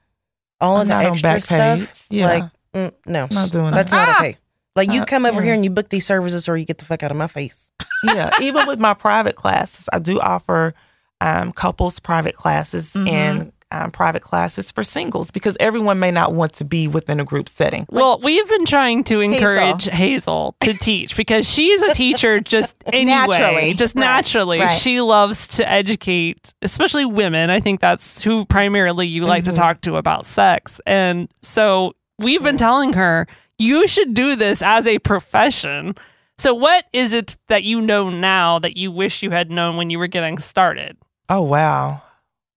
all 0.61 0.77
I'm 0.77 0.81
of 0.83 0.87
the 1.21 1.27
extra 1.27 1.41
stuff. 1.41 2.05
Yeah. 2.09 2.25
like, 2.27 2.43
mm, 2.73 2.91
no, 3.05 3.27
Not 3.31 3.51
doing 3.51 3.71
that's 3.73 3.91
that. 3.91 4.07
not 4.07 4.17
okay. 4.21 4.37
Like 4.75 4.91
you 4.91 5.03
come 5.05 5.25
over 5.25 5.39
yeah. 5.39 5.45
here 5.45 5.53
and 5.55 5.63
you 5.63 5.69
book 5.71 5.89
these 5.89 6.05
services, 6.05 6.47
or 6.47 6.55
you 6.55 6.63
get 6.65 6.77
the 6.77 6.85
fuck 6.85 7.01
out 7.03 7.09
of 7.11 7.17
my 7.17 7.27
face. 7.27 7.71
yeah, 8.03 8.29
even 8.41 8.67
with 8.67 8.79
my 8.79 8.93
private 8.93 9.35
classes, 9.35 9.89
I 9.91 9.99
do 9.99 10.19
offer 10.19 10.73
um, 11.19 11.51
couples 11.51 11.99
private 11.99 12.35
classes 12.35 12.93
Mhm. 12.93 13.09
and 13.11 13.51
um, 13.71 13.91
private 13.91 14.21
classes 14.21 14.71
for 14.71 14.83
singles 14.83 15.29
because 15.31 15.57
everyone 15.59 15.99
may 15.99 16.11
not 16.11 16.33
want 16.33 16.53
to 16.53 16.65
be 16.65 16.87
within 16.87 17.19
a 17.19 17.25
group 17.25 17.49
setting. 17.49 17.85
Well, 17.89 18.19
we've 18.23 18.47
been 18.47 18.65
trying 18.65 19.03
to 19.05 19.19
encourage 19.19 19.85
Hazel, 19.85 20.55
to 20.61 20.73
teach 20.73 21.17
because 21.17 21.49
she's 21.49 21.81
a 21.81 21.93
teacher 21.93 22.39
just 22.39 22.75
anyway, 22.85 23.05
Naturally. 23.27 23.73
just 23.73 23.95
Right. 23.95 24.01
naturally. 24.03 24.59
Right. 24.59 24.77
She 24.77 25.01
loves 25.01 25.47
to 25.49 25.69
educate, 25.69 26.53
especially 26.61 27.05
women. 27.05 27.49
I 27.49 27.59
think 27.59 27.81
that's 27.81 28.23
who 28.23 28.45
primarily 28.45 29.07
you 29.07 29.23
like 29.25 29.43
to 29.45 29.51
talk 29.51 29.81
to 29.81 29.97
about 29.97 30.25
sex. 30.25 30.79
And 30.85 31.27
so 31.41 31.93
we've 32.19 32.43
been 32.43 32.57
telling 32.57 32.93
her, 32.93 33.27
you 33.59 33.87
should 33.87 34.13
do 34.13 34.35
this 34.35 34.61
as 34.61 34.87
a 34.87 34.99
profession. 34.99 35.95
So, 36.37 36.53
what 36.53 36.85
is 36.93 37.13
it 37.13 37.35
that 37.47 37.63
you 37.63 37.81
know 37.81 38.09
now 38.11 38.59
that 38.59 38.77
you 38.77 38.91
wish 38.91 39.23
you 39.23 39.31
had 39.31 39.49
known 39.49 39.75
when 39.75 39.89
you 39.89 39.97
were 39.97 40.07
getting 40.07 40.37
started? 40.37 40.95
Oh 41.27 41.41
wow. 41.41 42.03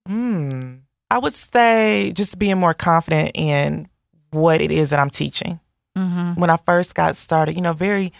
Hmm. 0.07 0.75
I 1.11 1.17
would 1.17 1.33
say 1.33 2.13
just 2.15 2.39
being 2.39 2.57
more 2.57 2.73
confident 2.73 3.31
in 3.35 3.89
what 4.29 4.61
it 4.61 4.71
is 4.71 4.91
that 4.91 4.99
I'm 4.99 5.09
teaching. 5.09 5.59
mm-hmm. 5.97 6.39
When 6.39 6.49
I 6.49 6.55
first 6.55 6.95
got 6.95 7.17
started, 7.17 7.55
you 7.55 7.61
know, 7.61 7.73
very 7.73 8.13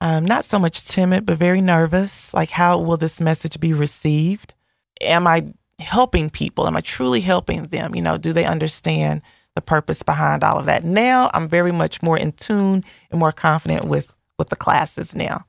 um, 0.00 0.24
not 0.24 0.44
so 0.44 0.60
much 0.60 0.86
timid, 0.86 1.26
but 1.26 1.36
very 1.36 1.60
nervous. 1.60 2.32
Like, 2.32 2.50
how 2.50 2.78
will 2.78 2.96
this 2.96 3.20
message 3.20 3.58
be 3.58 3.72
received? 3.72 4.54
Am 5.00 5.26
I 5.26 5.52
helping 5.80 6.30
people? 6.30 6.68
Am 6.68 6.76
I 6.76 6.80
truly 6.80 7.20
helping 7.22 7.66
them? 7.66 7.96
You 7.96 8.02
know, 8.02 8.16
do 8.16 8.32
they 8.32 8.44
understand 8.44 9.22
the 9.56 9.60
purpose 9.60 10.04
behind 10.04 10.44
all 10.44 10.58
of 10.60 10.66
that? 10.66 10.84
Now, 10.84 11.32
I'm 11.34 11.48
very 11.48 11.72
much 11.72 12.02
more 12.04 12.16
in 12.16 12.30
tune 12.30 12.84
and 13.10 13.18
more 13.18 13.32
confident 13.32 13.84
with 13.84 14.14
with 14.38 14.50
the 14.50 14.56
classes 14.56 15.12
now. 15.12 15.44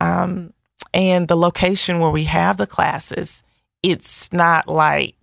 Um, 0.00 0.52
and 0.94 1.26
the 1.26 1.36
location 1.36 1.98
where 1.98 2.12
we 2.12 2.24
have 2.24 2.58
the 2.58 2.66
classes, 2.68 3.42
it's 3.82 4.32
not 4.32 4.68
like 4.68 5.16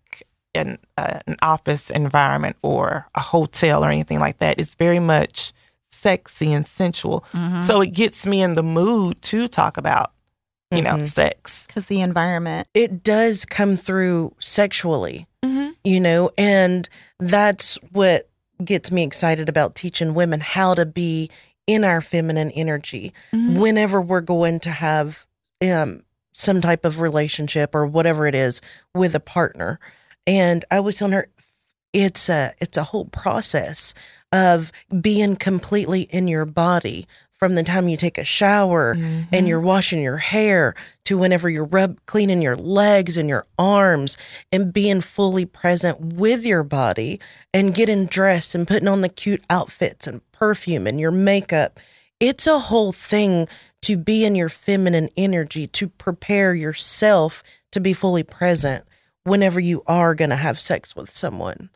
an 0.55 0.77
uh, 0.97 1.19
an 1.27 1.35
office 1.41 1.89
environment 1.89 2.55
or 2.63 3.07
a 3.15 3.19
hotel 3.21 3.83
or 3.83 3.89
anything 3.89 4.19
like 4.19 4.39
that. 4.39 4.59
It's 4.59 4.75
very 4.75 4.99
much 4.99 5.53
sexy 5.89 6.51
and 6.53 6.65
sensual. 6.65 7.23
Mm-hmm. 7.33 7.62
So 7.63 7.81
it 7.81 7.93
gets 7.93 8.25
me 8.25 8.41
in 8.41 8.53
the 8.53 8.63
mood 8.63 9.21
to 9.23 9.47
talk 9.47 9.77
about, 9.77 10.12
you 10.71 10.81
know, 10.81 10.95
Mhm. 10.95 11.03
sex. 11.03 11.65
Because 11.67 11.85
the 11.88 12.01
environment. 12.01 12.67
It 12.73 13.03
does 13.03 13.45
come 13.45 13.75
through 13.75 14.33
sexually, 14.39 15.27
Mm-hmm. 15.43 15.69
you 15.83 15.99
know, 15.99 16.31
and 16.38 16.88
that's 17.19 17.75
what 17.91 18.29
gets 18.63 18.91
me 18.91 19.03
excited 19.03 19.47
about 19.49 19.75
teaching 19.75 20.13
women 20.13 20.41
how 20.41 20.73
to 20.73 20.85
be 20.85 21.29
in 21.67 21.83
our 21.83 22.01
feminine 22.01 22.51
energy 22.51 23.13
Mm-hmm. 23.33 23.59
whenever 23.59 24.01
we're 24.01 24.21
going 24.21 24.59
to 24.62 24.71
have 24.71 25.25
um, 25.62 26.03
some 26.33 26.62
type 26.62 26.85
of 26.85 26.99
relationship 27.01 27.75
or 27.75 27.85
whatever 27.85 28.25
it 28.25 28.35
is 28.35 28.62
with 28.95 29.13
a 29.15 29.19
partner. 29.19 29.79
And 30.29 30.63
I 30.69 30.79
was 30.79 30.97
telling 30.97 31.13
her, 31.13 31.27
it's 31.91 32.29
a 32.29 32.53
it's 32.59 32.77
a 32.77 32.83
whole 32.83 33.05
process 33.05 33.95
of 34.31 34.71
being 35.01 35.35
completely 35.35 36.01
in 36.03 36.27
your 36.27 36.45
body 36.45 37.07
from 37.31 37.55
the 37.55 37.63
time 37.63 37.87
you 37.87 37.97
take 37.97 38.19
a 38.19 38.23
shower 38.23 38.91
and 38.91 39.27
mm-hmm. 39.31 39.45
you're 39.47 39.59
washing 39.59 40.03
your 40.03 40.17
hair 40.17 40.75
to 41.05 41.17
whenever 41.17 41.49
you're 41.49 41.65
rub 41.65 41.97
cleaning 42.05 42.43
your 42.43 42.55
legs 42.55 43.17
and 43.17 43.27
your 43.27 43.47
arms 43.57 44.17
and 44.51 44.71
being 44.71 45.01
fully 45.01 45.45
present 45.45 45.99
with 46.13 46.45
your 46.45 46.61
body 46.61 47.19
and 47.51 47.73
getting 47.73 48.05
dressed 48.05 48.53
and 48.53 48.67
putting 48.67 48.87
on 48.87 49.01
the 49.01 49.09
cute 49.09 49.43
outfits 49.49 50.05
and 50.05 50.21
perfume 50.31 50.85
and 50.85 50.99
your 50.99 51.11
makeup. 51.11 51.79
It's 52.19 52.45
a 52.45 52.59
whole 52.59 52.91
thing 52.91 53.47
to 53.81 53.97
be 53.97 54.25
in 54.25 54.35
your 54.35 54.49
feminine 54.49 55.09
energy, 55.17 55.65
to 55.65 55.87
prepare 55.87 56.53
yourself 56.53 57.41
to 57.71 57.79
be 57.79 57.93
fully 57.93 58.21
present 58.21 58.85
whenever 59.23 59.60
you 59.60 59.84
are 59.88 60.15
going 60.15 60.29
to 60.29 60.36
have 60.36 60.60
sex 60.60 60.95
with 60.95 61.10
someone. 61.10 61.69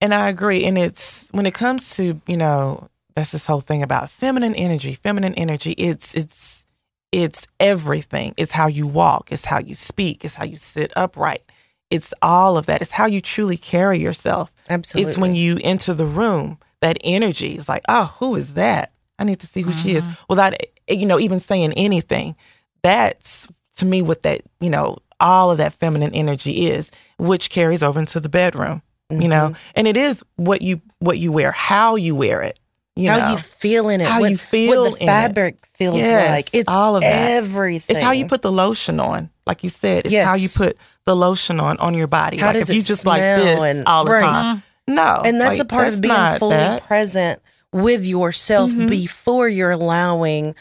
And 0.00 0.14
I 0.14 0.28
agree. 0.28 0.64
And 0.64 0.78
it's 0.78 1.28
when 1.30 1.46
it 1.46 1.54
comes 1.54 1.96
to, 1.96 2.20
you 2.26 2.36
know, 2.36 2.88
that's 3.14 3.32
this 3.32 3.46
whole 3.46 3.60
thing 3.60 3.82
about 3.82 4.10
feminine 4.10 4.54
energy. 4.54 4.94
Feminine 4.94 5.34
energy, 5.34 5.72
it's 5.72 6.14
it's 6.14 6.64
it's 7.12 7.46
everything. 7.58 8.34
It's 8.36 8.52
how 8.52 8.68
you 8.68 8.86
walk, 8.86 9.32
it's 9.32 9.44
how 9.44 9.58
you 9.58 9.74
speak, 9.74 10.24
it's 10.24 10.34
how 10.34 10.44
you 10.44 10.56
sit 10.56 10.92
upright. 10.96 11.42
It's 11.90 12.14
all 12.22 12.56
of 12.56 12.66
that. 12.66 12.80
It's 12.80 12.92
how 12.92 13.06
you 13.06 13.20
truly 13.20 13.56
carry 13.56 13.98
yourself. 13.98 14.52
Absolutely. 14.68 15.10
It's 15.10 15.18
when 15.18 15.34
you 15.34 15.58
enter 15.62 15.92
the 15.92 16.06
room, 16.06 16.58
that 16.80 16.98
energy 17.02 17.56
is 17.56 17.68
like, 17.68 17.82
oh, 17.88 18.16
who 18.20 18.36
is 18.36 18.54
that? 18.54 18.92
I 19.18 19.24
need 19.24 19.40
to 19.40 19.46
see 19.46 19.62
who 19.62 19.72
she 19.72 19.96
is 19.96 20.04
without, 20.28 20.54
eh, 20.54 20.94
you 20.94 21.04
know, 21.04 21.18
even 21.18 21.40
saying 21.40 21.72
anything. 21.74 22.36
That's 22.82 23.48
to 23.76 23.84
me 23.84 24.02
what 24.02 24.22
that, 24.22 24.42
you 24.60 24.70
know, 24.70 24.98
all 25.20 25.50
of 25.50 25.58
that 25.58 25.74
feminine 25.74 26.14
energy 26.14 26.68
is, 26.68 26.90
which 27.18 27.50
carries 27.50 27.82
over 27.82 28.00
into 28.00 28.20
the 28.20 28.28
bedroom, 28.28 28.82
you 29.10 29.28
know, 29.28 29.54
and 29.74 29.86
it 29.88 29.96
is 29.96 30.22
what 30.36 30.62
you, 30.62 30.80
what 30.98 31.18
you 31.18 31.32
wear, 31.32 31.52
how 31.52 31.96
you 31.96 32.14
wear 32.16 32.42
it. 32.42 32.58
You 32.96 33.08
how 33.08 33.18
know? 33.18 33.30
you 33.32 33.38
feel 33.38 33.88
in 33.88 34.00
it, 34.00 34.08
How 34.08 34.20
what, 34.20 34.30
you 34.30 34.36
feel 34.36 34.82
what 34.82 34.90
the 34.92 34.96
in 34.98 35.02
it. 35.04 35.06
fabric 35.06 35.56
feels 35.74 35.96
Yes, 35.96 36.30
like. 36.30 36.50
It's 36.52 36.68
all 36.72 36.96
of 36.96 37.02
that. 37.02 37.30
everything. 37.32 37.96
It's 37.96 38.04
how 38.04 38.10
you 38.10 38.26
put 38.26 38.42
the 38.42 38.52
lotion 38.52 39.00
on. 39.00 39.30
Like 39.46 39.62
you 39.64 39.70
said, 39.70 40.06
it's 40.06 40.14
how 40.24 40.34
you 40.34 40.48
put 40.48 40.76
the 41.06 41.16
lotion 41.16 41.60
on 41.60 41.78
on 41.78 41.94
your 41.94 42.08
body. 42.08 42.36
How 42.36 42.48
like 42.48 42.56
does 42.56 42.68
if 42.68 42.74
you 42.74 42.80
it 42.82 42.84
just 42.86 43.06
like 43.06 43.20
this 43.22 43.42
smell 43.54 43.62
and- 43.64 43.86
all 43.86 44.04
the 44.04 44.10
right. 44.10 44.22
time. 44.22 44.62
No. 44.86 45.22
and 45.24 45.40
that's 45.40 45.58
like, 45.60 45.66
a 45.66 45.68
part 45.68 45.94
of 45.94 46.00
being 46.00 46.38
fully 46.38 46.56
that. 46.56 46.82
present 46.82 47.40
with 47.72 48.04
yourself 48.04 48.72
Mhm. 48.72 48.90
before 48.90 49.48
you're 49.48 49.70
allowing 49.70 50.54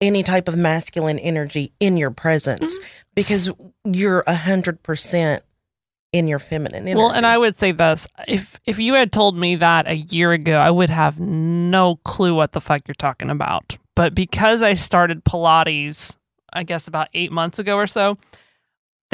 any 0.00 0.22
type 0.22 0.48
of 0.48 0.56
masculine 0.56 1.18
energy 1.18 1.72
in 1.80 1.96
your 1.96 2.10
presence 2.12 2.78
Mm-hmm. 2.78 2.88
Because 3.14 3.50
you're 3.84 4.24
a 4.26 4.34
hundred 4.34 4.82
percent 4.82 5.42
in 6.12 6.28
your 6.28 6.38
feminine 6.38 6.86
energy. 6.86 6.96
Well, 6.96 7.10
and 7.10 7.26
I 7.26 7.36
would 7.36 7.58
say 7.58 7.72
this: 7.72 8.06
if 8.28 8.60
if 8.64 8.78
you 8.78 8.94
had 8.94 9.12
told 9.12 9.36
me 9.36 9.56
that 9.56 9.88
a 9.88 9.96
year 9.96 10.32
ago, 10.32 10.58
I 10.58 10.70
would 10.70 10.90
have 10.90 11.18
no 11.18 11.96
clue 12.04 12.34
what 12.34 12.52
the 12.52 12.60
fuck 12.60 12.82
you're 12.86 12.94
talking 12.94 13.30
about. 13.30 13.76
But 13.96 14.14
because 14.14 14.62
I 14.62 14.74
started 14.74 15.24
Pilates, 15.24 16.16
I 16.52 16.62
guess 16.62 16.88
about 16.88 17.08
eight 17.14 17.32
months 17.32 17.58
ago 17.58 17.76
or 17.76 17.86
so, 17.86 18.18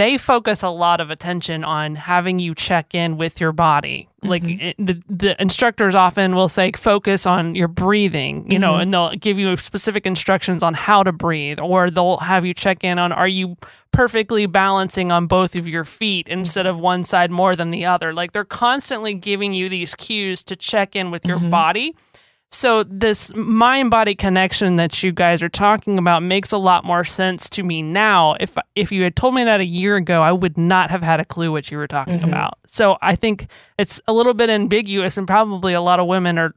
they 0.00 0.16
focus 0.16 0.62
a 0.62 0.70
lot 0.70 0.98
of 0.98 1.10
attention 1.10 1.62
on 1.62 1.94
having 1.94 2.38
you 2.38 2.54
check 2.54 2.94
in 2.94 3.18
with 3.18 3.38
your 3.38 3.52
body. 3.52 4.08
Like 4.22 4.42
mm-hmm. 4.42 4.62
it, 4.62 4.76
the 4.78 5.02
the 5.10 5.42
instructors 5.42 5.94
often 5.94 6.34
will 6.34 6.48
say 6.48 6.72
focus 6.72 7.26
on 7.26 7.54
your 7.54 7.68
breathing, 7.68 8.50
you 8.50 8.58
know, 8.58 8.72
mm-hmm. 8.72 8.80
and 8.80 8.94
they'll 8.94 9.10
give 9.12 9.38
you 9.38 9.54
specific 9.58 10.06
instructions 10.06 10.62
on 10.62 10.72
how 10.72 11.02
to 11.02 11.12
breathe, 11.12 11.60
or 11.60 11.90
they'll 11.90 12.16
have 12.16 12.46
you 12.46 12.54
check 12.54 12.82
in 12.82 12.98
on 12.98 13.12
are 13.12 13.28
you 13.28 13.58
perfectly 13.92 14.46
balancing 14.46 15.12
on 15.12 15.26
both 15.26 15.54
of 15.54 15.66
your 15.66 15.84
feet 15.84 16.28
instead 16.28 16.64
of 16.64 16.78
one 16.78 17.04
side 17.04 17.30
more 17.30 17.54
than 17.54 17.70
the 17.70 17.84
other. 17.84 18.14
Like 18.14 18.32
they're 18.32 18.44
constantly 18.44 19.12
giving 19.12 19.52
you 19.52 19.68
these 19.68 19.94
cues 19.94 20.42
to 20.44 20.56
check 20.56 20.96
in 20.96 21.10
with 21.10 21.26
your 21.26 21.38
mm-hmm. 21.38 21.50
body. 21.50 21.94
So 22.52 22.82
this 22.82 23.32
mind 23.34 23.90
body 23.90 24.16
connection 24.16 24.74
that 24.76 25.02
you 25.04 25.12
guys 25.12 25.40
are 25.42 25.48
talking 25.48 25.98
about 25.98 26.22
makes 26.22 26.50
a 26.50 26.58
lot 26.58 26.84
more 26.84 27.04
sense 27.04 27.48
to 27.50 27.62
me 27.62 27.80
now. 27.80 28.34
If 28.40 28.56
if 28.74 28.90
you 28.90 29.04
had 29.04 29.14
told 29.14 29.34
me 29.34 29.44
that 29.44 29.60
a 29.60 29.64
year 29.64 29.96
ago, 29.96 30.22
I 30.22 30.32
would 30.32 30.58
not 30.58 30.90
have 30.90 31.02
had 31.02 31.20
a 31.20 31.24
clue 31.24 31.52
what 31.52 31.70
you 31.70 31.78
were 31.78 31.86
talking 31.86 32.22
about. 32.24 32.58
So 32.66 32.98
I 33.00 33.14
think 33.14 33.46
it's 33.78 34.00
a 34.08 34.12
little 34.12 34.34
bit 34.34 34.50
ambiguous 34.50 35.16
and 35.16 35.28
probably 35.28 35.74
a 35.74 35.80
lot 35.80 36.00
of 36.00 36.06
women 36.08 36.38
are 36.38 36.54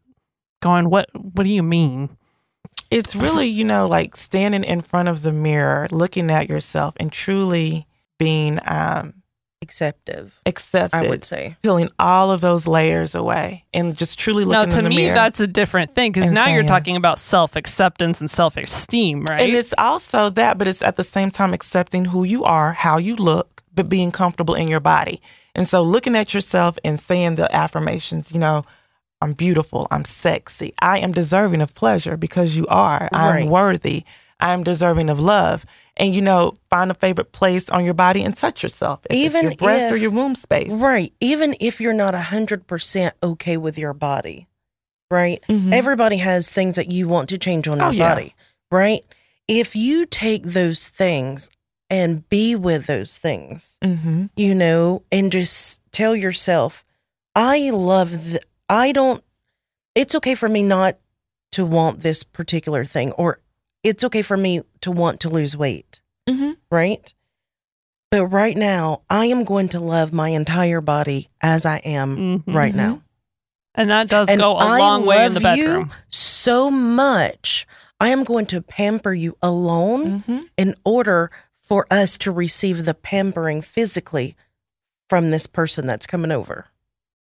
going, 0.62 0.90
"What 0.90 1.10
what 1.14 1.44
do 1.44 1.50
you 1.50 1.64
mean?" 1.64 2.10
It's 2.90 3.16
really, 3.16 3.48
you 3.48 3.64
know, 3.64 3.88
like 3.88 4.16
standing 4.16 4.64
in 4.64 4.82
front 4.82 5.10
of 5.10 5.22
the 5.22 5.32
mirror, 5.32 5.88
looking 5.92 6.30
at 6.32 6.50
yourself 6.50 6.96
and 6.98 7.12
truly 7.12 7.88
being 8.18 8.60
um 8.66 9.23
acceptive, 9.64 10.40
accepted. 10.46 10.96
I 10.98 11.10
would 11.10 11.24
say. 11.24 11.56
peeling 11.64 11.90
all 11.98 12.30
of 12.32 12.42
those 12.42 12.68
layers 12.68 13.16
away 13.16 13.66
and 13.74 13.98
just 13.98 14.20
truly 14.20 14.46
looking 14.46 14.70
Now, 14.70 14.74
to 14.74 14.78
in 14.78 14.84
the 14.84 14.90
me, 14.92 14.98
mirror. 14.98 15.16
that's 15.16 15.40
a 15.40 15.48
different 15.48 15.96
thing 15.96 16.12
because 16.12 16.28
And 16.28 16.36
now 16.36 16.48
you're 16.48 16.64
talking 16.64 16.96
about 16.96 17.18
self 17.18 17.56
acceptance 17.56 18.22
and 18.22 18.30
self 18.30 18.56
esteem, 18.58 19.26
right? 19.26 19.42
And 19.42 19.54
it's 19.54 19.74
also 19.80 20.30
that, 20.30 20.58
but 20.60 20.68
it's 20.68 20.84
at 20.84 20.96
the 20.98 21.04
same 21.04 21.32
time 21.32 21.54
accepting 21.54 22.06
who 22.06 22.24
you 22.24 22.44
are, 22.44 22.74
how 22.74 22.98
you 23.00 23.16
look, 23.16 23.64
but 23.74 23.90
being 23.90 24.12
comfortable 24.12 24.54
in 24.54 24.68
your 24.68 24.80
body. 24.80 25.20
And 25.56 25.68
so 25.68 25.82
looking 25.82 26.16
at 26.16 26.34
yourself 26.34 26.78
and 26.84 27.00
saying 27.00 27.36
the 27.36 27.54
affirmations, 27.56 28.32
you 28.32 28.40
know, 28.40 28.64
I'm 29.22 29.34
beautiful, 29.34 29.88
I'm 29.90 30.04
sexy, 30.06 30.74
I 30.82 31.00
am 31.00 31.12
deserving 31.14 31.62
of 31.62 31.74
pleasure 31.74 32.18
because 32.18 32.56
you 32.58 32.68
are, 32.68 33.08
Right. 33.14 33.44
I'm 33.44 33.48
worthy, 33.50 34.04
I'm 34.44 34.64
deserving 34.64 35.10
of 35.10 35.20
love. 35.20 35.66
And, 35.96 36.14
you 36.16 36.22
know, 36.22 36.54
find 36.70 36.90
a 36.92 36.96
favorite 36.96 37.32
place 37.32 37.70
on 37.70 37.86
your 37.86 37.94
body 37.94 38.24
and 38.24 38.36
touch 38.36 38.64
yourself. 38.64 39.02
If 39.10 39.16
Even 39.16 39.46
it's 39.48 39.62
your 39.62 39.68
breast 39.68 39.94
or 39.94 39.98
your 39.98 40.10
womb 40.12 40.36
space. 40.36 40.72
Right. 40.72 41.14
Even 41.20 41.56
if 41.60 41.80
you're 41.80 41.94
not 41.94 42.14
100% 42.16 43.12
okay 43.22 43.58
with 43.58 43.78
your 43.78 43.94
body, 43.94 44.48
right? 45.12 45.44
Mhm. 45.48 45.72
Everybody 45.72 46.18
has 46.18 46.50
things 46.52 46.76
that 46.76 46.92
you 46.92 47.08
want 47.08 47.30
to 47.30 47.38
change 47.38 47.68
on 47.68 47.78
your 47.78 47.88
Oh, 47.88 47.92
yeah. 47.92 48.10
body, 48.16 48.36
right? 48.72 49.02
If 49.48 49.76
you 49.76 50.06
take 50.08 50.44
those 50.44 50.88
things 50.88 51.50
and 51.92 52.28
be 52.30 52.56
with 52.56 52.88
those 52.88 53.18
things, 53.18 53.78
Mm-hmm. 53.84 54.26
you 54.36 54.56
know, 54.56 55.04
and 55.12 55.32
just 55.32 55.80
tell 55.92 56.16
yourself, 56.16 56.84
I 57.36 57.70
love, 57.70 58.10
th- 58.10 58.44
I 58.68 58.92
don't, 58.94 59.24
it's 59.94 60.16
okay 60.16 60.34
for 60.34 60.50
me 60.50 60.64
not 60.64 60.98
to 61.52 61.66
want 61.66 62.00
this 62.02 62.24
particular 62.24 62.84
thing, 62.84 63.12
or 63.12 63.38
it's 63.84 64.04
okay 64.04 64.22
for 64.22 64.38
me 64.38 64.62
to 64.82 64.92
want 64.92 65.20
to 65.22 65.30
lose 65.30 65.56
weight 65.58 66.02
Mm-hmm. 66.30 66.52
right? 66.72 67.14
But 68.12 68.28
right 68.28 68.56
now, 68.56 69.02
I 69.10 69.26
am 69.26 69.44
going 69.44 69.70
to 69.70 69.80
love 69.80 70.14
my 70.14 70.30
entire 70.30 70.82
body 70.82 71.30
as 71.42 71.66
I 71.66 71.78
am 71.78 72.44
Mhm. 72.46 72.54
right 72.54 72.74
now. 72.76 73.02
and 73.76 73.90
that 73.90 74.08
does 74.08 74.28
And 74.30 74.40
go 74.40 74.52
a 74.54 74.58
I 74.58 74.78
long 74.80 75.04
way 75.06 75.26
in 75.26 75.34
the 75.34 75.40
bedroom. 75.40 75.92
so 76.10 76.70
much. 76.70 77.66
I 78.00 78.10
am 78.10 78.24
going 78.24 78.46
to 78.48 78.62
pamper 78.62 79.14
you 79.14 79.36
alone 79.42 80.22
Mm-hmm. 80.22 80.40
in 80.58 80.76
order 80.86 81.32
for 81.56 81.88
us 81.90 82.18
to 82.20 82.32
receive 82.32 82.86
the 82.86 82.94
pampering 82.94 83.62
physically 83.64 84.36
from 85.10 85.32
this 85.32 85.48
person 85.48 85.88
that's 85.88 86.06
coming 86.06 86.32
over. 86.32 86.68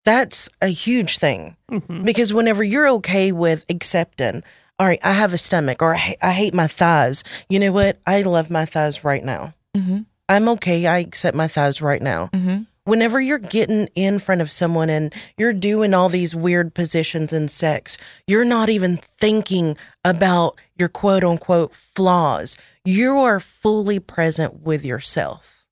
That's 0.06 0.48
a 0.62 0.68
huge 0.68 1.18
thing 1.18 1.56
Mhm. 1.72 2.06
because 2.06 2.34
whenever 2.34 2.64
you're 2.64 2.88
okay 2.90 3.32
with 3.32 3.66
accepting, 3.68 4.44
all 4.80 4.88
right, 4.88 5.00
I 5.04 5.14
have 5.14 5.34
a 5.34 5.38
stomach 5.38 5.82
or 5.82 5.96
I, 5.96 6.16
I 6.22 6.32
hate 6.32 6.54
my 6.54 6.68
thighs. 6.68 7.24
You 7.50 7.60
know 7.60 7.72
what? 7.72 7.98
I 8.08 8.22
love 8.24 8.50
my 8.50 8.66
thighs 8.66 9.04
right 9.04 9.24
now. 9.24 9.54
Mm-hmm. 9.76 10.02
I'm 10.30 10.50
okay. 10.50 10.88
I 10.88 11.00
accept 11.00 11.38
my 11.38 11.48
thighs 11.48 11.82
right 11.82 12.02
now. 12.02 12.30
Mm-hmm. 12.34 12.64
Whenever 12.86 13.22
you're 13.22 13.40
getting 13.40 13.88
in 13.96 14.20
front 14.20 14.42
of 14.42 14.52
someone 14.52 14.90
and 14.90 15.14
you're 15.38 15.54
doing 15.54 15.94
all 15.94 16.10
these 16.10 16.36
weird 16.36 16.74
positions 16.74 17.32
in 17.32 17.48
sex, 17.48 17.98
you're 18.28 18.44
not 18.44 18.68
even 18.68 18.98
thinking 19.20 19.78
about 20.04 20.60
your 20.76 20.90
quote 20.90 21.24
unquote 21.24 21.74
flaws. 21.74 22.58
You 22.84 23.20
are 23.20 23.40
fully 23.40 24.00
present 24.00 24.64
with 24.64 24.84
yourself. 24.84 25.64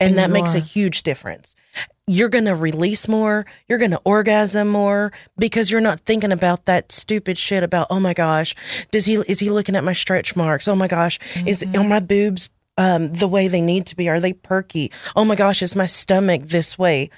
And, 0.00 0.10
And 0.10 0.18
that 0.18 0.30
makes 0.30 0.54
a 0.54 0.60
huge 0.60 1.02
difference. 1.02 1.56
You're 2.08 2.30
going 2.30 2.46
to 2.46 2.54
release 2.54 3.06
more. 3.06 3.44
You're 3.68 3.78
going 3.78 3.90
to 3.90 4.00
orgasm 4.04 4.68
more 4.68 5.12
because 5.38 5.70
you're 5.70 5.80
not 5.80 6.00
thinking 6.00 6.32
about 6.32 6.64
that 6.64 6.90
stupid 6.90 7.36
shit 7.36 7.62
about, 7.62 7.86
oh 7.90 8.00
my 8.00 8.14
gosh, 8.14 8.54
does 8.90 9.04
he, 9.04 9.14
is 9.14 9.40
he 9.40 9.50
looking 9.50 9.76
at 9.76 9.84
my 9.84 9.92
stretch 9.92 10.34
marks? 10.34 10.66
Oh 10.66 10.74
my 10.74 10.88
gosh, 10.88 11.18
is, 11.46 11.64
are 11.74 11.84
my 11.84 12.00
boobs 12.00 12.48
um, 12.78 13.12
the 13.12 13.28
way 13.28 13.46
they 13.46 13.60
need 13.60 13.86
to 13.86 13.96
be? 13.96 14.08
Are 14.08 14.20
they 14.20 14.32
perky? 14.32 14.90
Oh 15.14 15.24
my 15.26 15.36
gosh, 15.36 15.60
is 15.62 15.76
my 15.76 15.86
stomach 15.86 16.44
this 16.44 16.78
way? 16.78 17.10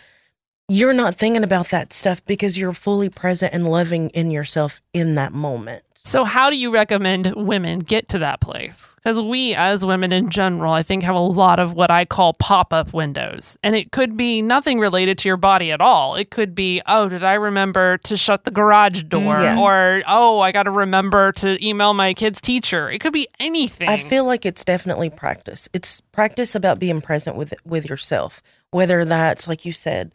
You're 0.68 0.92
not 0.92 1.16
thinking 1.16 1.44
about 1.44 1.70
that 1.70 1.92
stuff 1.92 2.24
because 2.24 2.58
you're 2.58 2.72
fully 2.72 3.08
present 3.08 3.54
and 3.54 3.70
loving 3.70 4.10
in 4.10 4.30
yourself 4.30 4.80
in 4.92 5.14
that 5.14 5.32
moment. 5.32 5.84
So, 6.04 6.24
how 6.24 6.50
do 6.50 6.56
you 6.56 6.72
recommend 6.72 7.34
women 7.36 7.78
get 7.80 8.08
to 8.10 8.18
that 8.18 8.40
place? 8.40 8.94
Because 8.96 9.20
we, 9.20 9.54
as 9.54 9.84
women 9.84 10.12
in 10.12 10.30
general, 10.30 10.72
I 10.72 10.82
think 10.82 11.02
have 11.02 11.14
a 11.14 11.20
lot 11.20 11.58
of 11.58 11.74
what 11.74 11.90
I 11.90 12.04
call 12.04 12.34
pop 12.34 12.72
up 12.72 12.92
windows. 12.92 13.56
And 13.62 13.76
it 13.76 13.92
could 13.92 14.16
be 14.16 14.42
nothing 14.42 14.80
related 14.80 15.18
to 15.18 15.28
your 15.28 15.36
body 15.36 15.70
at 15.72 15.80
all. 15.80 16.16
It 16.16 16.30
could 16.30 16.54
be, 16.54 16.82
oh, 16.86 17.08
did 17.08 17.22
I 17.22 17.34
remember 17.34 17.98
to 17.98 18.16
shut 18.16 18.44
the 18.44 18.50
garage 18.50 19.02
mm, 19.02 19.08
door? 19.08 19.40
Yeah. 19.40 19.58
Or, 19.58 20.02
oh, 20.06 20.40
I 20.40 20.52
got 20.52 20.64
to 20.64 20.70
remember 20.70 21.32
to 21.32 21.64
email 21.64 21.94
my 21.94 22.14
kid's 22.14 22.40
teacher. 22.40 22.90
It 22.90 23.00
could 23.00 23.12
be 23.12 23.28
anything. 23.38 23.88
I 23.88 23.98
feel 23.98 24.24
like 24.24 24.46
it's 24.46 24.64
definitely 24.64 25.10
practice. 25.10 25.68
It's 25.72 26.00
practice 26.00 26.54
about 26.54 26.78
being 26.78 27.00
present 27.00 27.36
with 27.36 27.54
with 27.64 27.88
yourself. 27.88 28.42
Whether 28.70 29.04
that's 29.04 29.48
like 29.48 29.64
you 29.64 29.72
said, 29.72 30.12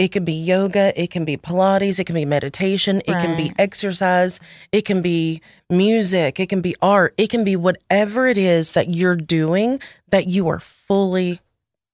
it 0.00 0.12
can 0.12 0.24
be 0.24 0.32
yoga, 0.32 0.98
it 0.98 1.10
can 1.10 1.26
be 1.26 1.36
Pilates, 1.36 2.00
it 2.00 2.04
can 2.04 2.14
be 2.14 2.24
meditation, 2.24 3.02
it 3.06 3.12
can 3.12 3.36
be 3.36 3.52
exercise, 3.58 4.40
it 4.72 4.86
can 4.86 5.02
be 5.02 5.42
music, 5.68 6.40
it 6.40 6.48
can 6.48 6.62
be 6.62 6.74
art, 6.80 7.12
it 7.18 7.28
can 7.28 7.44
be 7.44 7.54
whatever 7.54 8.26
it 8.26 8.38
is 8.38 8.72
that 8.72 8.94
you're 8.94 9.14
doing 9.14 9.78
that 10.08 10.26
you 10.26 10.48
are 10.48 10.58
fully 10.58 11.40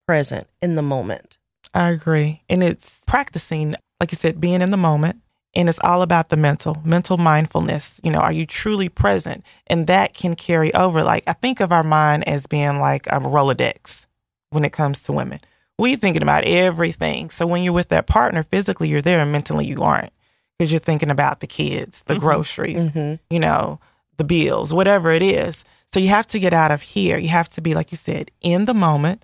present 0.07 0.47
in 0.63 0.77
the 0.77 0.83
moment. 0.83 1.37
I 1.75 1.91
agree. 1.91 2.43
And 2.49 2.63
it's 2.63 3.01
practicing, 3.09 3.75
like 3.99 4.13
you 4.13 4.17
said, 4.17 4.41
being 4.41 4.63
in 4.63 4.71
the 4.71 4.77
moment. 4.77 5.21
And 5.57 5.69
it's 5.69 5.81
all 5.83 6.03
about 6.03 6.29
the 6.29 6.37
mental, 6.37 6.81
mental 6.85 7.17
mindfulness. 7.17 8.01
You 8.05 8.13
know, 8.13 8.21
are 8.21 8.33
you 8.33 8.47
truly 8.47 8.89
present? 8.89 9.43
And 9.67 9.89
that 9.89 10.15
can 10.15 10.37
carry 10.37 10.73
over. 10.75 11.03
Like, 11.03 11.25
I 11.27 11.33
think 11.33 11.59
of 11.59 11.73
our 11.73 11.83
mind 11.83 12.29
as 12.29 12.47
being 12.47 12.79
like 12.79 13.09
a 13.09 13.19
Rolodex 13.19 14.07
when 14.51 14.65
it 14.65 14.73
comes 14.73 15.01
to 15.01 15.13
women. 15.13 15.41
We 15.79 15.97
thinking 15.97 16.23
about 16.23 16.45
everything. 16.45 17.31
So 17.31 17.47
when 17.47 17.63
you're 17.63 17.73
with 17.73 17.91
that 17.91 18.07
partner, 18.07 18.43
physically 18.43 18.89
you're 18.89 19.03
there 19.03 19.21
and 19.21 19.33
mentally 19.33 19.67
you 19.67 19.83
aren't 19.83 20.13
because 20.59 20.73
you're 20.73 20.79
thinking 20.79 21.11
about 21.11 21.41
the 21.41 21.47
kids, 21.47 22.03
the 22.05 22.15
mm-hmm. 22.15 22.21
groceries, 22.21 22.91
mm-hmm. 22.91 23.15
you 23.29 23.39
know, 23.39 23.79
the 24.17 24.25
bills, 24.25 24.73
whatever 24.73 25.11
it 25.11 25.23
is. 25.23 25.65
So 25.93 26.01
you 26.01 26.09
have 26.09 26.27
to 26.29 26.39
get 26.39 26.55
out 26.55 26.71
of 26.71 26.81
here. 26.81 27.19
You 27.19 27.29
have 27.29 27.51
to 27.51 27.61
be, 27.61 27.75
like 27.75 27.93
you 27.93 27.99
said, 27.99 28.31
in 28.41 28.65
the 28.65 28.75
moment, 28.75 29.23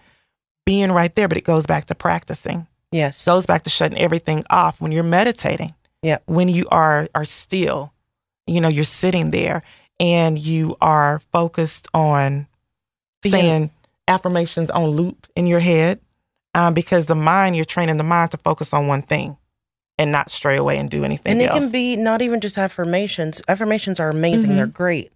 being 0.67 0.93
right 0.93 1.15
there. 1.15 1.29
But 1.29 1.39
it 1.39 1.45
goes 1.45 1.67
back 1.67 1.87
to 1.87 1.95
practicing 1.95 2.67
Yes. 2.93 3.25
goes 3.25 3.47
back 3.47 3.65
to 3.65 3.71
shutting 3.71 3.99
everything 3.99 4.45
off 4.51 4.81
when 4.81 4.93
you're 4.93 5.03
meditating. 5.03 5.71
Yeah. 6.03 6.19
When 6.27 6.49
you 6.49 6.69
are 6.71 7.09
are 7.15 7.25
still, 7.25 7.93
you 8.47 8.61
know, 8.61 8.69
you're 8.69 8.85
sitting 8.85 9.31
there 9.31 9.63
and 9.99 10.39
you 10.39 10.77
are 10.81 11.21
focused 11.33 11.89
on 11.95 12.47
Being- 13.23 13.33
saying 13.33 13.71
affirmations 14.07 14.71
on 14.71 14.91
loop 14.91 15.27
in 15.35 15.47
your 15.47 15.61
head, 15.61 16.01
um, 16.55 16.75
because 16.75 17.07
the 17.07 17.15
mind 17.15 17.57
you're 17.57 17.65
training 17.65 17.97
the 17.97 18.05
mind 18.05 18.31
to 18.33 18.37
focus 18.39 18.73
on 18.73 18.87
one 18.87 19.03
thing 19.03 19.37
and 19.99 20.11
not 20.13 20.31
stray 20.31 20.57
away 20.57 20.79
and 20.79 20.91
do 20.91 21.05
anything 21.05 21.33
And 21.33 21.43
it 21.43 21.51
else. 21.51 21.59
can 21.59 21.71
be 21.71 21.97
not 21.97 22.23
even 22.23 22.41
just 22.41 22.57
affirmations. 22.59 23.43
Affirmations 23.49 24.01
are 24.01 24.09
amazing, 24.11 24.57
they're 24.57 24.67
Mhm. 24.67 24.73
great. 24.73 25.13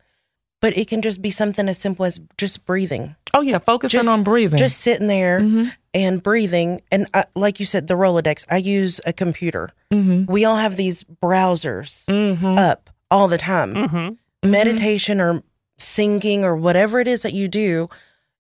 But 0.63 0.77
it 0.77 0.89
can 0.89 1.03
just 1.03 1.21
be 1.21 1.31
something 1.31 1.69
as 1.69 1.79
simple 1.79 2.05
as 2.07 2.21
just 2.39 2.65
breathing. 2.67 3.15
oh 3.35 3.43
yeah, 3.43 3.59
focusing 3.59 3.99
Just- 3.99 4.09
on 4.09 4.23
breathing. 4.23 4.59
Just 4.59 4.81
sitting 4.81 5.09
there 5.09 5.41
Mhm. 5.41 5.71
and 5.93 6.23
breathing. 6.23 6.81
And 6.91 7.07
I, 7.13 7.25
like 7.35 7.61
you 7.61 7.67
said, 7.67 7.87
the 7.87 7.93
Rolodex, 7.95 8.47
I 8.51 8.57
use 8.57 8.99
a 9.05 9.13
computer. 9.13 9.73
Mhm. 9.93 10.27
We 10.27 10.47
all 10.47 10.57
have 10.57 10.77
these 10.77 11.05
browsers 11.23 12.07
Mhm. 12.07 12.59
up 12.59 12.89
all 13.11 13.29
the 13.29 13.37
time. 13.37 13.75
Mm-hmm. 13.75 14.51
Meditation 14.51 15.21
or 15.21 15.43
singing 15.79 16.45
or 16.47 16.57
whatever 16.57 16.99
it 16.99 17.07
is 17.09 17.21
that 17.23 17.35
you 17.35 17.47
do, 17.47 17.91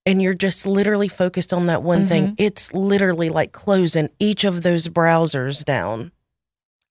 and 0.07 0.23
you're 0.23 0.35
just 0.35 0.67
literally 0.67 1.09
focused 1.09 1.53
on 1.53 1.67
that 1.67 1.83
one 1.83 2.07
thing. 2.07 2.35
It's 2.39 2.73
literally 2.73 3.29
like 3.29 3.53
closing 3.53 4.09
each 4.21 4.45
of 4.45 4.63
those 4.63 4.87
browsers 4.87 5.65
down. 5.65 6.13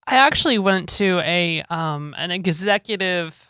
I 0.05 0.18
actually 0.18 0.59
went 0.59 0.89
to 0.89 1.20
a 1.24 1.63
um 1.70 2.13
an 2.18 2.30
executive 2.30 3.49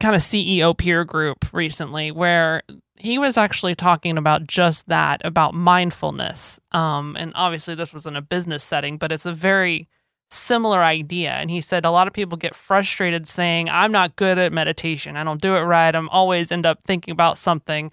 kind 0.00 0.16
of 0.16 0.22
CEO 0.22 0.76
peer 0.76 1.04
group 1.04 1.52
recently 1.52 2.10
where 2.10 2.62
he 2.96 3.18
was 3.18 3.36
actually 3.36 3.74
talking 3.74 4.16
about 4.18 4.46
just 4.46 4.88
that 4.88 5.20
about 5.24 5.54
mindfulness. 5.54 6.58
Um 6.72 7.14
and 7.20 7.32
obviously 7.36 7.74
this 7.74 7.92
was 7.92 8.06
in 8.06 8.16
a 8.16 8.22
business 8.22 8.64
setting, 8.64 8.96
but 8.96 9.12
it's 9.12 9.26
a 9.26 9.32
very 9.32 9.86
similar 10.30 10.82
idea 10.82 11.30
and 11.32 11.50
he 11.50 11.60
said 11.60 11.84
a 11.84 11.90
lot 11.90 12.06
of 12.06 12.14
people 12.14 12.38
get 12.38 12.54
frustrated 12.54 13.28
saying 13.28 13.68
I'm 13.68 13.92
not 13.92 14.16
good 14.16 14.38
at 14.38 14.50
meditation. 14.50 15.16
I 15.18 15.24
don't 15.24 15.42
do 15.42 15.56
it 15.56 15.60
right. 15.60 15.94
I'm 15.94 16.08
always 16.08 16.50
end 16.50 16.64
up 16.64 16.82
thinking 16.84 17.12
about 17.12 17.36
something. 17.36 17.92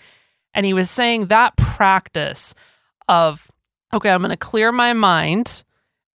And 0.54 0.66
he 0.66 0.74
was 0.74 0.90
saying 0.90 1.28
that 1.28 1.56
practice 1.58 2.54
of 3.08 3.50
okay, 3.94 4.12
I'm 4.12 4.22
going 4.22 4.30
to 4.30 4.38
clear 4.38 4.72
my 4.72 4.94
mind 4.94 5.64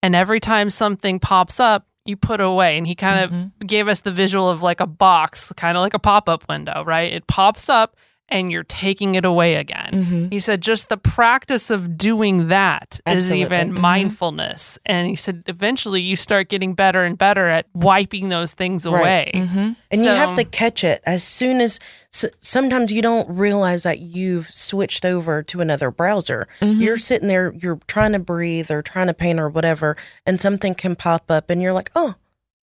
and 0.02 0.14
every 0.14 0.38
time 0.38 0.70
something 0.70 1.18
pops 1.18 1.58
up 1.58 1.86
you 2.06 2.16
put 2.16 2.38
it 2.40 2.44
away 2.44 2.76
and 2.76 2.86
he 2.86 2.94
kind 2.94 3.24
of 3.24 3.30
Mm-hmm. 3.30 3.66
gave 3.66 3.88
us 3.88 4.00
the 4.00 4.10
visual 4.10 4.48
of 4.48 4.62
like 4.62 4.78
a 4.80 4.86
box 4.86 5.50
kind 5.56 5.76
of 5.76 5.80
like 5.80 5.94
a 5.94 5.98
pop-up 5.98 6.46
window 6.48 6.84
right 6.84 7.12
it 7.12 7.26
pops 7.26 7.68
up 7.68 7.96
and 8.34 8.50
you're 8.52 8.64
taking 8.64 9.14
it 9.14 9.24
away 9.24 9.54
again 9.54 9.90
Mhm. 9.92 10.32
he 10.32 10.40
said 10.40 10.60
just 10.60 10.88
the 10.88 10.96
practice 10.98 11.70
of 11.70 11.96
doing 11.96 12.48
that 12.48 13.00
is 13.06 13.30
Absolutely. 13.30 13.40
even 13.42 13.72
Mhm. 13.72 13.78
mindfulness 13.80 14.78
and 14.84 15.06
he 15.08 15.14
said 15.16 15.42
eventually 15.46 16.00
you 16.00 16.16
start 16.16 16.48
getting 16.48 16.74
better 16.74 17.04
and 17.04 17.16
better 17.16 17.48
at 17.48 17.66
wiping 17.74 18.28
those 18.28 18.52
things 18.52 18.86
Right. 18.86 19.00
away 19.00 19.30
Mhm. 19.34 19.76
And 19.90 20.02
you 20.02 20.10
have 20.10 20.34
to 20.34 20.44
catch 20.44 20.82
it 20.84 21.00
as 21.06 21.22
soon 21.22 21.60
as 21.60 21.78
s- 22.12 22.24
sometimes 22.38 22.92
you 22.92 23.00
don't 23.00 23.28
realize 23.28 23.84
that 23.84 24.00
you've 24.00 24.48
switched 24.52 25.04
over 25.04 25.42
to 25.44 25.60
another 25.60 25.90
browser. 25.92 26.48
You're 26.60 26.98
sitting 26.98 27.28
there, 27.28 27.54
you're 27.56 27.78
trying 27.86 28.12
to 28.12 28.18
breathe 28.18 28.70
or 28.72 28.82
trying 28.82 29.06
to 29.06 29.14
paint 29.14 29.38
or 29.38 29.48
whatever, 29.48 29.96
and 30.26 30.40
something 30.40 30.74
can 30.74 30.96
pop 30.96 31.30
up 31.30 31.48
and 31.50 31.62
you're 31.62 31.72
like, 31.72 31.90
oh. 31.94 32.14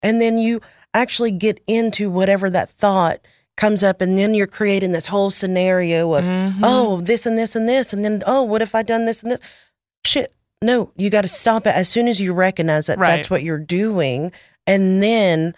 And 0.03 0.19
then 0.19 0.37
you 0.37 0.59
actually 0.93 1.31
get 1.31 1.61
into 1.67 2.09
whatever 2.09 2.49
that 2.49 2.69
thought 2.69 3.19
comes 3.61 3.83
up, 3.83 4.01
and 4.01 4.17
then 4.17 4.33
you're 4.33 4.47
creating 4.47 4.91
this 4.91 5.05
whole 5.07 5.29
scenario 5.29 6.11
of, 6.15 6.25
oh, 6.63 6.99
this 7.01 7.25
and 7.27 7.37
this 7.37 7.55
and 7.55 7.69
this. 7.69 7.93
And 7.93 8.03
then, 8.03 8.23
oh, 8.25 8.41
what 8.41 8.61
if 8.61 8.73
I 8.73 8.81
done 8.81 9.05
this 9.05 9.21
and 9.21 9.31
this? 9.33 9.39
Shit. 10.05 10.33
No, 10.63 10.91
you 10.95 11.09
got 11.09 11.21
to 11.21 11.27
stop 11.27 11.65
it 11.67 11.75
as 11.75 11.87
soon 11.89 12.07
as 12.07 12.19
you 12.19 12.33
recognize 12.33 12.87
that 12.87 12.97
Right. 12.99 13.15
that's 13.17 13.29
what 13.29 13.43
you're 13.43 13.57
doing. 13.57 14.31
And 14.67 15.01
then, 15.01 15.55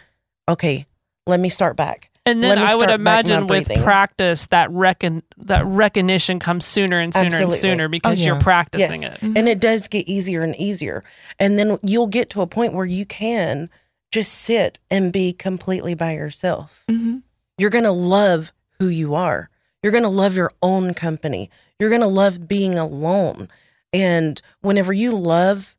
okay, 0.49 0.85
let 1.27 1.39
me 1.39 1.49
start 1.49 1.75
back. 1.75 2.09
And 2.25 2.41
then 2.41 2.57
I 2.57 2.75
would 2.75 2.83
start 2.83 2.89
back 2.89 2.99
my 3.01 3.11
imagine 3.19 3.47
with 3.47 3.67
practice 3.83 4.45
that 4.47 4.71
recon 4.71 5.23
that 5.39 5.65
recognition 5.65 6.39
comes 6.39 6.65
sooner 6.65 6.99
and 7.01 7.13
sooner 7.13 7.25
Absolutely. 7.25 7.53
and 7.55 7.61
sooner 7.61 7.87
because 7.89 8.21
Oh, 8.21 8.23
you're 8.25 8.39
practicing 8.39 9.01
Yes. 9.01 9.11
it. 9.11 9.23
And 9.23 9.49
it 9.49 9.59
does 9.59 9.89
get 9.89 10.07
easier 10.07 10.41
and 10.41 10.55
easier. 10.55 11.03
And 11.37 11.59
then 11.59 11.79
you'll 11.83 12.07
get 12.07 12.29
to 12.29 12.41
a 12.41 12.47
point 12.47 12.71
where 12.73 12.85
you 12.85 13.05
can 13.05 13.69
just 14.13 14.31
sit 14.33 14.79
and 14.89 15.11
be 15.11 15.33
completely 15.33 15.95
by 15.95 16.13
yourself. 16.13 16.83
Mhm. 16.89 17.23
You're 17.57 17.69
going 17.69 17.83
to 17.83 17.91
love 17.91 18.51
who 18.79 18.87
you 18.87 19.13
are. 19.15 19.49
You're 19.81 19.91
going 19.91 20.03
to 20.03 20.09
love 20.09 20.35
your 20.35 20.51
own 20.61 20.93
company. 20.93 21.49
You're 21.79 21.89
going 21.89 22.01
to 22.01 22.07
love 22.07 22.47
being 22.47 22.77
alone. 22.77 23.49
And 23.91 24.41
whenever 24.61 24.93
you 24.93 25.15
love 25.15 25.75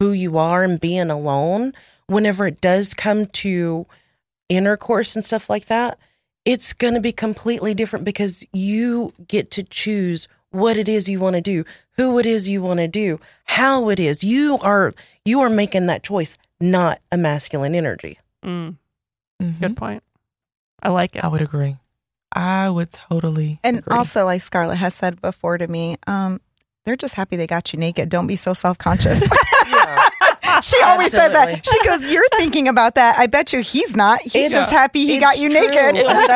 who 0.00 0.12
you 0.12 0.38
are 0.38 0.62
and 0.62 0.80
being 0.80 1.10
alone, 1.10 1.74
whenever 2.06 2.46
it 2.46 2.60
does 2.60 2.94
come 2.94 3.26
to 3.26 3.86
intercourse 4.48 5.14
and 5.16 5.24
stuff 5.24 5.50
like 5.50 5.66
that, 5.66 5.98
it's 6.44 6.72
going 6.72 6.94
to 6.94 7.00
be 7.00 7.12
completely 7.12 7.74
different 7.74 8.04
because 8.04 8.44
you 8.52 9.12
get 9.26 9.50
to 9.50 9.62
choose 9.62 10.28
what 10.50 10.78
it 10.78 10.88
is 10.88 11.08
you 11.08 11.20
want 11.20 11.34
to 11.34 11.42
do, 11.42 11.64
who 11.98 12.18
it 12.18 12.24
is 12.24 12.48
you 12.48 12.62
want 12.62 12.78
to 12.78 12.88
do, 12.88 13.20
how 13.44 13.90
it 13.90 14.00
is. 14.00 14.24
You 14.24 14.56
are 14.62 14.94
you 15.26 15.40
are 15.40 15.50
making 15.50 15.86
that 15.86 16.02
choice, 16.02 16.38
not 16.58 17.00
a 17.12 17.18
masculine 17.18 17.74
energy. 17.74 18.18
Mm, 18.42 18.76
Mhm. 19.42 19.60
good 19.60 19.76
point. 19.76 20.02
I 20.82 20.90
like 20.90 21.16
it. 21.16 21.24
I 21.24 21.28
would 21.28 21.42
agree. 21.42 21.76
I 22.32 22.68
would 22.70 22.92
totally 22.92 23.58
And 23.64 23.78
agree. 23.78 23.96
also, 23.96 24.24
like 24.26 24.42
Scarlett 24.42 24.78
has 24.78 24.94
said 24.94 25.20
before 25.20 25.58
to 25.58 25.66
me, 25.66 25.96
um, 26.06 26.40
they're 26.84 26.96
just 26.96 27.14
happy 27.14 27.36
they 27.36 27.46
got 27.46 27.72
you 27.72 27.78
naked. 27.78 28.08
Don't 28.08 28.26
be 28.26 28.36
so 28.36 28.52
self 28.54 28.78
conscious. 28.78 29.18
she 30.62 30.76
always 30.84 31.10
says 31.10 31.32
that. 31.32 31.64
She 31.66 31.84
goes, 31.84 32.10
You're 32.12 32.24
thinking 32.36 32.68
about 32.68 32.94
that. 32.96 33.18
I 33.18 33.26
bet 33.26 33.52
you 33.52 33.60
he's 33.60 33.94
not. 33.96 34.20
He's 34.22 34.34
It's- 34.34 34.52
just 34.52 34.72
happy 34.72 35.06
he 35.06 35.18
got 35.18 35.38
you 35.38 35.50
true. 35.50 35.60
naked. 35.60 35.94
We 35.96 36.02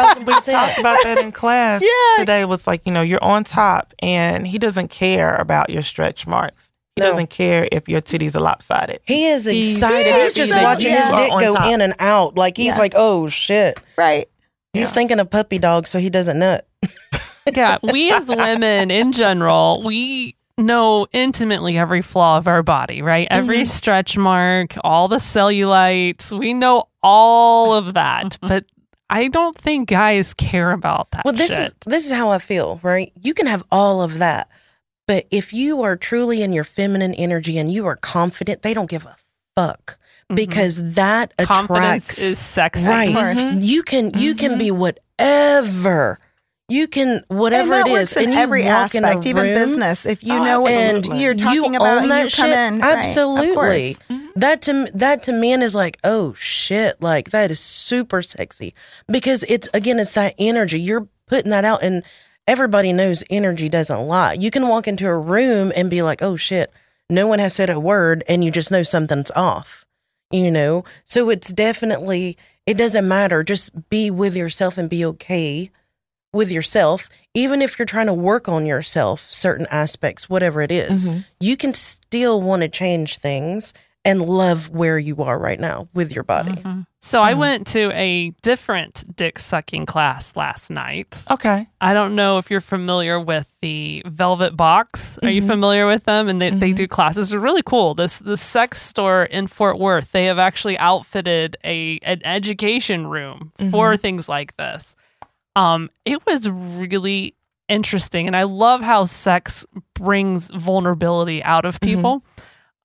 talked 0.41 0.79
about 0.79 0.97
that 1.05 1.21
in 1.23 1.33
class 1.33 1.83
Yeah. 2.17 2.19
today. 2.25 2.45
Was 2.45 2.67
like 2.67 2.83
you 2.85 2.93
know 2.93 3.03
you're 3.03 3.23
on 3.23 3.45
top, 3.45 3.95
and 4.01 4.47
he 4.47 4.59
doesn't 4.59 4.89
care 4.89 5.37
about 5.37 5.71
your 5.71 5.83
stretch 5.83 6.27
marks. 6.27 6.71
He 6.97 7.01
No. 7.03 7.11
doesn't 7.11 7.31
care 7.31 7.69
if 7.73 7.89
your 7.89 8.01
titties 8.03 8.37
are 8.37 8.41
lopsided. 8.41 9.01
He 9.07 9.27
is 9.27 9.47
excited. 9.47 10.05
He's 10.05 10.13
happy 10.15 10.35
just 10.35 10.55
watching 10.55 10.91
you 10.93 10.99
his 10.99 11.11
dick 11.13 11.31
go 11.41 11.55
top. 11.55 11.73
in 11.73 11.81
and 11.81 11.95
out. 11.99 12.37
Like 12.37 12.57
he's 12.57 12.75
Yeah. 12.75 12.79
like, 12.79 12.93
oh 12.97 13.29
shit. 13.29 13.79
Right. 13.97 14.29
He's 14.73 14.89
Yeah. 14.89 14.95
thinking 14.95 15.21
of 15.21 15.31
puppy 15.31 15.59
dog, 15.59 15.87
so 15.87 15.99
he 15.99 16.09
doesn't 16.11 16.39
nut. 16.39 16.67
yeah, 17.55 17.79
we 17.83 18.11
as 18.11 18.29
women 18.29 18.91
in 18.91 19.13
general, 19.13 19.83
we 19.85 20.37
know 20.57 21.07
intimately 21.13 21.77
every 21.77 22.03
flaw 22.03 22.39
of 22.39 22.47
our 22.49 22.63
body, 22.63 23.03
right? 23.03 23.29
Every 23.31 23.59
Mm-hmm. 23.59 23.65
stretch 23.67 24.17
mark, 24.17 24.75
all 24.83 25.09
the 25.09 25.17
cellulite. 25.17 26.31
We 26.39 26.55
know 26.55 26.85
all 27.03 27.75
of 27.75 27.95
that, 27.95 28.39
but 28.41 28.65
I 29.11 29.29
don't 29.29 29.57
think 29.57 29.89
guys 29.91 30.33
care 30.35 30.71
about 30.73 31.11
that. 31.11 31.25
Well, 31.25 31.35
this 31.35 31.51
shit. 31.55 31.67
is 31.67 31.75
this 31.87 32.05
is 32.07 32.13
how 32.13 32.31
I 32.31 32.39
feel, 32.39 32.81
right? 32.83 33.13
You 33.21 33.35
can 33.35 33.47
have 33.47 33.63
all 33.71 34.03
of 34.03 34.19
that, 34.19 34.49
but 35.07 35.27
if 35.31 35.53
you 35.53 35.83
are 35.83 35.97
truly 35.97 36.43
in 36.43 36.53
your 36.55 36.65
feminine 36.65 37.13
energy 37.15 37.59
and 37.59 37.71
you 37.71 37.85
are 37.87 37.97
confident, 37.97 38.63
they 38.63 38.73
don't 38.73 38.89
give 38.89 39.05
a 39.05 39.17
fuck 39.57 39.99
Mm-hmm. 40.33 40.51
because 40.51 40.95
that 40.95 41.33
Mm-hmm. 41.37 41.53
confidence 41.53 41.85
attracts 42.05 42.23
is 42.23 42.39
sexy. 42.39 42.87
right. 42.87 43.15
course. 43.15 43.39
Mm-hmm. 43.39 43.59
You 43.61 43.83
can 43.83 44.15
you 44.19 44.35
can 44.35 44.53
mm-hmm. 44.53 44.59
be 44.59 44.71
whatever. 44.71 46.19
You 46.69 46.87
can 46.89 47.23
whatever 47.29 47.75
and 47.75 47.87
that 47.87 47.87
it 47.89 47.93
works 47.93 48.13
is, 48.13 48.17
in 48.17 48.25
and 48.25 48.33
you 48.33 48.39
every 48.39 48.63
walk 48.63 48.95
in 48.95 49.05
a 49.05 49.09
aspect, 49.09 49.27
even 49.27 49.43
room, 49.45 49.55
business. 49.55 50.07
If 50.07 50.25
you 50.25 50.35
Oh, 50.35 50.45
know 50.45 50.61
what 50.63 50.73
and 50.73 51.05
you're 51.21 51.35
talking 51.35 51.75
you 51.75 51.77
about, 51.77 52.03
own 52.03 52.09
that 52.09 52.23
you 52.25 52.31
shit. 52.31 52.47
in. 52.47 52.81
Absolutely, 52.83 53.95
course. 53.95 54.31
that 54.37 54.63
to 54.63 54.87
that 54.95 55.23
to 55.25 55.33
men 55.33 55.61
is 55.61 55.75
like, 55.75 55.99
oh 56.03 56.33
shit, 56.35 57.03
like 57.03 57.31
that 57.31 57.51
is 57.51 57.61
super 57.61 58.23
sexy 58.23 58.75
because 59.07 59.45
it's 59.49 59.69
again, 59.75 59.99
it's 59.99 60.13
that 60.13 60.35
energy. 60.39 60.81
You're 60.81 61.09
putting 61.27 61.51
that 61.51 61.65
out, 61.67 61.83
and 61.83 62.05
everybody 62.47 62.93
knows 62.93 63.23
energy 63.29 63.69
doesn't 63.69 64.07
lie. 64.07 64.33
You 64.35 64.51
can 64.51 64.67
walk 64.69 64.89
into 64.89 65.07
a 65.09 65.19
room 65.19 65.73
and 65.77 65.91
be 65.91 66.01
like, 66.01 66.23
oh 66.23 66.37
shit, 66.37 66.73
no 67.11 67.27
one 67.27 67.39
has 67.41 67.53
said 67.55 67.69
a 67.69 67.79
word, 67.81 68.25
and 68.29 68.43
you 68.43 68.51
just 68.51 68.71
know 68.71 68.83
something's 68.83 69.31
off. 69.33 69.82
You 70.33 70.51
know, 70.51 70.85
so 71.05 71.31
it's 71.31 71.53
definitely 71.53 72.37
it 72.67 72.75
doesn't 72.79 73.07
matter. 73.07 73.43
Just 73.43 73.91
be 73.91 74.11
with 74.11 74.35
yourself 74.35 74.79
and 74.79 74.89
be 74.89 75.05
okay 75.05 75.71
with 76.33 76.51
yourself, 76.51 77.09
even 77.35 77.61
if 77.61 77.79
you're 77.79 77.87
trying 77.87 78.07
to 78.07 78.15
work 78.15 78.49
on 78.49 78.65
yourself, 78.65 79.31
certain 79.31 79.67
aspects, 79.71 80.31
whatever 80.31 80.63
it 80.63 80.73
is, 80.73 81.09
mm-hmm. 81.09 81.21
you 81.41 81.57
can 81.57 81.75
still 81.75 82.41
want 82.41 82.63
to 82.63 82.69
change 82.69 83.19
things 83.19 83.75
and 84.05 84.21
love 84.21 84.69
where 84.71 84.99
you 84.99 85.23
are 85.23 85.39
right 85.39 85.61
now 85.61 85.89
with 85.95 86.13
your 86.13 86.25
body. 86.25 86.61
So 87.01 87.21
I 87.23 87.35
went 87.35 87.67
to 87.69 87.91
a 87.95 88.31
different 88.43 89.17
dick 89.17 89.39
sucking 89.39 89.87
class 89.87 90.35
last 90.37 90.71
night. 90.71 91.25
Okay. 91.31 91.67
I 91.81 91.95
don't 91.95 92.15
know 92.17 92.39
if 92.39 92.51
you're 92.51 92.61
familiar 92.61 93.21
with 93.21 93.49
the 93.61 94.03
Velvet 94.07 94.57
Box. 94.57 95.19
Are 95.19 95.21
Mm-hmm. 95.23 95.29
you 95.35 95.43
familiar 95.47 95.87
with 95.87 96.05
them? 96.05 96.29
And 96.29 96.41
they, 96.43 96.51
they 96.51 96.73
do 96.73 96.89
classes. 96.89 97.31
They're 97.31 97.41
really 97.41 97.63
cool. 97.65 97.95
This 97.95 98.19
the 98.19 98.37
sex 98.37 98.83
store 98.83 99.25
in 99.25 99.47
Fort 99.47 99.79
Worth. 99.79 100.11
They 100.13 100.25
have 100.27 100.39
actually 100.39 100.77
outfitted 100.79 101.57
a 101.65 101.99
an 102.03 102.21
education 102.25 103.07
room 103.07 103.53
Mm-hmm. 103.59 103.71
for 103.71 103.97
things 103.97 104.29
like 104.29 104.57
this. 104.57 104.97
Um, 105.55 105.91
it 106.05 106.25
was 106.27 106.49
really 106.49 107.35
interesting, 107.69 108.27
and 108.27 108.37
I 108.37 108.45
love 108.45 108.81
how 108.81 109.05
sex 109.05 109.65
brings 109.95 110.51
vulnerability 110.51 111.43
out 111.45 111.65
of 111.65 111.79
Mm-hmm. 111.81 111.95
people. 111.97 112.25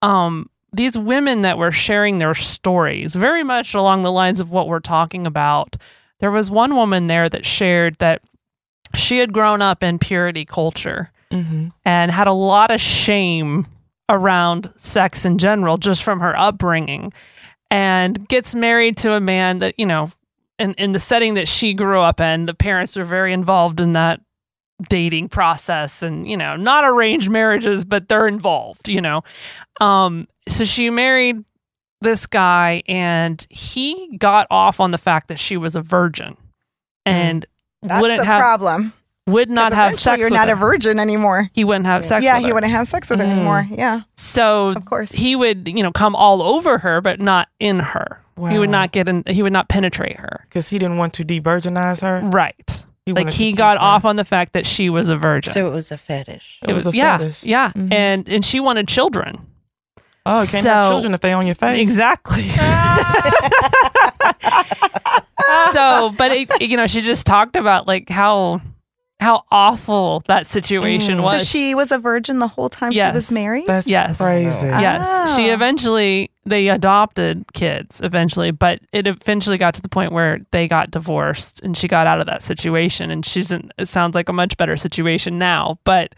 Um, 0.02 0.50
these 0.78 0.98
women 0.98 1.42
that 1.42 1.58
were 1.58 1.72
sharing 1.72 2.18
their 2.18 2.34
stories, 2.34 3.16
very 3.16 3.44
much 3.44 3.74
along 3.74 4.02
the 4.04 4.12
lines 4.12 4.40
of 4.40 4.50
what 4.52 4.68
we're 4.68 4.80
talking 4.80 5.28
about. 5.28 5.76
There 6.20 6.32
was 6.32 6.50
one 6.50 6.76
woman 6.76 7.08
there 7.08 7.28
that 7.30 7.46
shared 7.46 7.96
that 7.96 8.22
she 8.96 9.18
had 9.20 9.34
grown 9.34 9.62
up 9.62 9.84
in 9.84 10.00
purity 10.00 10.46
culture 10.46 11.12
Mm-hmm. 11.30 11.68
and 11.84 12.10
had 12.10 12.28
a 12.28 12.32
lot 12.32 12.72
of 12.72 12.80
shame 12.80 13.68
around 14.08 14.72
sex 14.78 15.26
in 15.26 15.38
general 15.38 15.78
just 15.78 16.02
from 16.02 16.22
her 16.22 16.34
upbringing 16.38 17.12
and 17.70 18.30
gets 18.30 18.56
married 18.56 18.96
to 19.00 19.12
a 19.12 19.20
man 19.20 19.60
that 19.60 19.78
you 19.78 19.86
know 19.86 20.10
in, 20.58 20.74
in 20.76 20.94
the 20.94 21.02
setting 21.02 21.34
that 21.34 21.50
she 21.50 21.74
grew 21.74 22.00
up 22.00 22.22
in 22.22 22.46
the 22.46 22.54
parents 22.54 22.96
were 22.96 23.04
very 23.04 23.34
involved 23.34 23.82
in 23.82 23.92
that 23.92 24.22
dating 24.88 25.28
process 25.28 26.02
and 26.02 26.26
you 26.26 26.38
know 26.38 26.56
not 26.56 26.86
arranged 26.86 27.30
marriages 27.30 27.84
but 27.84 28.08
they're 28.08 28.28
involved 28.30 28.88
you 28.88 29.02
know 29.02 29.22
um 29.82 30.30
so 30.48 30.64
she 30.66 30.90
married 30.90 31.44
this 32.02 32.28
guy 32.28 32.84
and 32.88 33.46
he 33.50 34.18
got 34.18 34.48
off 34.52 34.80
on 34.80 34.92
the 34.92 34.98
fact 34.98 35.28
that 35.30 35.40
she 35.40 35.58
was 35.58 35.76
a 35.76 35.82
virgin 35.82 36.38
and 37.06 37.46
That's 37.82 38.02
wouldn't 38.02 38.22
a 38.22 38.26
have 38.26 38.40
problem. 38.40 38.94
would 39.26 39.50
not 39.50 39.72
'Cause 39.72 39.78
have 39.78 39.96
sex 39.96 40.20
You're 40.20 40.28
with 40.28 40.34
not 40.34 40.48
her. 40.48 40.54
a 40.54 40.58
virgin 40.58 41.00
anymore. 41.00 41.50
he 41.54 41.64
wouldn't 41.64 41.86
have 41.86 42.06
sex 42.06 42.24
yeah, 42.24 42.36
with 42.36 42.44
he 42.44 42.50
her. 42.50 42.54
wouldn't 42.56 42.72
have 42.74 42.88
sex 42.88 43.10
with 43.10 43.20
her 43.20 43.26
Mm. 43.26 43.30
anymore. 43.32 43.68
Yeah, 43.72 44.02
So 44.16 44.70
of 44.70 44.86
course. 44.86 45.12
he 45.12 45.36
would, 45.36 45.68
you 45.68 45.82
know, 45.84 45.92
come 45.92 46.16
all 46.16 46.42
over 46.44 46.78
her, 46.80 47.02
but 47.02 47.20
not 47.20 47.50
in 47.60 47.80
her. 47.80 48.22
He 48.50 48.60
would 48.60 48.70
not 48.70 48.92
get 48.92 49.10
in. 49.10 49.24
He 49.26 49.42
would 49.42 49.52
not 49.54 49.68
penetrate 49.68 50.18
her. 50.18 50.42
Because 50.48 50.70
he 50.70 50.78
didn't 50.78 50.98
want 50.98 51.14
to 51.14 51.24
de-virginize 51.24 52.02
her. 52.02 52.22
Right. 52.24 52.86
He 53.08 53.14
like 53.14 53.32
he 53.32 53.50
keep 53.50 53.58
got 53.58 53.78
her. 53.78 53.84
off 53.84 54.06
on 54.06 54.16
the 54.18 54.24
fact 54.26 54.54
that 54.54 54.68
she 54.68 54.92
was 54.92 55.10
a 55.10 55.18
virgin. 55.18 55.52
So 55.52 55.66
it 55.68 55.72
was 55.74 55.92
a 55.92 55.98
fetish. 55.98 56.60
It 56.62 56.74
was 56.74 56.86
a 56.86 56.92
yeah, 56.96 57.18
fetish. 57.18 57.44
yeah, 57.44 57.72
Mhm. 57.72 57.92
and 57.92 58.30
and 58.30 58.46
she 58.46 58.60
wanted 58.60 58.88
children. 58.88 59.47
Oh, 60.28 60.42
you 60.42 60.48
can't 60.48 60.66
have 60.66 60.92
children 60.92 61.14
if 61.14 61.22
they 61.22 61.34
on 61.34 61.46
your 61.46 61.56
face. 61.56 61.80
Exactly. 61.80 62.50
so, 65.74 66.14
but 66.18 66.32
it, 66.32 66.62
you 66.62 66.78
know, 66.78 66.88
she 66.88 67.02
just 67.02 67.26
talked 67.26 67.56
about 67.56 67.88
like 67.88 68.10
how 68.10 68.62
how 69.20 69.44
awful 69.52 70.22
that 70.28 70.46
situation 70.46 71.18
Mm. 71.18 71.24
was. 71.24 71.42
so 71.50 71.58
she 71.58 71.74
was 71.74 71.92
a 71.92 71.98
virgin 71.98 72.38
the 72.38 72.48
whole 72.48 72.70
time 72.70 72.92
Yes. 72.92 73.14
she 73.14 73.16
was 73.18 73.32
married. 73.32 73.66
That's 73.66 73.88
Yes. 73.88 74.18
crazy. 74.18 74.48
Yes, 74.68 75.36
she 75.36 75.50
Oh. 75.50 75.54
eventually 75.56 76.30
they 76.48 76.70
adopted 76.70 77.46
kids 77.54 78.02
eventually, 78.02 78.52
but 78.52 78.80
it 78.92 79.08
eventually 79.08 79.58
got 79.58 79.74
to 79.76 79.82
the 79.82 79.90
point 79.90 80.12
where 80.12 80.40
they 80.52 80.68
got 80.68 80.92
divorced 80.92 81.62
and 81.64 81.76
she 81.78 81.88
got 81.88 82.08
out 82.08 82.20
of 82.20 82.26
that 82.28 82.44
situation 82.44 83.12
and 83.12 83.26
she's 83.26 83.52
in 83.52 83.72
it 83.78 83.88
sounds 83.88 84.16
like 84.16 84.30
a 84.30 84.34
much 84.34 84.58
better 84.58 84.78
situation 84.78 85.38
now, 85.38 85.80
but 85.84 86.14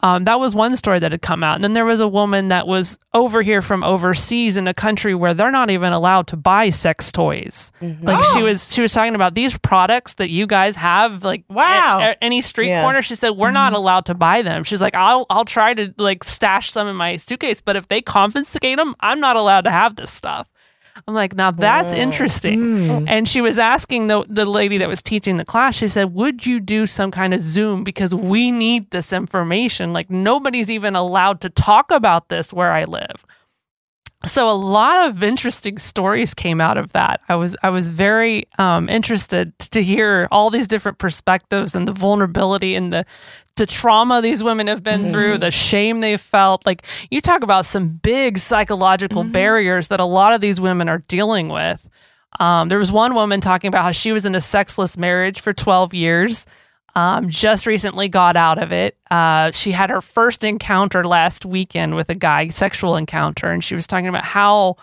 um, 0.00 0.24
that 0.26 0.38
was 0.38 0.54
one 0.54 0.76
story 0.76 1.00
that 1.00 1.10
had 1.10 1.22
come 1.22 1.42
out. 1.42 1.56
And 1.56 1.64
then 1.64 1.72
there 1.72 1.84
was 1.84 1.98
a 1.98 2.06
woman 2.06 2.48
that 2.48 2.68
was 2.68 3.00
over 3.14 3.42
here 3.42 3.60
from 3.60 3.82
overseas 3.82 4.56
in 4.56 4.68
a 4.68 4.74
country 4.74 5.12
where 5.12 5.34
they're 5.34 5.50
not 5.50 5.70
even 5.70 5.92
allowed 5.92 6.28
to 6.28 6.36
buy 6.36 6.70
sex 6.70 7.10
toys. 7.10 7.72
Like 7.80 8.22
she 8.32 8.40
was 8.42 8.72
she 8.72 8.80
was 8.80 8.92
talking 8.92 9.16
about 9.16 9.34
these 9.34 9.58
products 9.58 10.14
that 10.14 10.30
you 10.30 10.46
guys 10.46 10.76
have 10.76 11.24
like 11.24 11.42
Wow. 11.48 11.98
at- 12.00 12.10
at 12.10 12.18
any 12.22 12.42
street 12.42 12.68
Yeah. 12.68 12.82
corner. 12.82 13.02
She 13.02 13.16
said 13.16 13.30
we're 13.30 13.50
not 13.50 13.72
allowed 13.72 14.04
to 14.06 14.14
buy 14.14 14.42
them. 14.42 14.62
She's 14.62 14.80
like 14.80 14.94
I'll 14.94 15.26
I'll 15.30 15.44
try 15.44 15.74
to 15.74 15.92
like 15.98 16.22
stash 16.22 16.70
some 16.70 16.86
in 16.86 16.94
my 16.94 17.16
suitcase, 17.16 17.60
but 17.60 17.74
if 17.74 17.88
they 17.88 18.00
confiscate 18.00 18.76
them, 18.76 18.94
I'm 19.00 19.18
not 19.18 19.34
allowed 19.34 19.62
to 19.68 19.72
have 19.72 19.96
this 19.96 20.10
stuff. 20.10 20.48
I'm 21.06 21.14
like, 21.14 21.34
now 21.34 21.50
that's 21.50 21.92
interesting. 21.92 22.60
Mm. 22.60 23.04
And 23.08 23.28
she 23.28 23.40
was 23.40 23.58
asking 23.58 24.08
the 24.08 24.24
the 24.28 24.44
lady 24.44 24.78
that 24.78 24.88
was 24.88 25.00
teaching 25.00 25.36
the 25.36 25.44
class. 25.44 25.76
She 25.76 25.88
said, 25.88 26.12
"Would 26.14 26.44
you 26.44 26.60
do 26.60 26.86
some 26.86 27.10
kind 27.10 27.32
of 27.32 27.40
Zoom 27.40 27.84
because 27.84 28.14
we 28.14 28.50
need 28.50 28.90
this 28.90 29.12
information? 29.12 29.92
Like 29.92 30.10
nobody's 30.10 30.70
even 30.70 30.96
allowed 30.96 31.40
to 31.42 31.50
talk 31.50 31.90
about 31.90 32.28
this 32.28 32.52
where 32.52 32.72
I 32.72 32.84
live." 32.84 33.24
So 34.24 34.50
a 34.50 34.52
lot 34.52 35.06
of 35.06 35.22
interesting 35.22 35.78
stories 35.78 36.34
came 36.34 36.60
out 36.60 36.76
of 36.76 36.92
that. 36.92 37.20
I 37.28 37.36
was 37.36 37.56
I 37.62 37.70
was 37.70 37.88
very 37.88 38.48
um, 38.58 38.88
interested 38.88 39.56
to 39.60 39.82
hear 39.82 40.26
all 40.32 40.50
these 40.50 40.66
different 40.66 40.98
perspectives 40.98 41.76
and 41.76 41.86
the 41.86 41.92
vulnerability 41.92 42.74
and 42.74 42.92
the 42.92 43.06
the 43.58 43.66
trauma 43.66 44.22
these 44.22 44.42
women 44.42 44.66
have 44.66 44.82
been 44.82 45.10
through, 45.10 45.38
the 45.38 45.50
shame 45.50 46.00
they've 46.00 46.20
felt. 46.20 46.64
Like 46.64 46.84
you 47.10 47.20
talk 47.20 47.42
about 47.42 47.66
some 47.66 47.88
big 47.88 48.38
psychological 48.38 49.24
barriers 49.24 49.88
that 49.88 50.00
a 50.00 50.04
lot 50.04 50.32
of 50.32 50.40
these 50.40 50.60
women 50.60 50.88
are 50.88 51.04
dealing 51.08 51.48
with. 51.48 51.88
Um, 52.40 52.68
there 52.68 52.78
was 52.78 52.92
one 52.92 53.14
woman 53.14 53.40
talking 53.40 53.68
about 53.68 53.82
how 53.82 53.92
she 53.92 54.12
was 54.12 54.24
in 54.24 54.34
a 54.34 54.40
sexless 54.40 54.96
marriage 54.96 55.40
for 55.40 55.52
12 55.52 55.94
years. 55.94 56.46
Um, 56.94 57.28
just 57.28 57.66
recently 57.66 58.08
got 58.08 58.36
out 58.36 58.60
of 58.60 58.72
it. 58.72 58.96
Uh, 59.10 59.50
she 59.52 59.72
had 59.72 59.90
her 59.90 60.00
first 60.00 60.42
encounter 60.42 61.04
last 61.04 61.44
weekend 61.44 61.94
with 61.94 62.10
a 62.10 62.14
guy, 62.14 62.48
sexual 62.48 62.96
encounter, 62.96 63.50
and 63.50 63.62
she 63.62 63.74
was 63.74 63.86
talking 63.86 64.08
about 64.08 64.24
how 64.24 64.76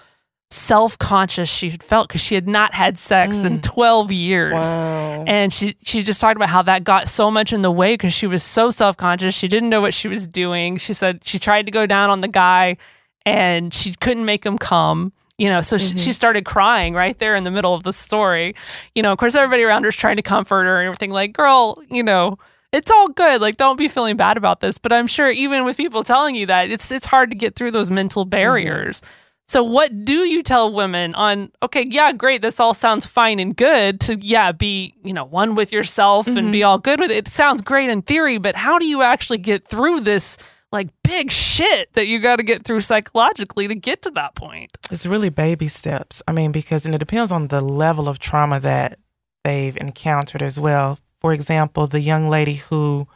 self 0.51 0.97
conscious 0.97 1.49
she 1.49 1.71
felt 1.71 2.07
because 2.07 2.21
she 2.21 2.35
had 2.35 2.47
not 2.47 2.73
had 2.73 2.97
sex 2.97 3.37
in 3.37 3.59
mm. 3.59 3.63
12 3.63 4.11
years. 4.11 4.53
Wow. 4.53 5.23
And 5.27 5.51
she 5.51 5.75
she 5.81 6.03
just 6.03 6.21
talked 6.21 6.35
about 6.35 6.49
how 6.49 6.61
that 6.63 6.83
got 6.83 7.07
so 7.07 7.31
much 7.31 7.51
in 7.51 7.61
the 7.61 7.71
way 7.71 7.93
because 7.93 8.13
she 8.13 8.27
was 8.27 8.43
so 8.43 8.71
self 8.71 8.97
conscious. 8.97 9.33
She 9.35 9.47
didn't 9.47 9.69
know 9.69 9.81
what 9.81 9.93
she 9.93 10.07
was 10.07 10.27
doing. 10.27 10.77
She 10.77 10.93
said 10.93 11.21
she 11.23 11.39
tried 11.39 11.65
to 11.65 11.71
go 11.71 11.85
down 11.85 12.09
on 12.09 12.21
the 12.21 12.27
guy 12.27 12.77
and 13.25 13.73
she 13.73 13.93
couldn't 13.93 14.25
make 14.25 14.45
him 14.45 14.57
come. 14.57 15.11
You 15.37 15.49
know, 15.49 15.61
so 15.61 15.77
she, 15.77 15.97
she 15.97 16.13
started 16.13 16.45
crying 16.45 16.93
right 16.93 17.19
there 17.19 17.35
in 17.35 17.43
the 17.43 17.51
middle 17.51 17.73
of 17.73 17.83
the 17.83 17.91
story. 17.91 18.55
You 18.93 19.03
know, 19.03 19.11
of 19.11 19.17
course, 19.17 19.35
everybody 19.35 19.63
around 19.63 19.83
her 19.83 19.89
is 19.89 19.95
trying 19.95 20.15
to 20.15 20.21
comfort 20.21 20.63
her 20.63 20.79
and 20.79 20.85
everything. 20.85 21.11
Like, 21.11 21.33
girl, 21.33 21.77
you 21.89 22.03
know, 22.03 22.39
it's 22.71 22.89
all 22.89 23.09
good. 23.09 23.41
Like, 23.41 23.57
don't 23.57 23.75
be 23.75 23.89
feeling 23.89 24.15
bad 24.15 24.37
about 24.37 24.61
this. 24.61 24.77
But 24.77 24.93
I'm 24.93 25.07
sure 25.07 25.29
even 25.29 25.65
with 25.65 25.75
people 25.75 26.05
telling 26.05 26.35
you 26.35 26.45
that, 26.45 26.69
it's 26.69 26.89
it's 26.89 27.07
hard 27.07 27.31
to 27.31 27.35
get 27.35 27.55
through 27.55 27.71
those 27.71 27.89
mental 27.91 28.23
mm-hmm. 28.23 28.29
barriers. 28.29 29.01
So 29.47 29.61
what 29.63 30.05
do 30.05 30.25
you 30.25 30.41
tell 30.41 30.73
women 30.73 31.13
on 31.13 31.51
okay, 31.61 31.85
yeah, 31.87 32.11
great, 32.13 32.41
this 32.41 32.59
all 32.59 32.73
sounds 32.73 33.05
fine 33.05 33.39
and 33.39 33.55
good 33.55 33.99
to 34.01 34.15
yeah, 34.15 34.51
be, 34.51 34.95
you 35.03 35.13
know, 35.13 35.25
one 35.25 35.55
with 35.55 35.71
yourself 35.71 36.27
and 36.27 36.51
be 36.51 36.59
mm-hmm. 36.59 36.67
all 36.67 36.79
good 36.79 36.99
with 36.99 37.11
it. 37.11 37.17
It 37.17 37.27
sounds 37.27 37.61
great 37.61 37.89
in 37.89 38.01
theory, 38.01 38.37
but 38.39 38.55
how 38.55 38.79
do 38.79 38.85
you 38.85 39.03
actually 39.03 39.37
get 39.37 39.63
through 39.63 40.01
this 40.01 40.37
like 40.71 40.89
big 41.03 41.31
shit 41.31 41.93
that 41.93 42.07
you 42.07 42.19
got 42.19 42.37
to 42.37 42.43
get 42.43 42.65
through 42.65 42.81
psychologically 42.81 43.67
to 43.67 43.75
get 43.75 44.01
to 44.01 44.11
that 44.11 44.33
point? 44.33 44.77
It's 44.89 45.05
really 45.05 45.29
baby 45.29 45.67
steps. 45.67 46.23
I 46.27 46.31
mean, 46.31 46.51
because 46.51 46.85
and 46.85 46.95
it 46.95 46.99
depends 46.99 47.31
on 47.31 47.47
the 47.47 47.61
level 47.61 48.09
of 48.09 48.17
trauma 48.17 48.59
that 48.61 48.97
they've 49.43 49.77
encountered 49.77 50.41
as 50.41 50.59
well. 50.59 50.97
For 51.21 51.33
example, 51.33 51.85
the 51.85 52.01
young 52.01 52.29
lady 52.29 52.55
who 52.55 53.07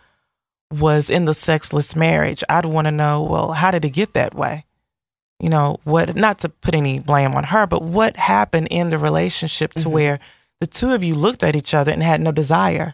was 0.72 1.10
in 1.10 1.26
the 1.26 1.34
sexless 1.34 1.96
marriage, 1.96 2.44
I'd 2.48 2.66
want 2.66 2.86
to 2.86 2.92
know, 2.92 3.24
well, 3.24 3.54
how 3.54 3.72
did 3.72 3.84
it 3.84 3.90
get 3.90 4.14
that 4.14 4.36
way? 4.36 4.66
You 5.40 5.50
know, 5.50 5.80
what 5.84 6.16
not 6.16 6.40
to 6.40 6.50
put 6.50 6.76
any 6.76 7.00
blame 7.00 7.34
on 7.34 7.46
her, 7.46 7.66
but 7.66 7.82
what 7.82 8.18
happened 8.18 8.68
in 8.70 8.90
the 8.90 8.98
relationship 8.98 9.74
to 9.74 9.90
where 9.90 10.20
the 10.60 10.68
two 10.68 10.92
of 10.92 11.04
you 11.04 11.16
looked 11.16 11.44
at 11.44 11.56
each 11.56 11.74
other 11.74 11.92
and 11.92 12.04
had 12.04 12.20
no 12.22 12.32
desire? 12.32 12.94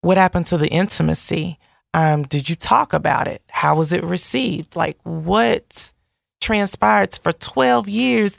What 0.00 0.16
happened 0.16 0.46
to 0.46 0.58
the 0.58 0.68
intimacy? 0.68 1.58
Um, 1.94 2.22
did 2.22 2.48
you 2.48 2.56
talk 2.56 2.92
about 2.92 3.28
it? 3.28 3.42
How 3.48 3.76
was 3.76 3.92
it 3.92 4.04
received? 4.04 4.76
Like 4.76 4.98
what 5.02 5.92
transpired 6.40 7.18
for 7.22 7.32
12 7.32 7.88
years? 7.88 8.38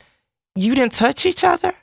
You 0.56 0.76
didn't 0.76 0.94
touch 0.94 1.26
each 1.26 1.44
other? 1.44 1.74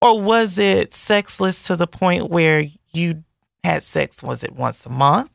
Or 0.00 0.20
was 0.20 0.58
it 0.58 0.92
sexless 0.92 1.62
to 1.64 1.76
the 1.76 1.86
point 1.86 2.30
where 2.30 2.66
you 2.92 3.24
had 3.62 3.82
sex? 3.82 4.22
Was 4.22 4.44
it 4.44 4.54
once 4.54 4.84
a 4.84 4.90
month? 4.90 5.30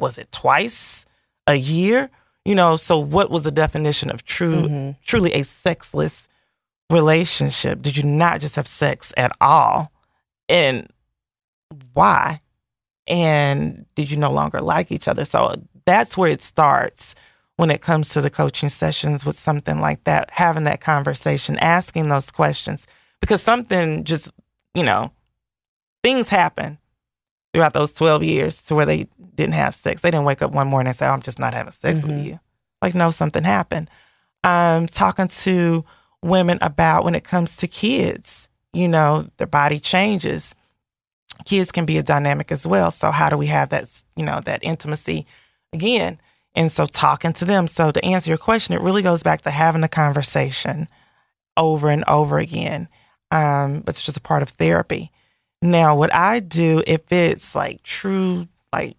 Was 0.00 0.18
it 0.18 0.32
twice 0.32 1.04
a 1.46 1.54
year? 1.54 2.10
You 2.48 2.54
know, 2.54 2.76
so 2.76 2.96
what 2.98 3.30
was 3.30 3.42
the 3.42 3.50
definition 3.50 4.10
of 4.10 4.24
true, 4.24 4.62
Mhm. 4.68 4.96
truly 5.04 5.34
a 5.34 5.42
sexless 5.42 6.28
relationship? 6.88 7.82
Did 7.82 7.98
you 7.98 8.04
not 8.04 8.40
just 8.40 8.56
have 8.56 8.66
sex 8.66 9.12
at 9.18 9.32
all? 9.38 9.92
And 10.48 10.90
why? 11.92 12.40
And 13.06 13.84
did 13.94 14.10
you 14.10 14.16
no 14.16 14.30
longer 14.32 14.62
like 14.62 14.90
each 14.90 15.08
other? 15.08 15.26
So 15.26 15.56
that's 15.84 16.16
where 16.16 16.30
it 16.30 16.40
starts 16.40 17.14
when 17.56 17.70
it 17.70 17.82
comes 17.82 18.08
to 18.10 18.22
the 18.22 18.30
coaching 18.30 18.70
sessions 18.70 19.26
with 19.26 19.38
something 19.38 19.78
like 19.78 20.04
that, 20.04 20.30
having 20.30 20.64
that 20.64 20.80
conversation, 20.80 21.58
asking 21.58 22.08
those 22.08 22.30
questions. 22.30 22.86
Because 23.20 23.42
something 23.42 24.04
just, 24.04 24.30
you 24.72 24.84
know, 24.84 25.12
things 26.02 26.30
happen 26.30 26.78
throughout 27.52 27.72
those 27.72 27.92
12 27.94 28.22
years 28.24 28.62
to 28.62 28.74
where 28.74 28.86
they 28.86 29.08
didn't 29.34 29.54
have 29.54 29.74
sex. 29.74 30.00
They 30.02 30.10
didn't 30.10 30.26
wake 30.26 30.42
up 30.42 30.52
one 30.52 30.68
morning 30.68 30.88
and 30.88 30.96
say, 30.96 31.06
oh, 31.06 31.10
I'm 31.12 31.22
just 31.22 31.38
not 31.38 31.54
having 31.54 31.72
sex 31.72 32.04
with 32.04 32.16
Mhm. 32.16 32.24
you. 32.24 32.40
Like, 32.82 32.94
no, 32.94 33.10
something 33.10 33.44
happened. 33.44 33.90
I'm 34.44 34.86
talking 34.86 35.28
to 35.28 35.84
women 36.22 36.58
about 36.60 37.04
when 37.04 37.14
it 37.14 37.24
comes 37.24 37.56
to 37.56 37.68
kids, 37.68 38.48
you 38.72 38.86
know, 38.88 39.26
their 39.38 39.46
body 39.46 39.78
changes. 39.80 40.54
Kids 41.44 41.72
can 41.72 41.84
be 41.84 41.98
a 41.98 42.02
dynamic 42.02 42.50
as 42.52 42.66
well. 42.66 42.90
So 42.90 43.10
how 43.10 43.28
do 43.30 43.36
we 43.36 43.46
have 43.46 43.70
that, 43.70 43.88
you 44.16 44.24
know, 44.24 44.40
that 44.44 44.62
intimacy 44.62 45.26
again? 45.72 46.20
And 46.54 46.70
so 46.72 46.86
talking 46.86 47.32
to 47.34 47.44
them. 47.44 47.66
So 47.66 47.90
to 47.90 48.04
answer 48.04 48.30
your 48.30 48.38
question, 48.38 48.74
it 48.74 48.80
really 48.82 49.02
goes 49.02 49.22
back 49.22 49.42
to 49.42 49.50
having 49.50 49.84
a 49.84 49.88
conversation 49.88 50.88
over 51.56 51.88
and 51.88 52.04
over 52.08 52.38
again. 52.38 52.88
Um, 53.30 53.80
but 53.80 53.90
it's 53.90 54.02
just 54.02 54.16
a 54.16 54.20
part 54.22 54.42
of 54.42 54.48
therapy. 54.50 55.10
Now, 55.60 55.96
what 55.96 56.14
I 56.14 56.40
do 56.40 56.82
if 56.86 57.10
it's 57.12 57.54
like 57.54 57.82
true, 57.82 58.48
like 58.72 58.96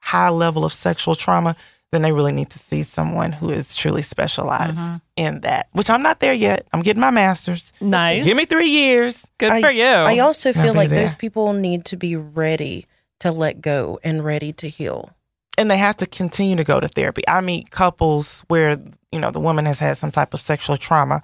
high 0.00 0.30
level 0.30 0.64
of 0.64 0.72
sexual 0.72 1.14
trauma, 1.14 1.56
then 1.90 2.02
they 2.02 2.12
really 2.12 2.32
need 2.32 2.50
to 2.50 2.58
see 2.58 2.82
someone 2.82 3.32
who 3.32 3.50
is 3.50 3.74
truly 3.74 4.02
specialized 4.02 4.78
uh-huh. 4.78 4.98
in 5.16 5.40
that. 5.40 5.68
Which 5.72 5.90
I'm 5.90 6.02
not 6.02 6.20
there 6.20 6.32
yet. 6.34 6.66
I'm 6.72 6.82
getting 6.82 7.00
my 7.00 7.10
master's. 7.10 7.72
Nice. 7.80 8.24
Give 8.24 8.36
me 8.36 8.46
three 8.46 8.68
years. 8.70 9.26
Good 9.38 9.52
I- 9.52 9.60
for 9.60 9.70
you. 9.70 9.84
I 9.84 10.18
also 10.18 10.52
feel 10.52 10.74
like 10.74 10.88
there. 10.90 11.00
those 11.00 11.14
people 11.14 11.52
need 11.52 11.84
to 11.86 11.96
be 11.96 12.16
ready 12.16 12.86
to 13.20 13.30
let 13.30 13.60
go 13.60 14.00
and 14.02 14.24
ready 14.24 14.52
to 14.54 14.68
heal. 14.68 15.10
and 15.58 15.70
they 15.70 15.76
have 15.76 15.96
to 15.98 16.06
continue 16.06 16.56
to 16.56 16.64
go 16.64 16.80
to 16.80 16.88
therapy. 16.88 17.22
I 17.28 17.40
meet 17.42 17.70
couples 17.70 18.42
where, 18.48 18.78
you 19.12 19.20
know, 19.20 19.30
the 19.30 19.38
woman 19.40 19.66
has 19.66 19.78
had 19.78 19.98
some 19.98 20.10
type 20.10 20.34
of 20.34 20.40
sexual 20.40 20.76
trauma 20.76 21.22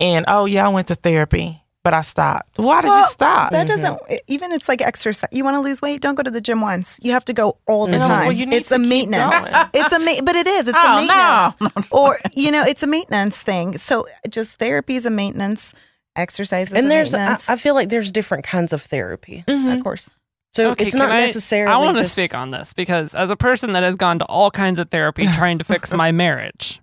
and, 0.00 0.24
oh, 0.28 0.46
yeah, 0.46 0.64
I 0.66 0.70
went 0.70 0.88
to 0.88 0.94
therapy, 0.94 1.62
but 1.82 1.94
I 1.94 2.02
stopped. 2.02 2.58
Why 2.58 2.82
did 2.82 2.88
you 2.88 3.06
stop? 3.08 3.52
That 3.52 3.66
doesn't 3.66 3.98
even 4.28 4.52
it's 4.52 4.68
like 4.68 4.82
exercise. 4.82 5.28
You 5.32 5.44
want 5.44 5.54
to 5.56 5.60
lose 5.60 5.80
weight? 5.80 6.00
Don't 6.02 6.14
go 6.14 6.22
to 6.22 6.30
the 6.30 6.40
gym 6.40 6.60
once. 6.60 6.98
You 7.02 7.12
have 7.12 7.24
to 7.26 7.32
go 7.32 7.56
all 7.66 7.86
the 7.86 7.98
No, 7.98 8.02
time. 8.02 8.26
well, 8.26 8.32
you 8.32 8.44
need 8.46 8.56
it's 8.56 8.68
to 8.68 8.74
a 8.74 8.78
keep 8.78 8.88
maintenance. 8.88 9.34
going. 9.48 9.66
It's 9.74 9.92
a 9.92 9.98
ma- 9.98 10.20
but 10.22 10.36
it 10.36 10.46
is. 10.46 10.68
It's 10.68 10.78
Oh, 10.80 10.98
a 10.98 11.52
maintenance. 11.58 11.88
or 11.90 12.20
you 12.34 12.50
know, 12.50 12.64
it's 12.64 12.82
a 12.82 12.86
maintenance 12.86 13.36
thing. 13.36 13.78
So 13.78 14.06
just 14.28 14.50
therapy 14.52 14.96
is 14.96 15.06
a 15.06 15.10
maintenance. 15.10 15.72
Exercise 16.16 16.66
is 16.68 16.72
a 16.74 16.76
and 16.76 16.90
there's, 16.90 17.14
I, 17.14 17.18
maintenance. 17.18 17.48
I 17.48 17.56
feel 17.56 17.74
like 17.74 17.88
there's 17.88 18.10
different 18.12 18.44
kinds 18.44 18.72
of 18.72 18.82
therapy. 18.82 19.44
of 19.46 19.54
mm-hmm. 19.54 19.80
course. 19.80 20.10
So 20.52 20.72
Okay, 20.72 20.86
it's 20.86 20.96
not 20.96 21.08
can 21.08 21.16
I- 21.16 21.20
necessarily. 21.20 21.72
I 21.72 21.76
want 21.78 21.96
to 21.96 22.02
just- 22.02 22.12
speak 22.12 22.34
on 22.34 22.50
this 22.50 22.74
because 22.74 23.14
as 23.14 23.30
a 23.30 23.36
person 23.36 23.72
that 23.72 23.84
has 23.84 23.96
gone 23.96 24.18
to 24.18 24.24
all 24.26 24.50
kinds 24.50 24.78
of 24.80 24.90
therapy 24.90 25.26
trying 25.34 25.58
to 25.58 25.64
fix 25.64 25.92
my 25.94 26.10
marriage, 26.12 26.80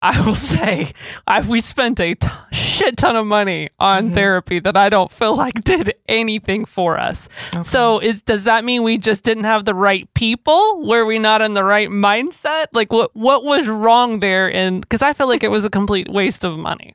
I 0.00 0.24
will 0.24 0.34
say 0.54 0.92
I, 1.26 1.40
we 1.42 1.60
spent 1.60 1.98
a 2.00 2.14
t- 2.14 2.28
shit 2.52 2.96
ton 2.96 3.16
of 3.16 3.26
money 3.26 3.68
on 3.80 4.06
Mm-hmm. 4.06 4.14
therapy 4.14 4.58
that 4.60 4.76
I 4.76 4.88
don't 4.90 5.10
feel 5.10 5.36
like 5.44 5.64
did 5.64 5.94
anything 6.08 6.64
for 6.64 6.96
us. 6.98 7.28
So 7.64 7.98
is 7.98 8.22
does 8.22 8.44
that 8.44 8.64
mean 8.64 8.82
we 8.84 8.98
just 8.98 9.24
didn't 9.24 9.44
have 9.44 9.64
the 9.64 9.74
right 9.74 10.12
people? 10.14 10.86
Were 10.86 11.04
we 11.04 11.18
not 11.18 11.42
in 11.42 11.54
the 11.54 11.64
right 11.64 11.88
mindset? 11.88 12.66
Like 12.72 12.92
what 12.92 13.14
what 13.16 13.44
was 13.44 13.66
wrong 13.68 14.20
there? 14.20 14.52
And 14.52 14.80
because 14.80 15.02
I 15.02 15.12
feel 15.14 15.26
like 15.28 15.42
it 15.42 15.50
was 15.50 15.64
a 15.64 15.70
complete 15.70 16.08
waste 16.08 16.44
of 16.44 16.56
money. 16.58 16.94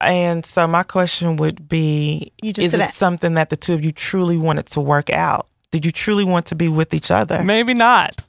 And 0.00 0.44
so 0.46 0.66
my 0.68 0.84
question 0.84 1.36
would 1.36 1.68
be 1.68 2.32
You 2.42 2.52
just 2.52 2.66
is 2.66 2.74
it 2.74 2.78
didn't- 2.78 2.92
something 2.92 3.34
that 3.34 3.48
the 3.50 3.56
two 3.56 3.74
of 3.74 3.82
you 3.84 3.90
truly 3.92 4.36
wanted 4.36 4.66
to 4.68 4.80
work 4.80 5.10
out? 5.10 5.48
Did 5.70 5.84
you 5.84 5.92
truly 5.92 6.24
want 6.24 6.46
to 6.46 6.54
be 6.54 6.68
with 6.68 6.94
each 6.94 7.10
other? 7.10 7.42
Maybe 7.42 7.74
not. 7.74 8.22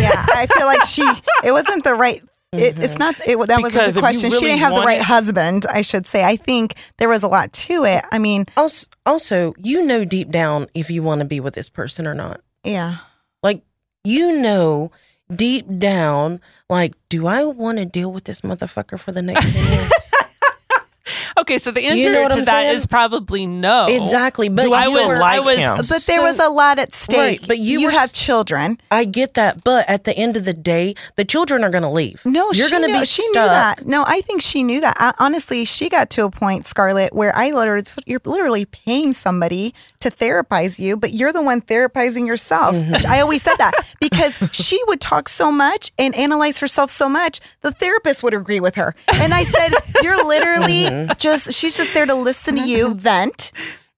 Yeah, 0.00 0.26
I 0.34 0.46
feel 0.52 0.66
like 0.66 0.82
she. 0.84 1.02
It 1.44 1.52
wasn't 1.52 1.84
the 1.84 1.94
right. 1.94 2.22
It, 2.52 2.78
it's 2.78 2.98
not. 2.98 3.14
It, 3.26 3.38
that 3.38 3.56
Because 3.56 3.62
wasn't 3.72 3.88
if 3.88 3.94
the 3.94 4.00
you 4.00 4.00
question. 4.02 4.30
she 4.30 4.40
didn't 4.40 4.58
have 4.60 4.72
the 4.74 4.80
right 4.80 4.84
wanted- 4.98 5.02
husband. 5.04 5.66
I 5.70 5.80
should 5.80 6.06
say. 6.06 6.22
I 6.24 6.36
think 6.36 6.74
there 6.98 7.08
was 7.08 7.22
a 7.22 7.28
lot 7.28 7.52
to 7.54 7.84
it. 7.84 8.04
I 8.12 8.18
mean, 8.18 8.44
Also, 8.56 8.86
also, 9.06 9.54
you 9.56 9.82
know 9.84 10.04
deep 10.04 10.30
down 10.30 10.66
if 10.74 10.90
you 10.90 11.02
want 11.02 11.20
to 11.20 11.24
be 11.24 11.40
with 11.40 11.54
this 11.54 11.68
person 11.70 12.06
or 12.06 12.14
not. 12.14 12.40
yeah. 12.64 12.98
Like 13.42 13.62
you 14.04 14.38
know 14.38 14.92
deep 15.34 15.64
down, 15.78 16.40
like, 16.68 16.92
do 17.08 17.26
I 17.26 17.44
want 17.44 17.78
to 17.78 17.86
deal 17.86 18.12
with 18.12 18.24
this 18.24 18.42
motherfucker 18.42 19.00
for 19.00 19.12
the 19.12 19.22
next 19.22 19.50
10 19.50 19.72
years? 19.72 19.90
Okay, 21.42 21.58
so 21.58 21.70
the 21.70 21.82
answer 21.84 21.98
You 22.08 22.12
know 22.12 22.28
to 22.28 22.34
I'm 22.34 22.44
that 22.44 22.50
saying? 22.64 22.76
is 22.76 22.86
probably 22.86 23.46
no. 23.46 23.86
exactly. 23.86 24.48
But 24.48 24.62
Do 24.62 24.72
I 24.72 24.86
you 24.86 24.96
feel 24.96 25.08
were- 25.08 25.18
like 25.18 25.34
I 25.36 25.40
was- 25.40 25.56
him? 25.58 25.76
But 25.76 25.84
So- 25.86 26.12
there 26.12 26.22
was 26.22 26.38
a 26.38 26.48
lot 26.48 26.78
at 26.78 26.92
stake. 26.94 27.18
Right, 27.18 27.40
but 27.48 27.58
you 27.58 27.80
you 27.80 27.86
were 27.86 27.92
have 27.92 28.12
children. 28.12 28.78
I 28.90 29.04
get 29.04 29.34
that, 29.34 29.62
but 29.64 29.88
at 29.88 30.04
the 30.04 30.16
end 30.16 30.36
of 30.36 30.44
the 30.44 30.52
day, 30.54 30.94
the 31.16 31.24
children 31.24 31.64
are 31.64 31.70
going 31.70 31.82
to 31.82 31.88
leave. 31.90 32.24
No, 32.24 32.50
you're 32.52 32.70
gonna 32.70 32.86
be 32.88 33.04
she 33.04 33.22
stuck. 33.22 33.34
knew 33.34 33.48
that. 33.48 33.86
No, 33.86 34.04
I 34.06 34.20
think 34.22 34.40
she 34.42 34.62
knew 34.62 34.80
that. 34.80 34.96
I, 34.98 35.12
honestly, 35.18 35.64
she 35.64 35.88
got 35.88 36.10
to 36.10 36.24
a 36.24 36.30
point, 36.30 36.66
Scarlett, 36.66 37.12
where 37.14 37.34
I 37.36 37.50
literally, 37.50 37.84
you're 38.06 38.20
literally 38.24 38.64
paying 38.64 39.12
somebody 39.12 39.74
to 40.00 40.10
therapize 40.10 40.78
you, 40.78 40.96
but 40.96 41.12
you're 41.14 41.32
the 41.32 41.42
one 41.42 41.60
therapizing 41.60 42.26
yourself. 42.26 42.74
Mm-hmm. 42.76 43.06
I 43.10 43.20
always 43.20 43.42
said 43.42 43.56
that 43.56 43.74
because 44.00 44.38
she 44.52 44.80
would 44.86 45.00
talk 45.00 45.28
so 45.28 45.50
much 45.52 45.90
and 45.98 46.14
analyze 46.14 46.58
herself 46.60 46.90
so 46.90 47.08
much, 47.08 47.40
the 47.62 47.72
therapist 47.72 48.22
would 48.22 48.34
agree 48.34 48.60
with 48.60 48.74
her. 48.76 48.94
And 49.12 49.32
I 49.34 49.44
said, 49.44 49.72
you're 50.02 50.22
literally 50.24 50.82
Mm-hmm. 50.82 51.12
just, 51.18 51.31
she's 51.38 51.76
just 51.76 51.94
there 51.94 52.06
to 52.06 52.14
listen 52.14 52.56
to 52.56 52.68
you 52.68 52.94
vent. 52.94 53.52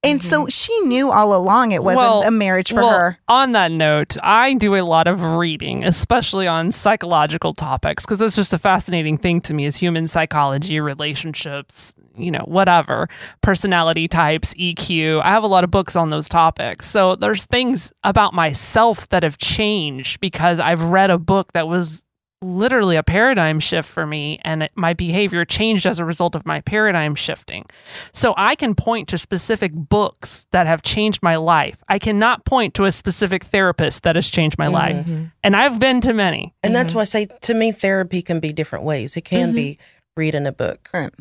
And 0.05 0.21
so 0.21 0.41
mm-hmm. 0.41 0.49
she 0.49 0.79
knew 0.81 1.11
all 1.11 1.33
along 1.33 1.71
it 1.71 1.83
wasn't 1.83 1.97
Well- 1.97 2.21
a 2.23 2.31
marriage 2.31 2.69
for 2.69 2.75
well, 2.75 2.89
her. 2.99 3.17
On 3.27 3.53
that 3.53 3.71
note, 3.71 4.17
I 4.21 4.53
do 4.53 4.75
a 4.75 4.83
lot 4.83 5.07
of 5.07 5.21
reading, 5.21 5.83
especially 5.83 6.45
on 6.45 6.71
psychological 6.71 7.53
topics, 7.53 8.05
because 8.05 8.21
it's 8.21 8.35
just 8.35 8.53
a 8.53 8.59
fascinating 8.59 9.17
thing 9.17 9.41
to 9.41 9.53
me 9.53 9.65
is 9.65 9.77
human 9.77 10.07
psychology, 10.07 10.79
relationships, 10.79 11.93
you 12.15 12.29
know, 12.29 12.43
whatever, 12.45 13.09
personality 13.41 14.07
types, 14.07 14.53
EQ. 14.53 15.21
I 15.23 15.29
have 15.29 15.43
a 15.43 15.47
lot 15.47 15.63
of 15.63 15.71
books 15.71 15.95
on 15.95 16.11
those 16.11 16.29
topics. 16.29 16.87
So 16.87 17.15
there's 17.15 17.45
things 17.45 17.91
about 18.03 18.33
myself 18.33 19.09
that 19.09 19.23
have 19.23 19.39
changed 19.39 20.19
because 20.19 20.59
I've 20.59 20.83
read 20.83 21.09
a 21.09 21.17
book 21.17 21.53
that 21.53 21.67
was 21.67 22.04
literally 22.41 22.95
a 22.95 23.03
paradigm 23.03 23.59
shift 23.59 23.89
for 23.89 24.05
me 24.05 24.39
and 24.43 24.63
it, 24.63 24.71
my 24.75 24.93
behavior 24.93 25.45
changed 25.45 25.85
as 25.85 25.99
a 25.99 26.05
result 26.05 26.35
of 26.35 26.45
my 26.45 26.61
paradigm 26.61 27.15
shifting. 27.15 27.65
So 28.11 28.33
I 28.37 28.55
can 28.55 28.75
point 28.75 29.07
to 29.09 29.17
specific 29.17 29.71
books 29.73 30.47
that 30.51 30.67
have 30.67 30.81
changed 30.81 31.23
my 31.23 31.37
life. 31.37 31.81
I 31.89 31.99
cannot 31.99 32.45
point 32.45 32.73
to 32.75 32.85
a 32.85 32.91
specific 32.91 33.43
therapist 33.43 34.03
that 34.03 34.15
has 34.15 34.29
changed 34.29 34.57
my 34.57 34.67
life. 34.67 34.97
Mm-hmm. 34.97 35.25
And 35.43 35.55
I've 35.55 35.79
been 35.79 36.01
to 36.01 36.13
many. 36.13 36.53
And 36.63 36.75
that's 36.75 36.89
mm-hmm. 36.89 36.97
why 36.97 37.01
I 37.01 37.05
say 37.05 37.27
to 37.41 37.53
me, 37.53 37.71
therapy 37.71 38.21
can 38.21 38.39
be 38.39 38.53
different 38.53 38.85
ways. 38.85 39.17
It 39.17 39.21
can 39.21 39.49
mm-hmm. 39.49 39.55
be 39.55 39.79
reading 40.15 40.45
a 40.45 40.51
book. 40.51 40.89
Right. 40.93 41.11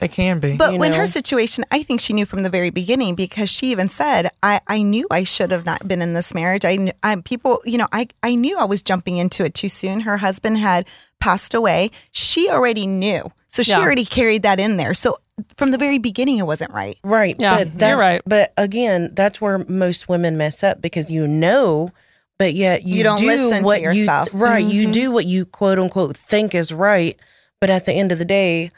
It 0.00 0.12
can 0.12 0.40
be. 0.40 0.56
But 0.56 0.74
you 0.74 0.78
when 0.78 0.92
know? 0.92 0.98
her 0.98 1.06
situation, 1.06 1.64
I 1.70 1.82
think 1.82 2.00
she 2.00 2.12
knew 2.12 2.26
from 2.26 2.42
the 2.42 2.50
very 2.50 2.70
beginning 2.70 3.14
because 3.14 3.48
she 3.48 3.70
even 3.70 3.88
said, 3.88 4.30
"I, 4.42 4.60
I 4.66 4.82
knew 4.82 5.06
I 5.10 5.24
should 5.24 5.50
have 5.50 5.64
not 5.64 5.86
been 5.88 6.02
in 6.02 6.12
this 6.14 6.34
marriage. 6.34 6.64
I, 6.64 6.76
kn- 6.76 6.92
I 7.02 7.16
people, 7.16 7.62
you 7.64 7.78
know, 7.78 7.88
I, 7.92 8.08
I 8.22 8.34
knew 8.34 8.58
I 8.58 8.64
was 8.64 8.82
jumping 8.82 9.16
into 9.16 9.44
it 9.44 9.54
too 9.54 9.68
soon. 9.68 10.00
Her 10.00 10.18
husband 10.18 10.58
had 10.58 10.86
passed 11.20 11.54
away. 11.54 11.90
She 12.10 12.50
already 12.50 12.86
knew, 12.86 13.30
so 13.48 13.62
she 13.62 13.72
Yeah. 13.72 13.80
already 13.80 14.04
carried 14.04 14.42
that 14.42 14.60
in 14.60 14.76
there. 14.76 14.92
So 14.94 15.18
from 15.56 15.70
the 15.70 15.78
very 15.78 15.98
beginning, 15.98 16.38
it 16.38 16.46
wasn't 16.46 16.72
right. 16.72 16.98
Right. 17.02 17.36
Yeah, 17.38 17.58
but 17.58 17.78
that, 17.78 17.88
you're 17.90 17.98
right. 17.98 18.22
But 18.26 18.52
again, 18.56 19.10
that's 19.14 19.40
where 19.40 19.58
most 19.66 20.08
women 20.08 20.36
mess 20.36 20.62
up 20.62 20.80
because 20.82 21.10
you 21.10 21.26
know, 21.26 21.90
but 22.38 22.52
yet 22.52 22.82
you, 22.84 22.96
You 22.96 23.02
don't 23.02 23.18
do 23.18 23.26
listen 23.26 23.64
to 23.66 23.80
yourself. 23.80 24.28
You, 24.32 24.38
right. 24.38 24.62
Mm-hmm. 24.64 24.70
You 24.76 24.92
do 24.92 25.10
what 25.10 25.24
you 25.24 25.46
quote 25.46 25.78
unquote 25.78 26.16
think 26.18 26.54
is 26.54 26.72
right. 26.72 27.18
But 27.60 27.70
at 27.70 27.86
the 27.86 27.92
end 27.94 28.12
of 28.12 28.18
the 28.18 28.24
day, 28.26 28.70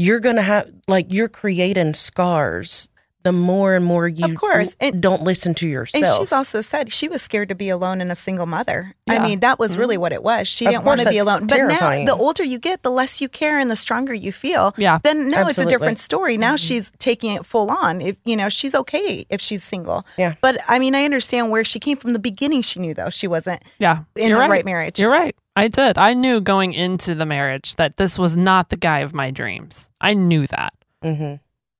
you're 0.00 0.20
going 0.20 0.36
to 0.36 0.42
have, 0.42 0.70
like, 0.88 1.12
you're 1.12 1.28
creating 1.28 1.94
scars 1.94 2.88
the 3.22 3.32
more 3.32 3.74
and 3.74 3.84
more 3.84 4.08
you 4.08 4.24
Of 4.24 4.34
course. 4.34 4.74
And- 4.80 5.02
don't 5.02 5.22
listen 5.22 5.54
to 5.56 5.68
yourself. 5.68 6.04
And 6.04 6.14
she's 6.16 6.32
also 6.32 6.62
said 6.62 6.90
she 6.90 7.06
was 7.06 7.20
scared 7.20 7.50
to 7.50 7.54
be 7.54 7.68
alone 7.68 8.00
and 8.00 8.10
a 8.10 8.14
single 8.14 8.46
mother. 8.46 8.94
I 9.08 9.18
mean, 9.18 9.40
that 9.40 9.58
was 9.58 9.76
really 9.76 9.96
mm-hmm. 9.96 10.02
what 10.02 10.12
it 10.12 10.22
was. 10.22 10.48
She 10.48 10.64
Of 10.64 10.72
didn't 10.72 10.84
want 10.84 11.02
to 11.02 11.10
be 11.10 11.18
alone. 11.18 11.46
terrifying. 11.46 12.06
But 12.06 12.12
now, 12.12 12.16
the 12.16 12.22
older 12.22 12.44
you 12.44 12.58
get, 12.58 12.82
the 12.82 12.90
less 12.90 13.20
you 13.20 13.28
care 13.28 13.58
and 13.58 13.70
the 13.70 13.76
stronger 13.76 14.14
you 14.14 14.32
feel. 14.32 14.72
Yeah. 14.78 15.00
Then 15.02 15.30
now 15.30 15.48
it's 15.48 15.58
a 15.58 15.66
different 15.66 15.98
story. 15.98 16.38
Now 16.38 16.54
mm-hmm. 16.54 16.56
she's 16.56 16.92
taking 16.98 17.34
it 17.34 17.44
full 17.44 17.70
on. 17.70 18.00
If 18.00 18.16
you 18.24 18.36
know, 18.36 18.48
she's 18.48 18.74
okay 18.74 19.26
if 19.28 19.42
she's 19.42 19.62
single. 19.62 20.06
Yeah. 20.16 20.36
But 20.40 20.60
I 20.66 20.78
mean, 20.78 20.94
I 20.94 21.04
understand 21.04 21.50
where 21.50 21.64
she 21.64 21.78
came 21.78 21.98
from. 21.98 22.14
The 22.14 22.18
beginning, 22.18 22.62
she 22.62 22.80
knew 22.80 22.94
though 22.94 23.10
she 23.10 23.26
wasn't 23.26 23.62
Yeah. 23.78 24.04
in 24.16 24.28
you're 24.28 24.38
the 24.38 24.40
right. 24.40 24.50
right 24.50 24.64
marriage. 24.64 24.98
You're 24.98 25.10
right. 25.10 25.36
I 25.60 25.68
did. 25.68 25.98
I 25.98 26.14
knew 26.14 26.40
going 26.40 26.72
into 26.72 27.14
the 27.14 27.26
marriage 27.26 27.76
that 27.76 27.98
this 27.98 28.18
was 28.18 28.34
not 28.34 28.70
the 28.70 28.78
guy 28.78 29.00
of 29.00 29.14
my 29.14 29.30
dreams. 29.30 29.90
I 30.00 30.14
knew 30.14 30.46
that. 30.46 30.72
hmm 31.02 31.34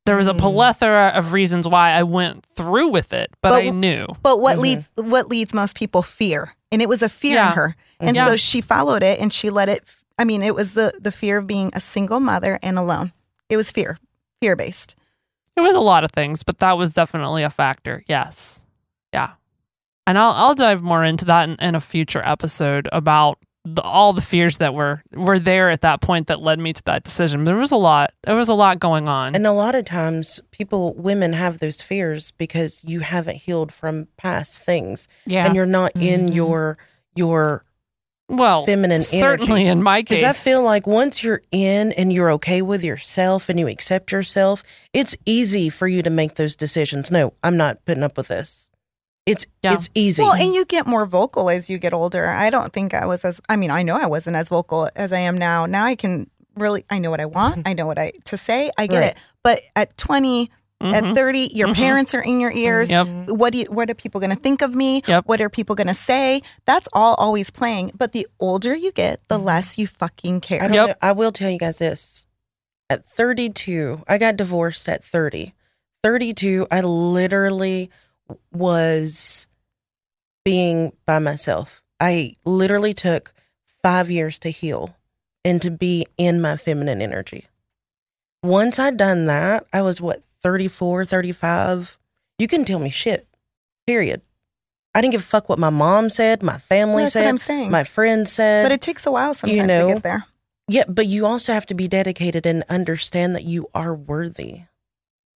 There 0.04 0.16
was 0.16 0.26
a 0.26 0.32
mm-hmm. 0.34 0.40
plethora 0.40 1.08
of 1.14 1.32
reasons 1.32 1.66
why 1.66 1.92
I 1.92 2.02
went 2.02 2.44
through 2.44 2.88
with 2.88 3.14
it, 3.14 3.30
but, 3.40 3.50
But- 3.50 3.64
I 3.64 3.70
knew. 3.70 4.06
But 4.22 4.38
what 4.38 4.54
mm-hmm. 4.54 4.62
leads 4.62 4.90
what 4.96 5.28
leads 5.28 5.54
most 5.54 5.76
people 5.76 6.02
fear, 6.02 6.54
and 6.70 6.82
it 6.82 6.90
was 6.90 7.00
a 7.00 7.08
fear 7.08 7.36
Yeah. 7.36 7.48
in 7.48 7.54
her, 7.54 7.68
mm-hmm. 7.68 8.08
and 8.08 8.16
Yeah. 8.16 8.26
so 8.26 8.36
she 8.36 8.60
followed 8.60 9.02
it 9.02 9.18
and 9.18 9.32
she 9.32 9.48
let 9.48 9.70
it. 9.70 9.82
I 10.18 10.24
mean, 10.24 10.42
it 10.42 10.54
was 10.54 10.72
the 10.72 10.92
the 11.00 11.12
fear 11.12 11.38
of 11.38 11.46
being 11.46 11.70
a 11.72 11.80
single 11.80 12.20
mother 12.20 12.58
and 12.62 12.78
alone. 12.78 13.12
It 13.48 13.56
was 13.56 13.72
fear, 13.72 13.96
fear 14.42 14.56
based. 14.56 14.94
It 15.56 15.62
was 15.62 15.74
a 15.74 15.80
lot 15.80 16.04
of 16.04 16.12
things, 16.12 16.42
but 16.42 16.58
that 16.58 16.76
was 16.76 16.92
definitely 16.92 17.44
a 17.44 17.50
factor. 17.50 18.04
Yes. 18.06 18.62
Yeah. 19.14 19.30
And 20.06 20.18
I'll 20.18 20.32
I'll 20.32 20.54
dive 20.54 20.82
more 20.82 21.02
into 21.02 21.24
that 21.24 21.48
in, 21.48 21.56
in 21.56 21.74
a 21.74 21.80
future 21.80 22.22
episode 22.24 22.90
about 22.92 23.38
the, 23.64 23.82
all 23.82 24.12
the 24.12 24.22
fears 24.22 24.58
that 24.58 24.72
were 24.74 25.02
were 25.12 25.38
there 25.38 25.68
at 25.70 25.82
that 25.82 26.00
point 26.00 26.28
that 26.28 26.40
led 26.40 26.58
me 26.58 26.72
to 26.72 26.82
that 26.84 27.04
decision. 27.04 27.44
There 27.44 27.58
was 27.58 27.72
a 27.72 27.76
lot. 27.76 28.12
There 28.22 28.36
was 28.36 28.48
a 28.48 28.54
lot 28.54 28.78
going 28.78 29.08
on. 29.08 29.34
And 29.34 29.46
a 29.46 29.52
lot 29.52 29.74
of 29.74 29.84
times, 29.84 30.40
people, 30.50 30.94
women 30.94 31.34
have 31.34 31.58
those 31.58 31.82
fears 31.82 32.30
because 32.32 32.82
you 32.84 33.00
haven't 33.00 33.36
healed 33.36 33.72
from 33.72 34.08
past 34.16 34.62
things, 34.62 35.08
yeah. 35.26 35.44
and 35.46 35.54
you're 35.54 35.66
not 35.66 35.92
in 35.94 36.26
Mm-hmm. 36.26 36.34
your 36.34 36.78
your 37.14 37.64
well, 38.28 38.64
feminine 38.64 39.02
certainly 39.02 39.62
energy. 39.62 39.66
in 39.66 39.82
my 39.82 40.02
case. 40.04 40.20
Because 40.20 40.36
I 40.36 40.40
feel 40.40 40.62
like 40.62 40.86
once 40.86 41.22
you're 41.22 41.42
in 41.50 41.92
and 41.92 42.12
you're 42.12 42.30
okay 42.32 42.62
with 42.62 42.84
yourself 42.84 43.48
and 43.48 43.58
you 43.58 43.66
accept 43.68 44.12
yourself, 44.12 44.62
it's 44.92 45.16
easy 45.26 45.68
for 45.68 45.88
you 45.88 46.02
to 46.02 46.10
make 46.10 46.36
those 46.36 46.54
decisions. 46.56 47.10
No, 47.10 47.34
I'm 47.42 47.56
not 47.56 47.84
putting 47.84 48.04
up 48.04 48.16
with 48.16 48.28
this. 48.28 48.69
It's 49.26 49.46
Yeah. 49.62 49.74
it's 49.74 49.90
easy. 49.94 50.22
Well, 50.22 50.32
and 50.32 50.52
you 50.54 50.64
get 50.64 50.86
more 50.86 51.06
vocal 51.06 51.50
as 51.50 51.68
you 51.70 51.78
get 51.78 51.92
older. 51.92 52.28
I 52.28 52.50
don't 52.50 52.72
think 52.72 52.94
I 52.94 53.06
was 53.06 53.24
as 53.24 53.40
I 53.48 53.56
mean, 53.56 53.70
I 53.70 53.82
know 53.82 53.96
I 53.96 54.06
wasn't 54.06 54.36
as 54.36 54.48
vocal 54.48 54.88
as 54.96 55.12
I 55.12 55.18
am 55.20 55.36
now. 55.38 55.66
Now 55.66 55.84
I 55.84 55.94
can 55.94 56.28
really 56.56 56.84
I 56.90 56.98
know 56.98 57.10
what 57.10 57.20
I 57.20 57.26
want. 57.26 57.66
I 57.68 57.74
know 57.74 57.86
what 57.86 57.98
I 57.98 58.12
to 58.24 58.36
say. 58.36 58.70
I 58.78 58.86
get 58.86 59.00
Right. 59.00 59.10
it. 59.10 59.16
But 59.44 59.62
at 59.76 59.96
20 59.96 60.50
Mhm. 60.82 60.94
At 61.10 61.14
30, 61.14 61.50
your 61.52 61.68
Mhm. 61.68 61.74
parents 61.74 62.14
are 62.14 62.22
in 62.22 62.40
your 62.40 62.50
ears. 62.52 62.88
Yep. 62.90 63.28
What 63.28 63.52
do 63.52 63.58
you, 63.58 63.64
what 63.66 63.90
are 63.90 63.94
people 63.94 64.18
going 64.18 64.30
to 64.30 64.42
think 64.42 64.62
of 64.62 64.74
me? 64.74 65.02
Yep. 65.06 65.24
What 65.26 65.38
are 65.42 65.50
people 65.50 65.76
going 65.76 65.88
to 65.88 65.92
say? 65.92 66.40
That's 66.64 66.88
all 66.94 67.12
always 67.16 67.50
playing. 67.50 67.92
But 67.94 68.12
the 68.12 68.26
older 68.40 68.74
you 68.74 68.90
get, 68.90 69.20
the 69.28 69.38
less 69.38 69.76
you 69.76 69.86
fucking 69.86 70.36
I 70.36 70.40
care. 70.40 70.60
don't 70.60 70.72
Yep. 70.72 70.88
know. 70.88 70.94
I 71.02 71.12
will 71.12 71.32
tell 71.32 71.50
you 71.50 71.58
guys 71.58 71.76
this. 71.76 72.24
At 72.88 73.04
32, 73.06 74.02
I 74.08 74.16
got 74.16 74.38
divorced 74.38 74.88
at 74.88 75.04
30. 75.04 75.52
32, 76.02 76.66
I 76.70 76.80
literally 76.80 77.90
was 78.52 79.46
being 80.44 80.92
by 81.06 81.18
myself. 81.18 81.82
I 81.98 82.36
literally 82.44 82.94
took 82.94 83.34
five 83.82 84.10
years 84.10 84.38
to 84.40 84.50
heal 84.50 84.96
and 85.44 85.60
to 85.62 85.70
be 85.70 86.06
in 86.16 86.40
my 86.40 86.56
feminine 86.56 87.02
energy. 87.02 87.46
Once 88.42 88.78
I'd 88.78 88.96
done 88.96 89.26
that, 89.26 89.66
I 89.72 89.82
was 89.82 90.00
what, 90.00 90.22
34, 90.42 91.04
35? 91.04 91.98
You 92.38 92.48
can 92.48 92.64
tell 92.64 92.78
me 92.78 92.90
shit, 92.90 93.26
period. 93.86 94.22
I 94.94 95.00
didn't 95.00 95.12
give 95.12 95.20
a 95.20 95.24
fuck 95.24 95.48
what 95.48 95.58
my 95.58 95.70
mom 95.70 96.10
said, 96.10 96.42
my 96.42 96.58
family 96.58 97.04
That's 97.04 97.14
what 97.14 97.22
said, 97.22 97.28
I'm 97.28 97.38
saying. 97.38 97.70
my 97.70 97.84
friends 97.84 98.32
said. 98.32 98.64
but 98.64 98.72
it 98.72 98.80
takes 98.80 99.06
a 99.06 99.12
while 99.12 99.34
sometimes 99.34 99.68
know, 99.68 99.88
to 99.88 99.94
get 99.94 100.02
there. 100.02 100.26
Yeah, 100.68 100.84
but 100.88 101.06
you 101.06 101.26
also 101.26 101.52
have 101.52 101.66
to 101.66 101.74
be 101.74 101.86
dedicated 101.86 102.46
and 102.46 102.64
understand 102.68 103.34
that 103.36 103.44
you 103.44 103.68
are 103.74 103.94
worthy. 103.94 104.62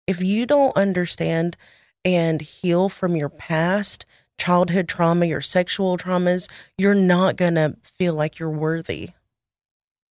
If 0.07 0.23
you 0.23 0.47
don't 0.47 0.77
understand 0.77 1.57
and 2.05 2.41
heal 2.43 2.89
from 2.89 3.17
your 3.17 3.29
past, 3.29 4.05
childhood 4.39 4.89
trauma, 4.89 5.27
your 5.27 5.41
sexual 5.41 5.97
traumas, 5.97 6.49
you're 6.77 6.95
not 6.95 7.37
going 7.37 7.55
to 7.55 7.77
feel 7.83 8.15
like 8.15 8.39
you're 8.39 8.51
worthy. 8.51 9.11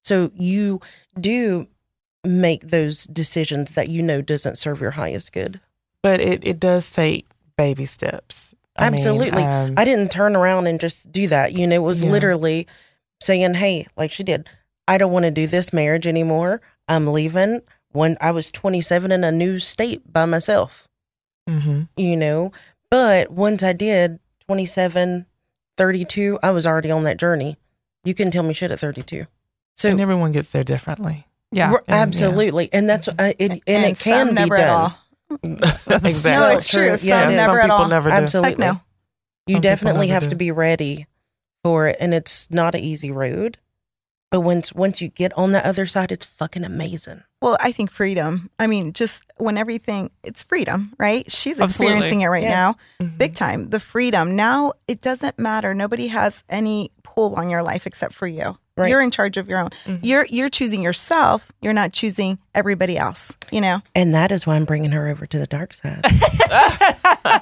So 0.02 0.30
you 0.34 0.80
do 1.18 1.68
make 2.24 2.68
those 2.68 3.04
decisions 3.04 3.72
that 3.72 3.88
you 3.88 4.02
know 4.02 4.20
doesn't 4.22 4.58
serve 4.58 4.80
your 4.80 4.92
highest 4.92 5.32
good. 5.32 5.60
But 6.02 6.20
it, 6.20 6.46
it 6.46 6.58
does 6.60 6.90
take 6.90 7.26
baby 7.56 7.86
steps. 7.86 8.54
I 8.76 8.90
mean, 8.90 8.94
Absolutely. 8.94 9.42
um, 9.42 9.74
I 9.76 9.84
didn't 9.84 10.10
turn 10.10 10.34
around 10.34 10.66
and 10.66 10.80
just 10.80 11.12
do 11.12 11.28
that. 11.28 11.52
You 11.52 11.66
know, 11.66 11.76
it 11.76 11.82
was 11.82 12.02
Yeah. 12.04 12.10
literally 12.10 12.66
saying, 13.20 13.54
"Hey, 13.54 13.86
like 13.96 14.10
she 14.10 14.24
did, 14.24 14.48
I 14.88 14.98
don't 14.98 15.12
want 15.12 15.24
to 15.26 15.30
do 15.30 15.46
this 15.46 15.72
marriage 15.72 16.06
anymore. 16.06 16.60
I'm 16.88 17.06
leaving." 17.06 17.60
When 17.92 18.16
I 18.20 18.32
was 18.32 18.50
27 18.50 19.12
in 19.12 19.22
a 19.22 19.30
new 19.30 19.60
state 19.60 20.12
by 20.12 20.24
myself, 20.24 20.88
mhm. 21.48 21.88
you 21.96 22.16
know, 22.16 22.52
but 22.90 23.30
once 23.30 23.62
I 23.62 23.72
did 23.72 24.18
27, 24.46 25.26
32, 25.76 26.38
I 26.42 26.50
was 26.50 26.66
already 26.66 26.90
on 26.90 27.04
that 27.04 27.18
journey. 27.18 27.56
You 28.04 28.14
can 28.14 28.30
tell 28.30 28.42
me 28.42 28.54
shit 28.54 28.70
at 28.70 28.80
32. 28.80 29.26
So 29.74 29.88
and 29.88 30.00
everyone 30.00 30.32
gets 30.32 30.50
there 30.50 30.64
differently. 30.64 31.26
Yeah. 31.50 31.72
r- 31.72 31.78
and- 31.78 31.88
yeah. 31.88 32.02
absolutely, 32.02 32.68
and 32.72 32.88
that's 32.88 33.08
uh, 33.08 33.32
it, 33.38 33.50
and, 33.50 33.62
it 33.66 33.98
can 33.98 34.26
some 34.26 34.28
be 34.28 34.34
never 34.34 34.56
done. 34.56 34.66
at 34.66 34.70
all. 34.70 34.98
exactly. 35.88 36.32
No, 36.32 36.56
it's 36.56 36.68
true. 36.68 36.96
Yeah, 37.00 37.22
some 37.22 37.30
it 37.30 37.32
is. 37.32 37.36
never 37.36 37.52
some 37.52 37.60
at 37.60 37.64
people 37.64 37.76
all. 37.76 37.88
never 37.88 38.10
do. 38.10 38.16
Absolutely. 38.16 38.50
Heck 38.50 38.58
no. 38.58 38.80
You 39.46 39.54
Some 39.56 39.60
definitely 39.62 40.08
never 40.08 40.20
have 40.20 40.30
to 40.30 40.36
be 40.36 40.50
ready 40.50 41.06
for 41.62 41.88
it, 41.88 41.96
and 42.00 42.14
it's 42.14 42.50
not 42.50 42.74
an 42.74 42.80
easy 42.82 43.10
road. 43.10 43.58
But 44.34 44.40
once 44.40 44.72
once 44.72 45.00
you 45.00 45.06
get 45.10 45.32
on 45.38 45.52
the 45.52 45.64
other 45.64 45.86
side, 45.86 46.10
it's 46.10 46.24
fucking 46.24 46.64
amazing. 46.64 47.22
Well, 47.40 47.56
I 47.60 47.70
think 47.70 47.92
freedom. 47.92 48.50
I 48.58 48.66
mean, 48.66 48.92
just 48.92 49.22
when 49.36 49.56
everything, 49.56 50.10
it's 50.24 50.42
freedom, 50.42 50.92
right? 50.98 51.30
She's 51.30 51.60
Absolutely. 51.60 51.92
experiencing 51.94 52.20
it 52.22 52.26
right 52.26 52.42
Yeah. 52.42 52.50
now, 52.50 52.76
Mhm. 53.00 53.16
big 53.16 53.34
time. 53.36 53.70
The 53.70 53.78
freedom. 53.78 54.34
Now 54.34 54.72
it 54.88 55.00
doesn't 55.00 55.38
matter. 55.38 55.72
Nobody 55.72 56.08
has 56.08 56.42
any 56.48 56.90
pull 57.14 57.34
on 57.36 57.50
your 57.50 57.62
life 57.62 57.86
except 57.86 58.14
for 58.14 58.26
you. 58.26 58.58
Right. 58.76 58.90
You're 58.90 59.02
in 59.02 59.12
charge 59.12 59.36
of 59.36 59.48
your 59.48 59.60
own. 59.60 59.70
Mhm. 59.86 60.00
You're 60.02 60.26
you're 60.28 60.48
choosing 60.48 60.82
yourself. 60.82 61.52
You're 61.62 61.72
not 61.72 61.92
choosing 61.92 62.38
everybody 62.54 62.98
else. 62.98 63.36
You 63.52 63.60
know. 63.60 63.82
And 63.94 64.12
that 64.14 64.32
is 64.32 64.46
why 64.46 64.56
I'm 64.56 64.64
bringing 64.64 64.90
her 64.90 65.06
over 65.06 65.26
to 65.26 65.38
the 65.38 65.46
dark 65.46 65.72
side. 65.72 66.04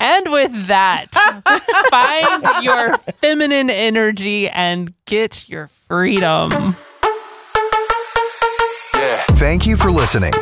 and 0.00 0.30
with 0.30 0.66
that, 0.66 1.06
find 1.90 2.64
your 2.64 2.98
feminine 3.22 3.70
energy 3.70 4.48
and 4.50 4.92
get 5.06 5.48
your 5.48 5.68
freedom. 5.68 6.76
Thank 9.38 9.66
you 9.66 9.76
for 9.76 9.90
listening. 9.90 10.32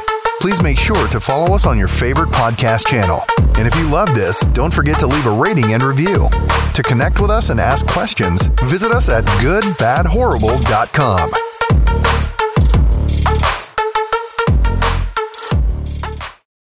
Please 0.45 0.62
make 0.62 0.78
sure 0.78 1.09
to 1.09 1.20
follow 1.20 1.55
us 1.55 1.64
on 1.64 1.78
your 1.78 1.88
favorite 1.88 2.28
podcast 2.28 2.86
channel. 2.86 3.24
And 3.57 3.66
if 3.66 3.74
you 3.76 3.88
love 3.88 4.14
this, 4.14 4.40
don't 4.53 4.74
forget 4.74 4.99
to 4.99 5.07
leave 5.07 5.24
a 5.24 5.30
rating 5.30 5.72
and 5.72 5.82
review. 5.82 6.28
To 6.74 6.82
connect 6.82 7.18
with 7.18 7.30
us 7.30 7.49
and 7.49 7.59
ask 7.59 7.86
questions, 7.86 8.49
visit 8.64 8.92
us 8.92 9.09
at 9.09 9.24
goodbadhorrible.com. 9.24 11.53